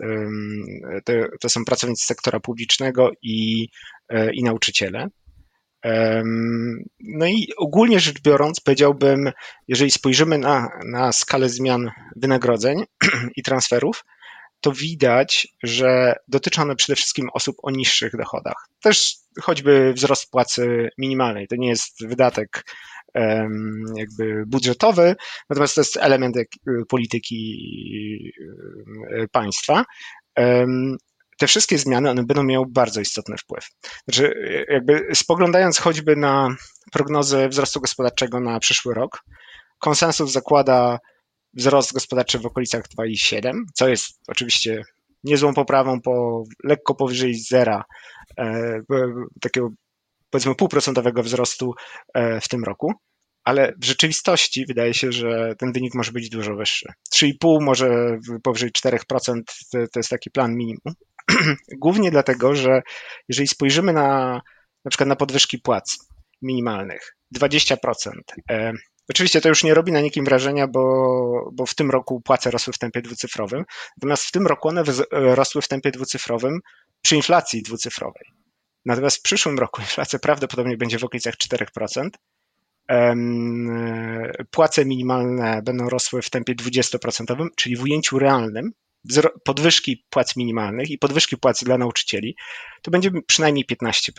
to, 1.05 1.13
to 1.41 1.49
są 1.49 1.65
pracownicy 1.65 2.05
sektora 2.05 2.39
publicznego 2.39 3.09
i, 3.21 3.67
e, 4.09 4.33
i 4.33 4.43
nauczyciele. 4.43 5.07
No 6.99 7.25
i 7.27 7.47
ogólnie 7.57 7.99
rzecz 7.99 8.21
biorąc, 8.21 8.59
powiedziałbym, 8.59 9.31
jeżeli 9.67 9.91
spojrzymy 9.91 10.37
na, 10.37 10.69
na 10.85 11.11
skalę 11.11 11.49
zmian 11.49 11.91
wynagrodzeń 12.15 12.83
i 13.37 13.43
transferów, 13.43 14.03
to 14.63 14.71
widać, 14.71 15.47
że 15.63 16.15
dotyczy 16.27 16.61
one 16.61 16.75
przede 16.75 16.95
wszystkim 16.95 17.29
osób 17.33 17.55
o 17.63 17.71
niższych 17.71 18.17
dochodach. 18.17 18.67
Też 18.81 19.15
choćby 19.41 19.93
wzrost 19.93 20.31
płacy 20.31 20.89
minimalnej. 20.97 21.47
To 21.47 21.55
nie 21.55 21.69
jest 21.69 22.07
wydatek 22.07 22.65
jakby 23.95 24.43
budżetowy, 24.47 25.15
natomiast 25.49 25.75
to 25.75 25.81
jest 25.81 25.97
element 25.97 26.35
polityki 26.89 27.59
państwa. 29.31 29.85
Te 31.37 31.47
wszystkie 31.47 31.77
zmiany, 31.77 32.09
one 32.09 32.25
będą 32.25 32.43
miały 32.43 32.65
bardzo 32.69 33.01
istotny 33.01 33.35
wpływ. 33.37 33.67
Znaczy, 34.07 34.33
jakby 34.69 35.07
spoglądając 35.13 35.79
choćby 35.79 36.15
na 36.15 36.55
prognozę 36.91 37.49
wzrostu 37.49 37.81
gospodarczego 37.81 38.39
na 38.39 38.59
przyszły 38.59 38.93
rok, 38.93 39.23
konsensus 39.79 40.31
zakłada 40.31 40.99
wzrost 41.53 41.93
gospodarczy 41.93 42.39
w 42.39 42.45
okolicach 42.45 42.83
2,7, 42.97 43.51
co 43.73 43.89
jest 43.89 44.19
oczywiście 44.27 44.83
niezłą 45.23 45.53
poprawą 45.53 46.01
po 46.01 46.43
lekko 46.63 46.95
powyżej 46.95 47.35
zera, 47.35 47.83
e, 48.39 48.79
takiego 49.41 49.69
powiedzmy 50.29 50.55
półprocentowego 50.55 51.23
wzrostu 51.23 51.73
e, 52.13 52.41
w 52.41 52.47
tym 52.47 52.63
roku, 52.63 52.93
ale 53.43 53.73
w 53.81 53.85
rzeczywistości 53.85 54.65
wydaje 54.65 54.93
się, 54.93 55.11
że 55.11 55.55
ten 55.57 55.71
wynik 55.71 55.95
może 55.95 56.11
być 56.11 56.29
dużo 56.29 56.55
wyższy. 56.55 56.93
3,5, 57.15 57.61
może 57.61 58.17
powyżej 58.43 58.71
4% 58.71 59.41
to 59.71 59.99
jest 59.99 60.09
taki 60.09 60.31
plan 60.31 60.55
minimum. 60.55 60.93
Głównie 61.81 62.11
dlatego, 62.11 62.55
że 62.55 62.81
jeżeli 63.29 63.47
spojrzymy 63.47 63.93
na 63.93 64.41
na 64.85 64.89
przykład 64.89 65.09
na 65.09 65.15
podwyżki 65.15 65.59
płac 65.59 65.97
minimalnych, 66.41 67.15
20%. 67.39 67.77
Oczywiście 69.09 69.41
to 69.41 69.49
już 69.49 69.63
nie 69.63 69.73
robi 69.73 69.91
na 69.91 70.01
nikim 70.01 70.25
wrażenia, 70.25 70.67
bo, 70.67 71.49
bo 71.53 71.65
w 71.65 71.75
tym 71.75 71.91
roku 71.91 72.21
płace 72.21 72.51
rosły 72.51 72.73
w 72.73 72.77
tempie 72.77 73.01
dwucyfrowym, 73.01 73.63
natomiast 73.97 74.23
w 74.23 74.31
tym 74.31 74.47
roku 74.47 74.67
one 74.67 74.83
rosły 75.11 75.61
w 75.61 75.67
tempie 75.67 75.91
dwucyfrowym 75.91 76.59
przy 77.01 77.15
inflacji 77.15 77.61
dwucyfrowej. 77.61 78.25
Natomiast 78.85 79.17
w 79.17 79.21
przyszłym 79.21 79.59
roku 79.59 79.81
inflacja 79.87 80.19
prawdopodobnie 80.19 80.77
będzie 80.77 80.99
w 80.99 81.03
okolicach 81.03 81.33
4%. 81.35 82.09
Płace 84.51 84.85
minimalne 84.85 85.61
będą 85.61 85.89
rosły 85.89 86.21
w 86.21 86.29
tempie 86.29 86.55
20%, 86.55 87.47
czyli 87.55 87.75
w 87.75 87.83
ujęciu 87.83 88.19
realnym 88.19 88.71
podwyżki 89.45 90.05
płac 90.09 90.35
minimalnych 90.35 90.89
i 90.89 90.97
podwyżki 90.97 91.37
płac 91.37 91.63
dla 91.63 91.77
nauczycieli, 91.77 92.35
to 92.81 92.91
będzie 92.91 93.11
przynajmniej 93.27 93.65
15%. 93.65 94.11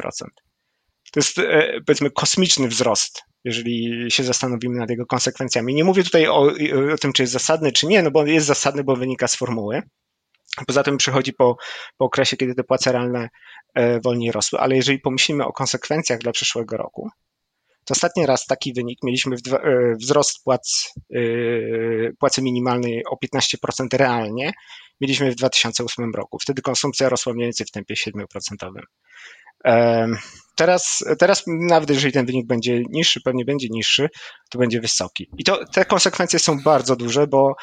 To 1.13 1.21
jest 1.21 1.39
e, 1.39 1.81
powiedzmy 1.87 2.11
kosmiczny 2.11 2.69
wzrost, 2.69 3.23
jeżeli 3.45 4.11
się 4.11 4.25
zastanowimy 4.25 4.79
nad 4.79 4.91
jego 4.91 5.07
konsekwencjami. 5.07 5.75
Nie 5.75 5.85
mówię 5.85 6.05
tutaj 6.05 6.27
o, 6.27 6.53
o 6.95 6.99
tym, 7.01 7.13
czy 7.13 7.23
jest 7.23 7.33
zasadny, 7.33 7.73
czy 7.73 7.87
nie, 7.87 8.03
no 8.03 8.11
bo 8.11 8.27
jest 8.27 8.47
zasadny, 8.47 8.85
bo 8.85 8.97
wynika 8.97 9.29
z 9.29 9.37
formuły. 9.37 9.83
Poza 10.67 10.83
tym 10.83 10.97
przychodzi 10.97 11.33
po, 11.33 11.57
po 11.97 12.05
okresie, 12.05 12.37
kiedy 12.37 12.55
te 12.55 12.65
płace 12.65 12.93
realne 12.93 13.29
e, 13.75 14.01
wolniej 14.01 14.33
rosły, 14.33 14.59
ale 14.59 14.77
jeżeli 14.77 14.99
pomyślimy 14.99 15.45
o 15.45 15.53
konsekwencjach 15.53 16.19
dla 16.19 16.33
przyszłego 16.33 16.77
roku, 16.77 17.11
to 17.85 17.93
ostatni 17.93 18.27
raz 18.27 18.47
taki 18.47 18.73
wynik 18.73 18.99
mieliśmy 19.03 19.37
e, 19.37 19.95
wzrost 19.95 20.45
płac, 20.45 20.93
płacy 22.19 22.43
minimalnej 22.43 23.03
o 23.07 23.17
15% 23.17 23.97
realnie, 23.97 24.53
mieliśmy 25.01 25.31
w 25.31 25.35
2008 25.35 26.13
roku. 26.15 26.39
Wtedy 26.39 26.63
konsumpcja 26.63 27.09
rosła 27.09 27.33
mniej 27.33 27.47
więcej 27.47 27.67
w 27.67 27.71
tempie 27.71 27.95
7%. 27.95 28.25
Teraz, 30.57 31.05
teraz 31.19 31.45
nawet 31.47 31.91
jeżeli 31.91 32.13
ten 32.13 32.27
wynik 32.27 32.47
będzie 32.47 32.83
niższy, 32.91 33.21
pewnie 33.21 33.45
będzie 33.45 33.69
niższy, 33.71 34.09
to 34.51 34.59
będzie 34.59 34.81
wysoki. 34.81 35.31
I 35.39 35.45
to, 35.45 35.67
te 35.67 35.85
konsekwencje 35.85 36.39
są 36.39 36.63
bardzo 36.63 36.97
duże, 36.97 37.27
bo 37.27 37.55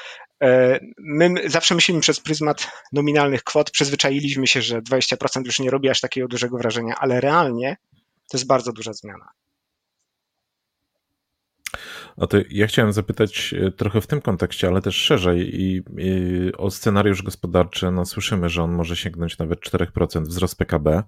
e, 0.43 0.79
my 0.99 1.49
zawsze 1.49 1.75
myślimy 1.75 2.01
przez 2.01 2.19
pryzmat 2.19 2.67
nominalnych 2.93 3.43
kwot, 3.43 3.71
przyzwyczailiśmy 3.71 4.47
się, 4.47 4.61
że 4.61 4.81
20% 4.81 5.45
już 5.45 5.59
nie 5.59 5.69
robi 5.69 5.89
aż 5.89 6.01
takiego 6.01 6.27
dużego 6.27 6.57
wrażenia, 6.57 6.95
ale 6.99 7.21
realnie 7.21 7.77
to 8.31 8.37
jest 8.37 8.47
bardzo 8.47 8.73
duża 8.73 8.93
zmiana. 8.93 9.25
No 12.17 12.27
to 12.27 12.37
ja 12.49 12.67
chciałem 12.67 12.93
zapytać 12.93 13.53
e, 13.53 13.71
trochę 13.71 14.01
w 14.01 14.07
tym 14.07 14.21
kontekście, 14.21 14.67
ale 14.67 14.81
też 14.81 14.95
szerzej 14.95 15.61
i, 15.61 15.83
i 15.97 16.51
o 16.57 16.71
scenariusz 16.71 17.23
gospodarczy. 17.23 17.91
No 17.91 18.05
słyszymy, 18.05 18.49
że 18.49 18.63
on 18.63 18.71
może 18.71 18.95
sięgnąć 18.95 19.37
nawet 19.37 19.59
4% 19.59 20.21
wzrost 20.21 20.57
PKB, 20.57 21.03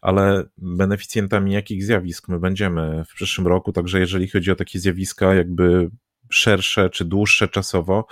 ale 0.00 0.44
beneficjentami 0.58 1.52
jakich 1.52 1.84
zjawisk 1.84 2.28
my 2.28 2.38
będziemy 2.38 3.04
w 3.04 3.14
przyszłym 3.14 3.46
roku, 3.46 3.72
także 3.72 4.00
jeżeli 4.00 4.28
chodzi 4.28 4.50
o 4.50 4.56
takie 4.56 4.78
zjawiska 4.78 5.34
jakby 5.34 5.90
szersze 6.30 6.90
czy 6.90 7.04
dłuższe 7.04 7.48
czasowo. 7.48 8.06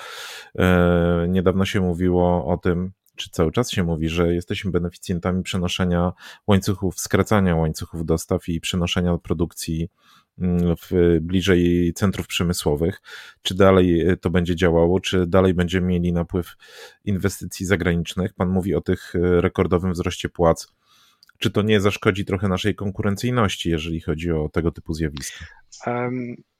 E, 0.59 1.27
niedawno 1.29 1.65
się 1.65 1.81
mówiło 1.81 2.47
o 2.47 2.57
tym, 2.57 2.93
czy 3.17 3.31
cały 3.31 3.53
czas 3.53 3.71
się 3.71 3.85
mówi, 3.85 4.09
że 4.09 4.35
jesteśmy 4.35 4.71
beneficjentami 4.71 5.43
przenoszenia 5.43 6.13
łańcuchów, 6.47 7.01
skracania 7.01 7.57
łańcuchów 7.57 8.07
dostaw 8.07 8.49
i 8.49 8.61
przenoszenia 8.61 9.19
produkcji 9.19 9.89
w, 10.83 11.19
bliżej 11.21 11.93
centrów 11.95 12.27
przemysłowych. 12.27 13.01
Czy 13.43 13.55
dalej 13.55 14.01
e, 14.01 14.17
to 14.17 14.31
będzie 14.31 14.57
działało, 14.57 15.01
czy 15.01 15.27
dalej 15.27 15.55
będziemy 15.55 15.87
mieli 15.87 16.13
napływ 16.13 16.57
inwestycji 17.05 17.67
zagranicznych? 17.67 18.35
Pan 18.35 18.49
mówi 18.49 18.75
o 18.75 18.81
tych 18.81 19.15
e, 19.15 19.41
rekordowym 19.41 19.93
wzroście 19.93 20.29
płac. 20.29 20.67
czy 21.39 21.51
to 21.51 21.63
nie 21.63 21.81
zaszkodzi 21.81 22.25
trochę 22.25 22.49
naszej 22.49 22.75
konkurencyjności, 22.75 23.71
jeżeli 23.71 24.01
chodzi 24.01 24.33
o 24.33 24.49
tego 24.49 24.71
typu 24.71 24.95
zjawiska? 24.95 25.45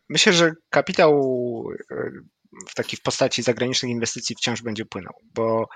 Myślę, 0.09 0.33
że 0.33 0.53
kapitał 0.71 1.23
w 2.69 2.75
takiej 2.75 2.97
w 2.97 3.03
postaci 3.03 3.43
zagranicznych 3.43 3.93
inwestycji 3.93 4.37
wciąż 4.37 4.63
będzie 4.63 4.85
płynął, 4.85 5.15
bo 5.35 5.69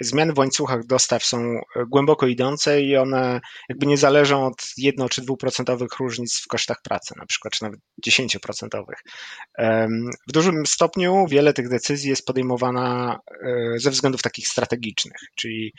zmiany 0.00 0.32
w 0.32 0.38
łańcuchach 0.38 0.86
dostaw 0.86 1.24
są 1.24 1.60
głęboko 1.88 2.26
idące 2.26 2.82
i 2.82 2.96
one 2.96 3.40
jakby 3.68 3.86
nie 3.86 3.96
zależą 3.96 4.46
od 4.46 4.62
1 4.76 5.08
czy 5.08 5.22
2% 5.22 5.86
różnic 6.00 6.40
w 6.40 6.46
kosztach 6.46 6.82
pracy, 6.82 7.14
na 7.18 7.26
przykład, 7.26 7.54
czy 7.54 7.64
nawet 7.64 7.80
10%. 8.06 8.68
W 10.28 10.32
dużym 10.32 10.66
stopniu 10.66 11.26
wiele 11.28 11.52
tych 11.52 11.68
decyzji 11.68 12.10
jest 12.10 12.26
podejmowana 12.26 13.18
e, 13.42 13.78
ze 13.78 13.90
względów 13.90 14.22
takich 14.22 14.48
strategicznych, 14.48 15.18
czyli 15.34 15.72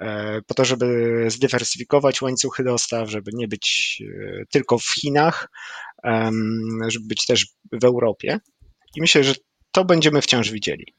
e, 0.00 0.40
po 0.46 0.54
to, 0.54 0.64
żeby 0.64 1.24
zdywersyfikować 1.28 2.22
łańcuchy 2.22 2.64
dostaw, 2.64 3.10
żeby 3.10 3.30
nie 3.34 3.48
być 3.48 3.98
e, 4.02 4.44
tylko 4.50 4.78
w 4.78 4.94
Chinach, 4.94 5.48
żeby 6.88 7.06
być 7.06 7.26
też 7.26 7.46
w 7.72 7.84
Europie. 7.84 8.38
I 8.96 9.00
myślę, 9.00 9.24
że 9.24 9.34
to 9.70 9.84
będziemy 9.84 10.22
wciąż 10.22 10.50
widzieli. 10.50 10.94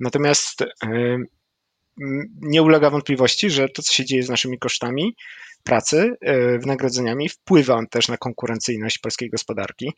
Natomiast 0.00 0.64
nie 2.40 2.62
ulega 2.62 2.90
wątpliwości, 2.90 3.50
że 3.50 3.68
to, 3.68 3.82
co 3.82 3.92
się 3.92 4.04
dzieje 4.04 4.22
z 4.22 4.28
naszymi 4.28 4.58
kosztami 4.58 5.16
pracy, 5.64 6.16
e, 6.20 6.58
wynagrodzeniami, 6.58 7.28
wpływa 7.28 7.80
też 7.90 8.08
na 8.08 8.16
konkurencyjność 8.16 8.98
polskiej 8.98 9.30
gospodarki. 9.30 9.92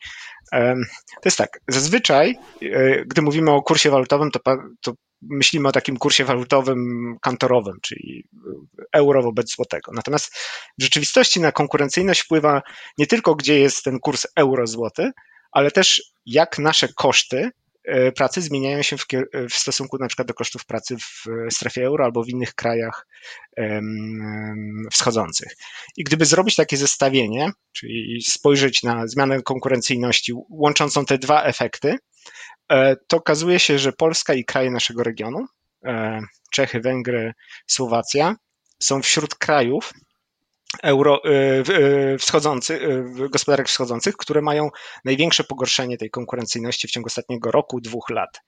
To 1.21 1.25
jest 1.25 1.37
tak, 1.37 1.59
zazwyczaj, 1.67 2.35
e, 2.61 3.05
gdy 3.05 3.21
mówimy 3.21 3.51
o 3.51 3.61
kursie 3.61 3.89
walutowym, 3.89 4.31
to, 4.31 4.39
to 4.81 4.93
myślimy 5.21 5.67
o 5.67 5.71
takim 5.71 5.97
kursie 5.97 6.25
walutowym 6.25 7.15
kantorowym, 7.21 7.77
czyli 7.81 8.23
euro 8.93 9.23
wobec 9.23 9.55
złotego. 9.55 9.91
Natomiast 9.95 10.35
w 10.79 10.83
rzeczywistości 10.83 11.39
na 11.39 11.51
konkurencyjność 11.51 12.21
wpływa 12.21 12.61
nie 12.97 13.07
tylko, 13.07 13.35
gdzie 13.35 13.59
jest 13.59 13.83
ten 13.83 13.99
kurs 13.99 14.25
euro-złoty, 14.35 15.11
ale 15.51 15.71
też 15.71 16.03
jak 16.25 16.59
nasze 16.59 16.87
koszty 16.87 17.51
E, 17.66 17.66
pracy 18.15 18.41
zmieniają 18.41 18.81
się 18.81 18.97
w, 18.97 19.05
w, 19.49 19.53
stosunku 19.53 19.97
na 19.97 20.07
przykład 20.07 20.27
do 20.27 20.33
kosztów 20.33 20.65
pracy 20.65 20.95
w 20.97 21.25
strefie 21.53 21.85
euro 21.85 22.05
albo 22.05 22.23
w 22.23 22.29
innych 22.29 22.53
krajach 22.53 23.07
wschodzących. 24.91 25.55
I 25.97 26.03
gdyby 26.03 26.25
zrobić 26.25 26.55
takie 26.55 26.77
zestawienie, 26.77 27.51
czyli 27.73 28.21
spojrzeć 28.21 28.83
na 28.83 29.07
zmianę 29.07 29.41
konkurencyjności 29.41 30.33
łączącą 30.49 31.05
te 31.05 31.17
dwa 31.17 31.43
efekty, 31.43 31.95
e, 32.71 32.95
to 33.07 33.17
okazuje 33.17 33.59
się, 33.59 33.79
że 33.79 33.93
Polska 33.93 34.33
i 34.33 34.45
kraje 34.45 34.71
naszego 34.71 35.03
regionu, 35.03 35.45
e, 35.85 36.19
Czechy, 36.51 36.79
Węgry, 36.79 37.33
Słowacja, 37.67 38.35
są 38.79 39.01
wśród 39.01 39.35
krajów, 39.35 39.93
euro, 40.83 41.21
y, 41.25 41.63
y, 42.13 42.17
wschodzący, 42.17 42.73
y, 43.25 43.29
gospodarek 43.29 43.67
wschodzących, 43.67 44.17
które 44.17 44.41
mają 44.41 44.69
największe 45.05 45.43
pogorszenie 45.43 45.97
tej 45.97 46.09
konkurencyjności 46.09 46.87
w 46.87 46.91
ciągu 46.91 47.07
ostatniego 47.07 47.51
roku, 47.51 47.81
dwóch 47.81 48.09
lat. 48.09 48.41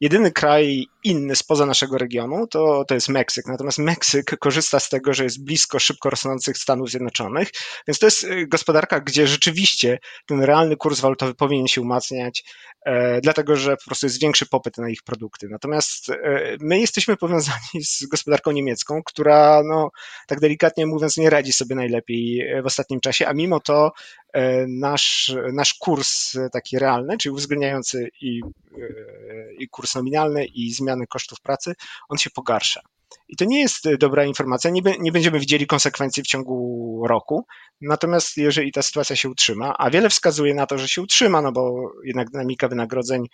Jedyny 0.00 0.32
kraj 0.32 0.86
inny 1.04 1.36
spoza 1.36 1.66
naszego 1.66 1.98
regionu 1.98 2.46
to, 2.46 2.84
to 2.88 2.94
jest 2.94 3.08
Meksyk. 3.08 3.46
Natomiast 3.46 3.78
Meksyk 3.78 4.38
korzysta 4.38 4.80
z 4.80 4.88
tego, 4.88 5.14
że 5.14 5.24
jest 5.24 5.44
blisko 5.44 5.78
szybko 5.78 6.10
rosnących 6.10 6.58
Stanów 6.58 6.90
Zjednoczonych, 6.90 7.48
więc 7.88 7.98
to 7.98 8.06
jest 8.06 8.26
gospodarka, 8.48 9.00
gdzie 9.00 9.26
rzeczywiście 9.26 9.98
ten 10.26 10.42
realny 10.42 10.76
kurs 10.76 11.00
walutowy 11.00 11.34
powinien 11.34 11.66
się 11.66 11.80
umacniać, 11.80 12.44
e, 12.84 13.20
dlatego 13.20 13.56
że 13.56 13.76
po 13.76 13.84
prostu 13.84 14.06
jest 14.06 14.20
większy 14.20 14.46
popyt 14.46 14.78
na 14.78 14.88
ich 14.88 15.02
produkty. 15.02 15.48
Natomiast 15.50 16.10
e, 16.10 16.56
my 16.60 16.80
jesteśmy 16.80 17.16
powiązani 17.16 17.84
z 17.84 18.06
gospodarką 18.06 18.50
niemiecką, 18.50 19.02
która, 19.04 19.62
no, 19.64 19.90
tak 20.26 20.40
delikatnie 20.40 20.86
mówiąc, 20.86 21.16
nie 21.16 21.30
radzi 21.30 21.52
sobie 21.52 21.75
najlepiej 21.76 22.40
e, 22.40 22.62
w 22.62 22.66
ostatnim 22.66 23.00
czasie, 23.00 23.28
a 23.28 23.32
mimo 23.32 23.60
to 23.60 23.92
e, 24.32 24.66
nasz, 24.66 25.34
nasz 25.52 25.74
kurs 25.74 26.36
taki 26.52 26.78
realny, 26.78 27.18
czyli 27.18 27.32
uwzględniający 27.32 28.08
i, 28.20 28.40
e, 28.78 29.54
i 29.58 29.68
kurs 29.68 29.94
nominalny, 29.94 30.44
i 30.44 30.72
zmiany 30.72 31.06
kosztów 31.06 31.40
pracy, 31.40 31.74
on 32.08 32.18
się 32.18 32.30
pogarsza. 32.30 32.80
I 33.28 33.36
to 33.36 33.44
nie 33.44 33.60
jest 33.60 33.84
dobra 33.98 34.24
informacja, 34.24 34.70
nie, 34.70 34.80
nie 35.00 35.12
będziemy 35.12 35.40
widzieli 35.40 35.66
konsekwencji 35.66 36.22
w 36.22 36.26
ciągu 36.26 37.02
roku, 37.08 37.46
natomiast 37.80 38.36
jeżeli 38.36 38.72
ta 38.72 38.82
sytuacja 38.82 39.16
się 39.16 39.28
utrzyma, 39.28 39.74
a 39.78 39.90
wiele 39.90 40.08
wskazuje 40.08 40.54
na 40.54 40.66
to, 40.66 40.78
że 40.78 40.88
się 40.88 41.02
utrzyma, 41.02 41.42
no 41.42 41.52
bo 41.52 41.92
jednak 42.04 42.30
dynamika 42.30 42.68
wynagrodzeń 42.68 43.26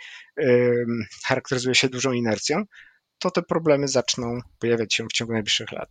charakteryzuje 1.24 1.74
się 1.74 1.88
dużą 1.88 2.12
inercją, 2.12 2.64
to 3.18 3.30
te 3.30 3.43
problemy 3.43 3.88
zaczną 3.88 4.40
pojawiać 4.59 4.95
się 4.95 5.05
w 5.05 5.12
ciągu 5.12 5.32
najbliższych 5.32 5.72
lat. 5.72 5.88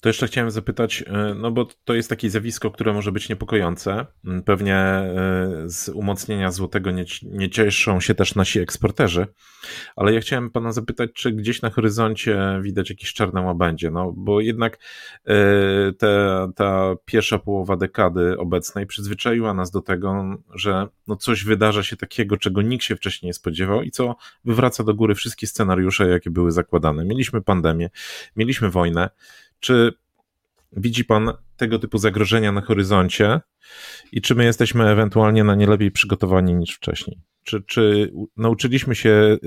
To 0.00 0.08
jeszcze 0.08 0.26
chciałem 0.26 0.50
zapytać, 0.50 1.04
e, 1.06 1.34
no 1.34 1.50
bo 1.50 1.66
to 1.84 1.94
jest 1.94 2.08
takie 2.08 2.30
zjawisko, 2.30 2.70
które 2.70 2.92
może 2.92 3.12
być 3.12 3.28
niepokojące. 3.28 4.06
Mm, 4.24 4.42
pewnie 4.42 4.76
e, 4.76 5.62
z 5.66 5.88
umocnienia 5.88 6.50
złotego 6.50 6.90
nie, 6.90 7.04
nie 7.22 7.50
cieszą 7.50 8.00
się 8.00 8.14
też 8.14 8.34
nasi 8.34 8.60
eksporterzy, 8.60 9.26
ale 9.96 10.14
ja 10.14 10.20
chciałem 10.20 10.50
pana 10.50 10.72
zapytać, 10.72 11.10
czy 11.14 11.32
gdzieś 11.32 11.62
na 11.62 11.70
horyzoncie 11.70 12.60
widać 12.62 12.90
jakieś 12.90 13.12
czarne 13.12 13.40
łabędzie, 13.40 13.90
no 13.90 14.12
bo 14.16 14.40
jednak 14.40 14.78
e, 15.24 15.36
te, 15.92 16.48
ta 16.56 16.94
pierwsza 17.04 17.38
połowa 17.38 17.76
dekady 17.76 18.38
obecnej 18.38 18.86
przyzwyczaiła 18.86 19.54
nas 19.54 19.70
do 19.70 19.80
tego, 19.80 20.24
że 20.54 20.88
no 21.06 21.16
coś 21.16 21.44
wydarza 21.44 21.82
się 21.82 21.96
takiego, 21.96 22.36
czego 22.36 22.62
nikt 22.62 22.84
się 22.84 22.96
wcześniej 22.96 23.28
nie 23.28 23.34
spodziewał 23.34 23.82
i 23.82 23.90
co 23.90 24.16
wywraca 24.44 24.84
do 24.84 24.94
góry 24.94 25.14
wszystkie 25.14 25.46
scenariusze, 25.46 26.08
jakie 26.08 26.30
były 26.30 26.52
zakładane. 26.52 27.04
Mieliśmy 27.04 27.42
pandemię, 27.42 27.90
mieliśmy 28.36 28.70
wojnę, 28.70 29.10
czy 29.60 29.92
widzi 30.72 31.04
Pan 31.04 31.32
tego 31.56 31.78
typu 31.78 31.98
zagrożenia 31.98 32.52
na 32.52 32.60
horyzoncie 32.60 33.40
i 34.12 34.20
czy 34.20 34.34
my 34.34 34.44
jesteśmy 34.44 34.88
ewentualnie 34.88 35.44
na 35.44 35.54
nie 35.54 35.66
lepiej 35.66 35.90
przygotowani 35.90 36.54
niż 36.54 36.76
wcześniej? 36.76 37.18
Czy, 37.44 37.62
czy 37.66 38.12
nauczyliśmy 38.36 38.94
się 38.94 39.38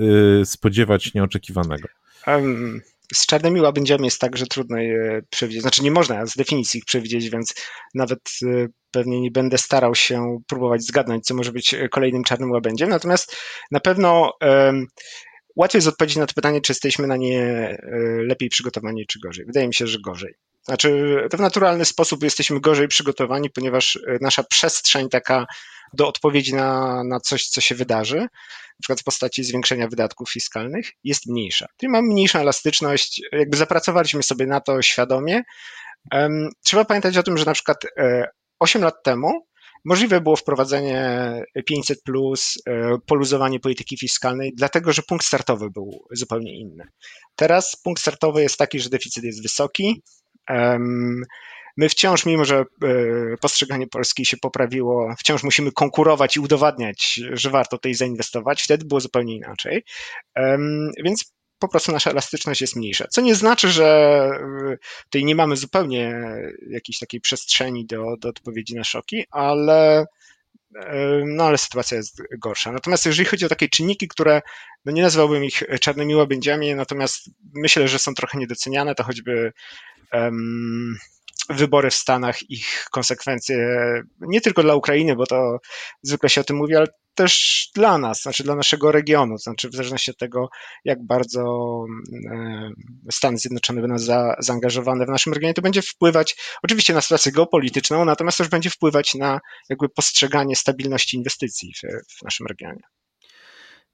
y, 0.42 0.46
spodziewać 0.46 1.14
nieoczekiwanego? 1.14 1.88
Um, 2.26 2.80
z 3.14 3.26
czarnymi 3.26 3.60
łabędziami 3.60 4.04
jest 4.04 4.20
tak, 4.20 4.36
że 4.36 4.46
trudno 4.46 4.78
je 4.78 5.22
przewidzieć. 5.30 5.62
Znaczy 5.62 5.82
nie 5.82 5.90
można 5.90 6.26
z 6.26 6.36
definicji 6.36 6.78
ich 6.78 6.84
przewidzieć, 6.84 7.30
więc 7.30 7.54
nawet 7.94 8.20
y, 8.42 8.68
pewnie 8.90 9.20
nie 9.20 9.30
będę 9.30 9.58
starał 9.58 9.94
się 9.94 10.38
próbować 10.46 10.82
zgadnąć, 10.82 11.24
co 11.24 11.34
może 11.34 11.52
być 11.52 11.74
kolejnym 11.90 12.24
czarnym 12.24 12.50
łabędziem. 12.50 12.88
Natomiast 12.88 13.36
na 13.70 13.80
pewno 13.80 14.32
Łatwiej 15.56 15.78
jest 15.78 15.88
odpowiedzieć 15.88 16.16
na 16.16 16.26
to 16.26 16.34
pytanie, 16.34 16.60
czy 16.60 16.72
jesteśmy 16.72 17.06
na 17.06 17.16
nie 17.16 17.42
e, 17.42 17.78
lepiej 18.22 18.48
przygotowani, 18.48 19.06
czy 19.06 19.20
gorzej. 19.20 19.46
Wydaje 19.46 19.68
mi 19.68 19.74
się, 19.74 19.86
że 19.86 19.98
gorzej. 19.98 20.34
Znaczy, 20.62 21.18
w 21.32 21.40
naturalny 21.40 21.84
sposób 21.84 22.22
jesteśmy 22.22 22.60
gorzej 22.60 22.88
przygotowani, 22.88 23.50
ponieważ 23.50 23.96
e, 23.96 24.18
nasza 24.20 24.42
przestrzeń 24.42 25.08
taka 25.08 25.46
do 25.92 26.08
odpowiedzi 26.08 26.54
na, 26.54 27.02
na 27.04 27.20
coś, 27.20 27.48
co 27.48 27.60
się 27.60 27.74
wydarzy, 27.74 28.16
na 28.16 28.80
przykład 28.82 29.00
w 29.00 29.04
postaci 29.04 29.44
zwiększenia 29.44 29.88
wydatków 29.88 30.30
fiskalnych, 30.30 30.90
jest 31.04 31.26
mniejsza. 31.26 31.66
Czyli 31.76 31.90
mamy 31.90 32.08
mniejszą 32.08 32.38
elastyczność, 32.38 33.22
jakby 33.32 33.56
zapracowaliśmy 33.56 34.22
sobie 34.22 34.46
na 34.46 34.60
to 34.60 34.82
świadomie. 34.82 35.42
Trzeba 36.64 36.84
pamiętać 36.84 37.18
o 37.18 37.22
tym, 37.22 37.38
że 37.38 37.44
na 37.44 37.52
przykład 37.52 37.78
8 38.58 38.82
e, 38.82 38.84
lat 38.84 39.02
temu 39.02 39.46
Możliwe 39.84 40.20
było 40.20 40.36
wprowadzenie 40.36 41.32
500, 41.66 42.02
plus, 42.02 42.54
e, 42.66 42.96
poluzowanie 43.06 43.60
polityki 43.60 43.98
fiskalnej, 43.98 44.52
dlatego 44.56 44.92
że 44.92 45.02
punkt 45.02 45.26
startowy 45.26 45.70
był 45.70 46.06
zupełnie 46.12 46.60
inny. 46.60 46.88
Teraz 47.36 47.76
punkt 47.84 48.00
startowy 48.02 48.42
jest 48.42 48.56
taki, 48.56 48.80
że 48.80 48.90
deficyt 48.90 49.24
jest 49.24 49.42
wysoki. 49.42 50.02
My 51.76 51.88
wciąż, 51.88 52.26
mimo 52.26 52.44
że 52.44 52.58
e, 52.58 52.64
postrzeganie 53.40 53.86
Polski 53.86 54.26
się 54.26 54.36
poprawiło, 54.36 55.14
wciąż 55.18 55.42
musimy 55.42 55.72
konkurować 55.72 56.36
i 56.36 56.40
udowadniać, 56.40 57.20
że 57.32 57.50
warto 57.50 57.76
tutaj 57.76 57.94
zainwestować. 57.94 58.62
Wtedy 58.62 58.84
było 58.84 59.00
zupełnie 59.00 59.36
inaczej. 59.36 59.84
Więc 61.04 61.34
po 61.58 61.68
prostu 61.68 61.92
nasza 61.92 62.10
elastyczność 62.10 62.60
jest 62.60 62.76
mniejsza. 62.76 63.06
Co 63.08 63.20
nie 63.20 63.34
znaczy, 63.34 63.68
że 63.68 64.28
y, 64.72 64.78
tutaj 65.04 65.24
nie 65.24 65.34
mamy 65.34 65.56
zupełnie 65.56 66.22
jakiejś 66.70 66.98
takiej 66.98 67.20
przestrzeni 67.20 67.86
do, 67.86 68.16
do 68.16 68.28
odpowiedzi 68.28 68.74
na 68.74 68.84
szoki, 68.84 69.24
ale, 69.30 70.02
y, 70.02 70.78
no 71.26 71.44
ale 71.44 71.58
sytuacja 71.58 71.96
jest 71.96 72.22
gorsza. 72.38 72.72
Natomiast 72.72 73.06
jeżeli 73.06 73.28
chodzi 73.28 73.44
o 73.44 73.48
takie 73.48 73.68
czynniki, 73.68 74.08
które, 74.08 74.42
no 74.84 74.92
nie 74.92 75.02
nazwałbym 75.02 75.44
ich 75.44 75.62
czarnymi 75.80 76.14
łabędziami, 76.14 76.74
natomiast 76.74 77.30
myślę, 77.54 77.88
że 77.88 77.98
są 77.98 78.14
trochę 78.14 78.38
niedoceniane, 78.38 78.94
to 78.94 79.04
choćby 79.04 79.52
um, 80.12 80.96
wybory 81.48 81.90
w 81.90 81.94
Stanach, 81.94 82.50
ich 82.50 82.86
konsekwencje 82.90 83.56
nie 84.20 84.40
tylko 84.40 84.62
dla 84.62 84.74
Ukrainy, 84.74 85.16
bo 85.16 85.26
to 85.26 85.58
zwykle 86.02 86.28
się 86.28 86.40
o 86.40 86.44
tym 86.44 86.56
mówi, 86.56 86.76
ale 86.76 86.86
też 87.14 87.64
dla 87.74 87.98
nas, 87.98 88.22
znaczy 88.22 88.44
dla 88.44 88.54
naszego 88.54 88.92
regionu, 88.92 89.38
znaczy 89.38 89.68
w 89.68 89.74
zależności 89.74 90.10
od 90.10 90.18
tego, 90.18 90.48
jak 90.84 91.06
bardzo 91.06 91.84
e, 92.32 92.70
Stany 93.12 93.38
Zjednoczone 93.38 93.80
będą 93.80 93.98
za, 93.98 94.36
zaangażowane 94.38 95.06
w 95.06 95.08
naszym 95.08 95.32
regionie, 95.32 95.54
to 95.54 95.62
będzie 95.62 95.82
wpływać 95.82 96.36
oczywiście 96.62 96.94
na 96.94 97.00
sytuację 97.00 97.32
geopolityczną, 97.32 98.04
natomiast 98.04 98.38
też 98.38 98.48
będzie 98.48 98.70
wpływać 98.70 99.14
na 99.14 99.40
jakby 99.68 99.88
postrzeganie 99.88 100.56
stabilności 100.56 101.16
inwestycji 101.16 101.72
w, 101.74 102.18
w 102.18 102.22
naszym 102.22 102.46
regionie. 102.46 102.82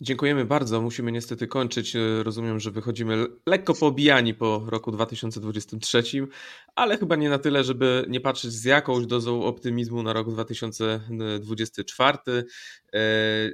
Dziękujemy 0.03 0.45
bardzo. 0.45 0.81
Musimy 0.81 1.13
niestety 1.13 1.47
kończyć. 1.47 1.97
Rozumiem, 2.23 2.61
że 2.61 2.71
wychodzimy 2.71 3.27
lekko 3.47 3.75
pobijani 3.75 4.35
po 4.35 4.65
roku 4.67 4.91
2023, 4.91 6.03
ale 6.75 6.99
chyba 6.99 7.17
nie 7.17 7.31
na 7.31 7.39
tyle, 7.39 7.65
żeby 7.65 8.05
nie 8.09 8.21
patrzeć 8.21 8.53
z 8.53 8.65
jakąś 8.65 9.07
dozą 9.07 9.45
optymizmu 9.45 10.03
na 10.03 10.13
rok 10.13 10.31
2024. 10.31 12.19
E, 12.29 12.43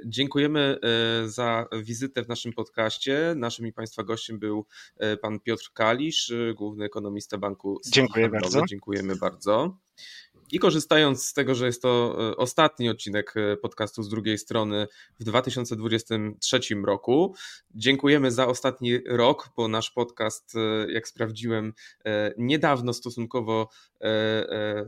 dziękujemy 0.05 0.77
e, 0.83 1.29
za 1.29 1.65
wizytę 1.83 2.23
w 2.23 2.27
naszym 2.27 2.53
podcaście. 2.53 3.33
Naszym 3.35 3.67
i 3.67 3.73
Państwa 3.73 4.03
gościem 4.03 4.39
był 4.39 4.65
e, 4.97 5.17
pan 5.17 5.39
Piotr 5.39 5.71
Kalisz, 5.73 6.33
główny 6.55 6.85
ekonomista 6.85 7.37
Banku 7.37 7.79
Dziękuję 7.85 8.29
bardzo. 8.29 8.61
Dziękujemy 8.69 9.15
bardzo. 9.15 9.77
I 10.51 10.59
korzystając 10.59 11.25
z 11.25 11.33
tego, 11.33 11.55
że 11.55 11.65
jest 11.65 11.81
to 11.81 12.17
e, 12.31 12.37
ostatni 12.37 12.89
odcinek 12.89 13.33
e, 13.37 13.57
podcastu 13.57 14.03
z 14.03 14.09
drugiej 14.09 14.37
strony 14.37 14.87
w 15.19 15.23
2023 15.23 16.59
roku, 16.85 17.35
dziękujemy 17.75 18.31
za 18.31 18.47
ostatni 18.47 18.99
rok, 19.07 19.49
bo 19.57 19.67
nasz 19.67 19.91
podcast, 19.91 20.53
e, 20.55 20.91
jak 20.91 21.07
sprawdziłem, 21.07 21.73
niedawno 22.37 22.93
stosunkowo 22.93 23.69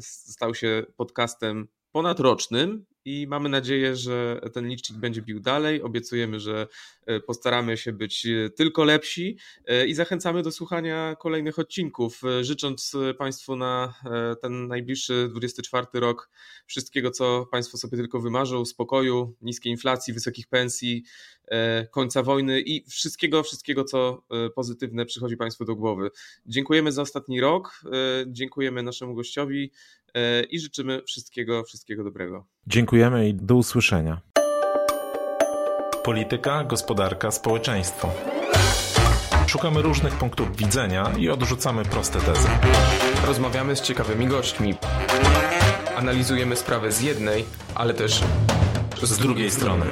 stał 0.01 0.55
się 0.55 0.83
podcastem 0.95 1.67
ponadrocznym 1.91 2.85
i 3.09 3.27
mamy 3.27 3.49
nadzieję, 3.49 3.95
że 3.95 4.41
ten 4.53 4.67
licznik 4.67 4.99
będzie 4.99 5.21
bił 5.21 5.39
dalej. 5.39 5.81
Obiecujemy, 5.81 6.39
że 6.39 6.67
e, 7.05 7.19
postaramy 7.19 7.77
się 7.77 7.93
być 7.93 8.25
e, 8.25 8.49
tylko 8.49 8.83
lepsi 8.83 9.37
e, 9.65 9.87
i 9.87 9.93
zachęcamy 9.93 10.43
do 10.43 10.51
słuchania 10.51 11.15
kolejnych 11.19 11.59
odcinków. 11.59 12.21
Życząc 12.41 12.93
Państwu 13.17 13.55
na 13.55 13.93
ten 14.41 14.67
najbliższy 14.67 15.29
24 15.31 15.87
rok 15.93 16.29
wszystkiego, 16.65 17.11
co 17.11 17.45
Państwo 17.51 17.77
sobie 17.77 17.97
tylko 17.97 18.19
wymarzą, 18.19 18.65
spokoju, 18.65 19.35
niskiej 19.41 19.71
inflacji, 19.71 20.13
wysokich 20.13 20.47
pensji, 20.47 21.03
końca 21.91 22.23
wojny 22.23 22.61
i 22.61 22.85
wszystkiego, 22.89 23.43
wszystkiego, 23.43 23.83
co 23.83 24.23
pozytywne 24.55 25.05
przychodzi 25.05 25.37
Państwu 25.37 25.65
do 25.65 25.75
głowy. 25.75 26.09
Dziękujemy 26.45 26.91
za 26.91 27.01
ostatni 27.01 27.41
rok, 27.41 27.81
dziękujemy 28.27 28.83
naszemu 28.83 29.15
gościowi 29.15 29.71
i 30.49 30.59
życzymy 30.59 31.01
wszystkiego, 31.01 31.63
wszystkiego 31.63 32.03
dobrego. 32.03 32.47
Dziękujemy 32.67 33.29
i 33.29 33.33
do 33.33 33.55
usłyszenia. 33.55 34.21
Polityka, 36.03 36.63
gospodarka, 36.63 37.31
społeczeństwo. 37.31 38.11
Szukamy 39.47 39.81
różnych 39.81 40.13
punktów 40.13 40.57
widzenia 40.57 41.11
i 41.17 41.29
odrzucamy 41.29 41.85
proste 41.85 42.19
tezy. 42.19 42.47
Rozmawiamy 43.27 43.75
z 43.75 43.81
ciekawymi 43.81 44.27
gośćmi. 44.27 44.75
Analizujemy 45.95 46.55
sprawę 46.55 46.91
z 46.91 47.01
jednej, 47.01 47.45
ale 47.75 47.93
też 47.93 48.21
z 49.03 49.17
drugiej 49.17 49.51
strony. 49.51 49.85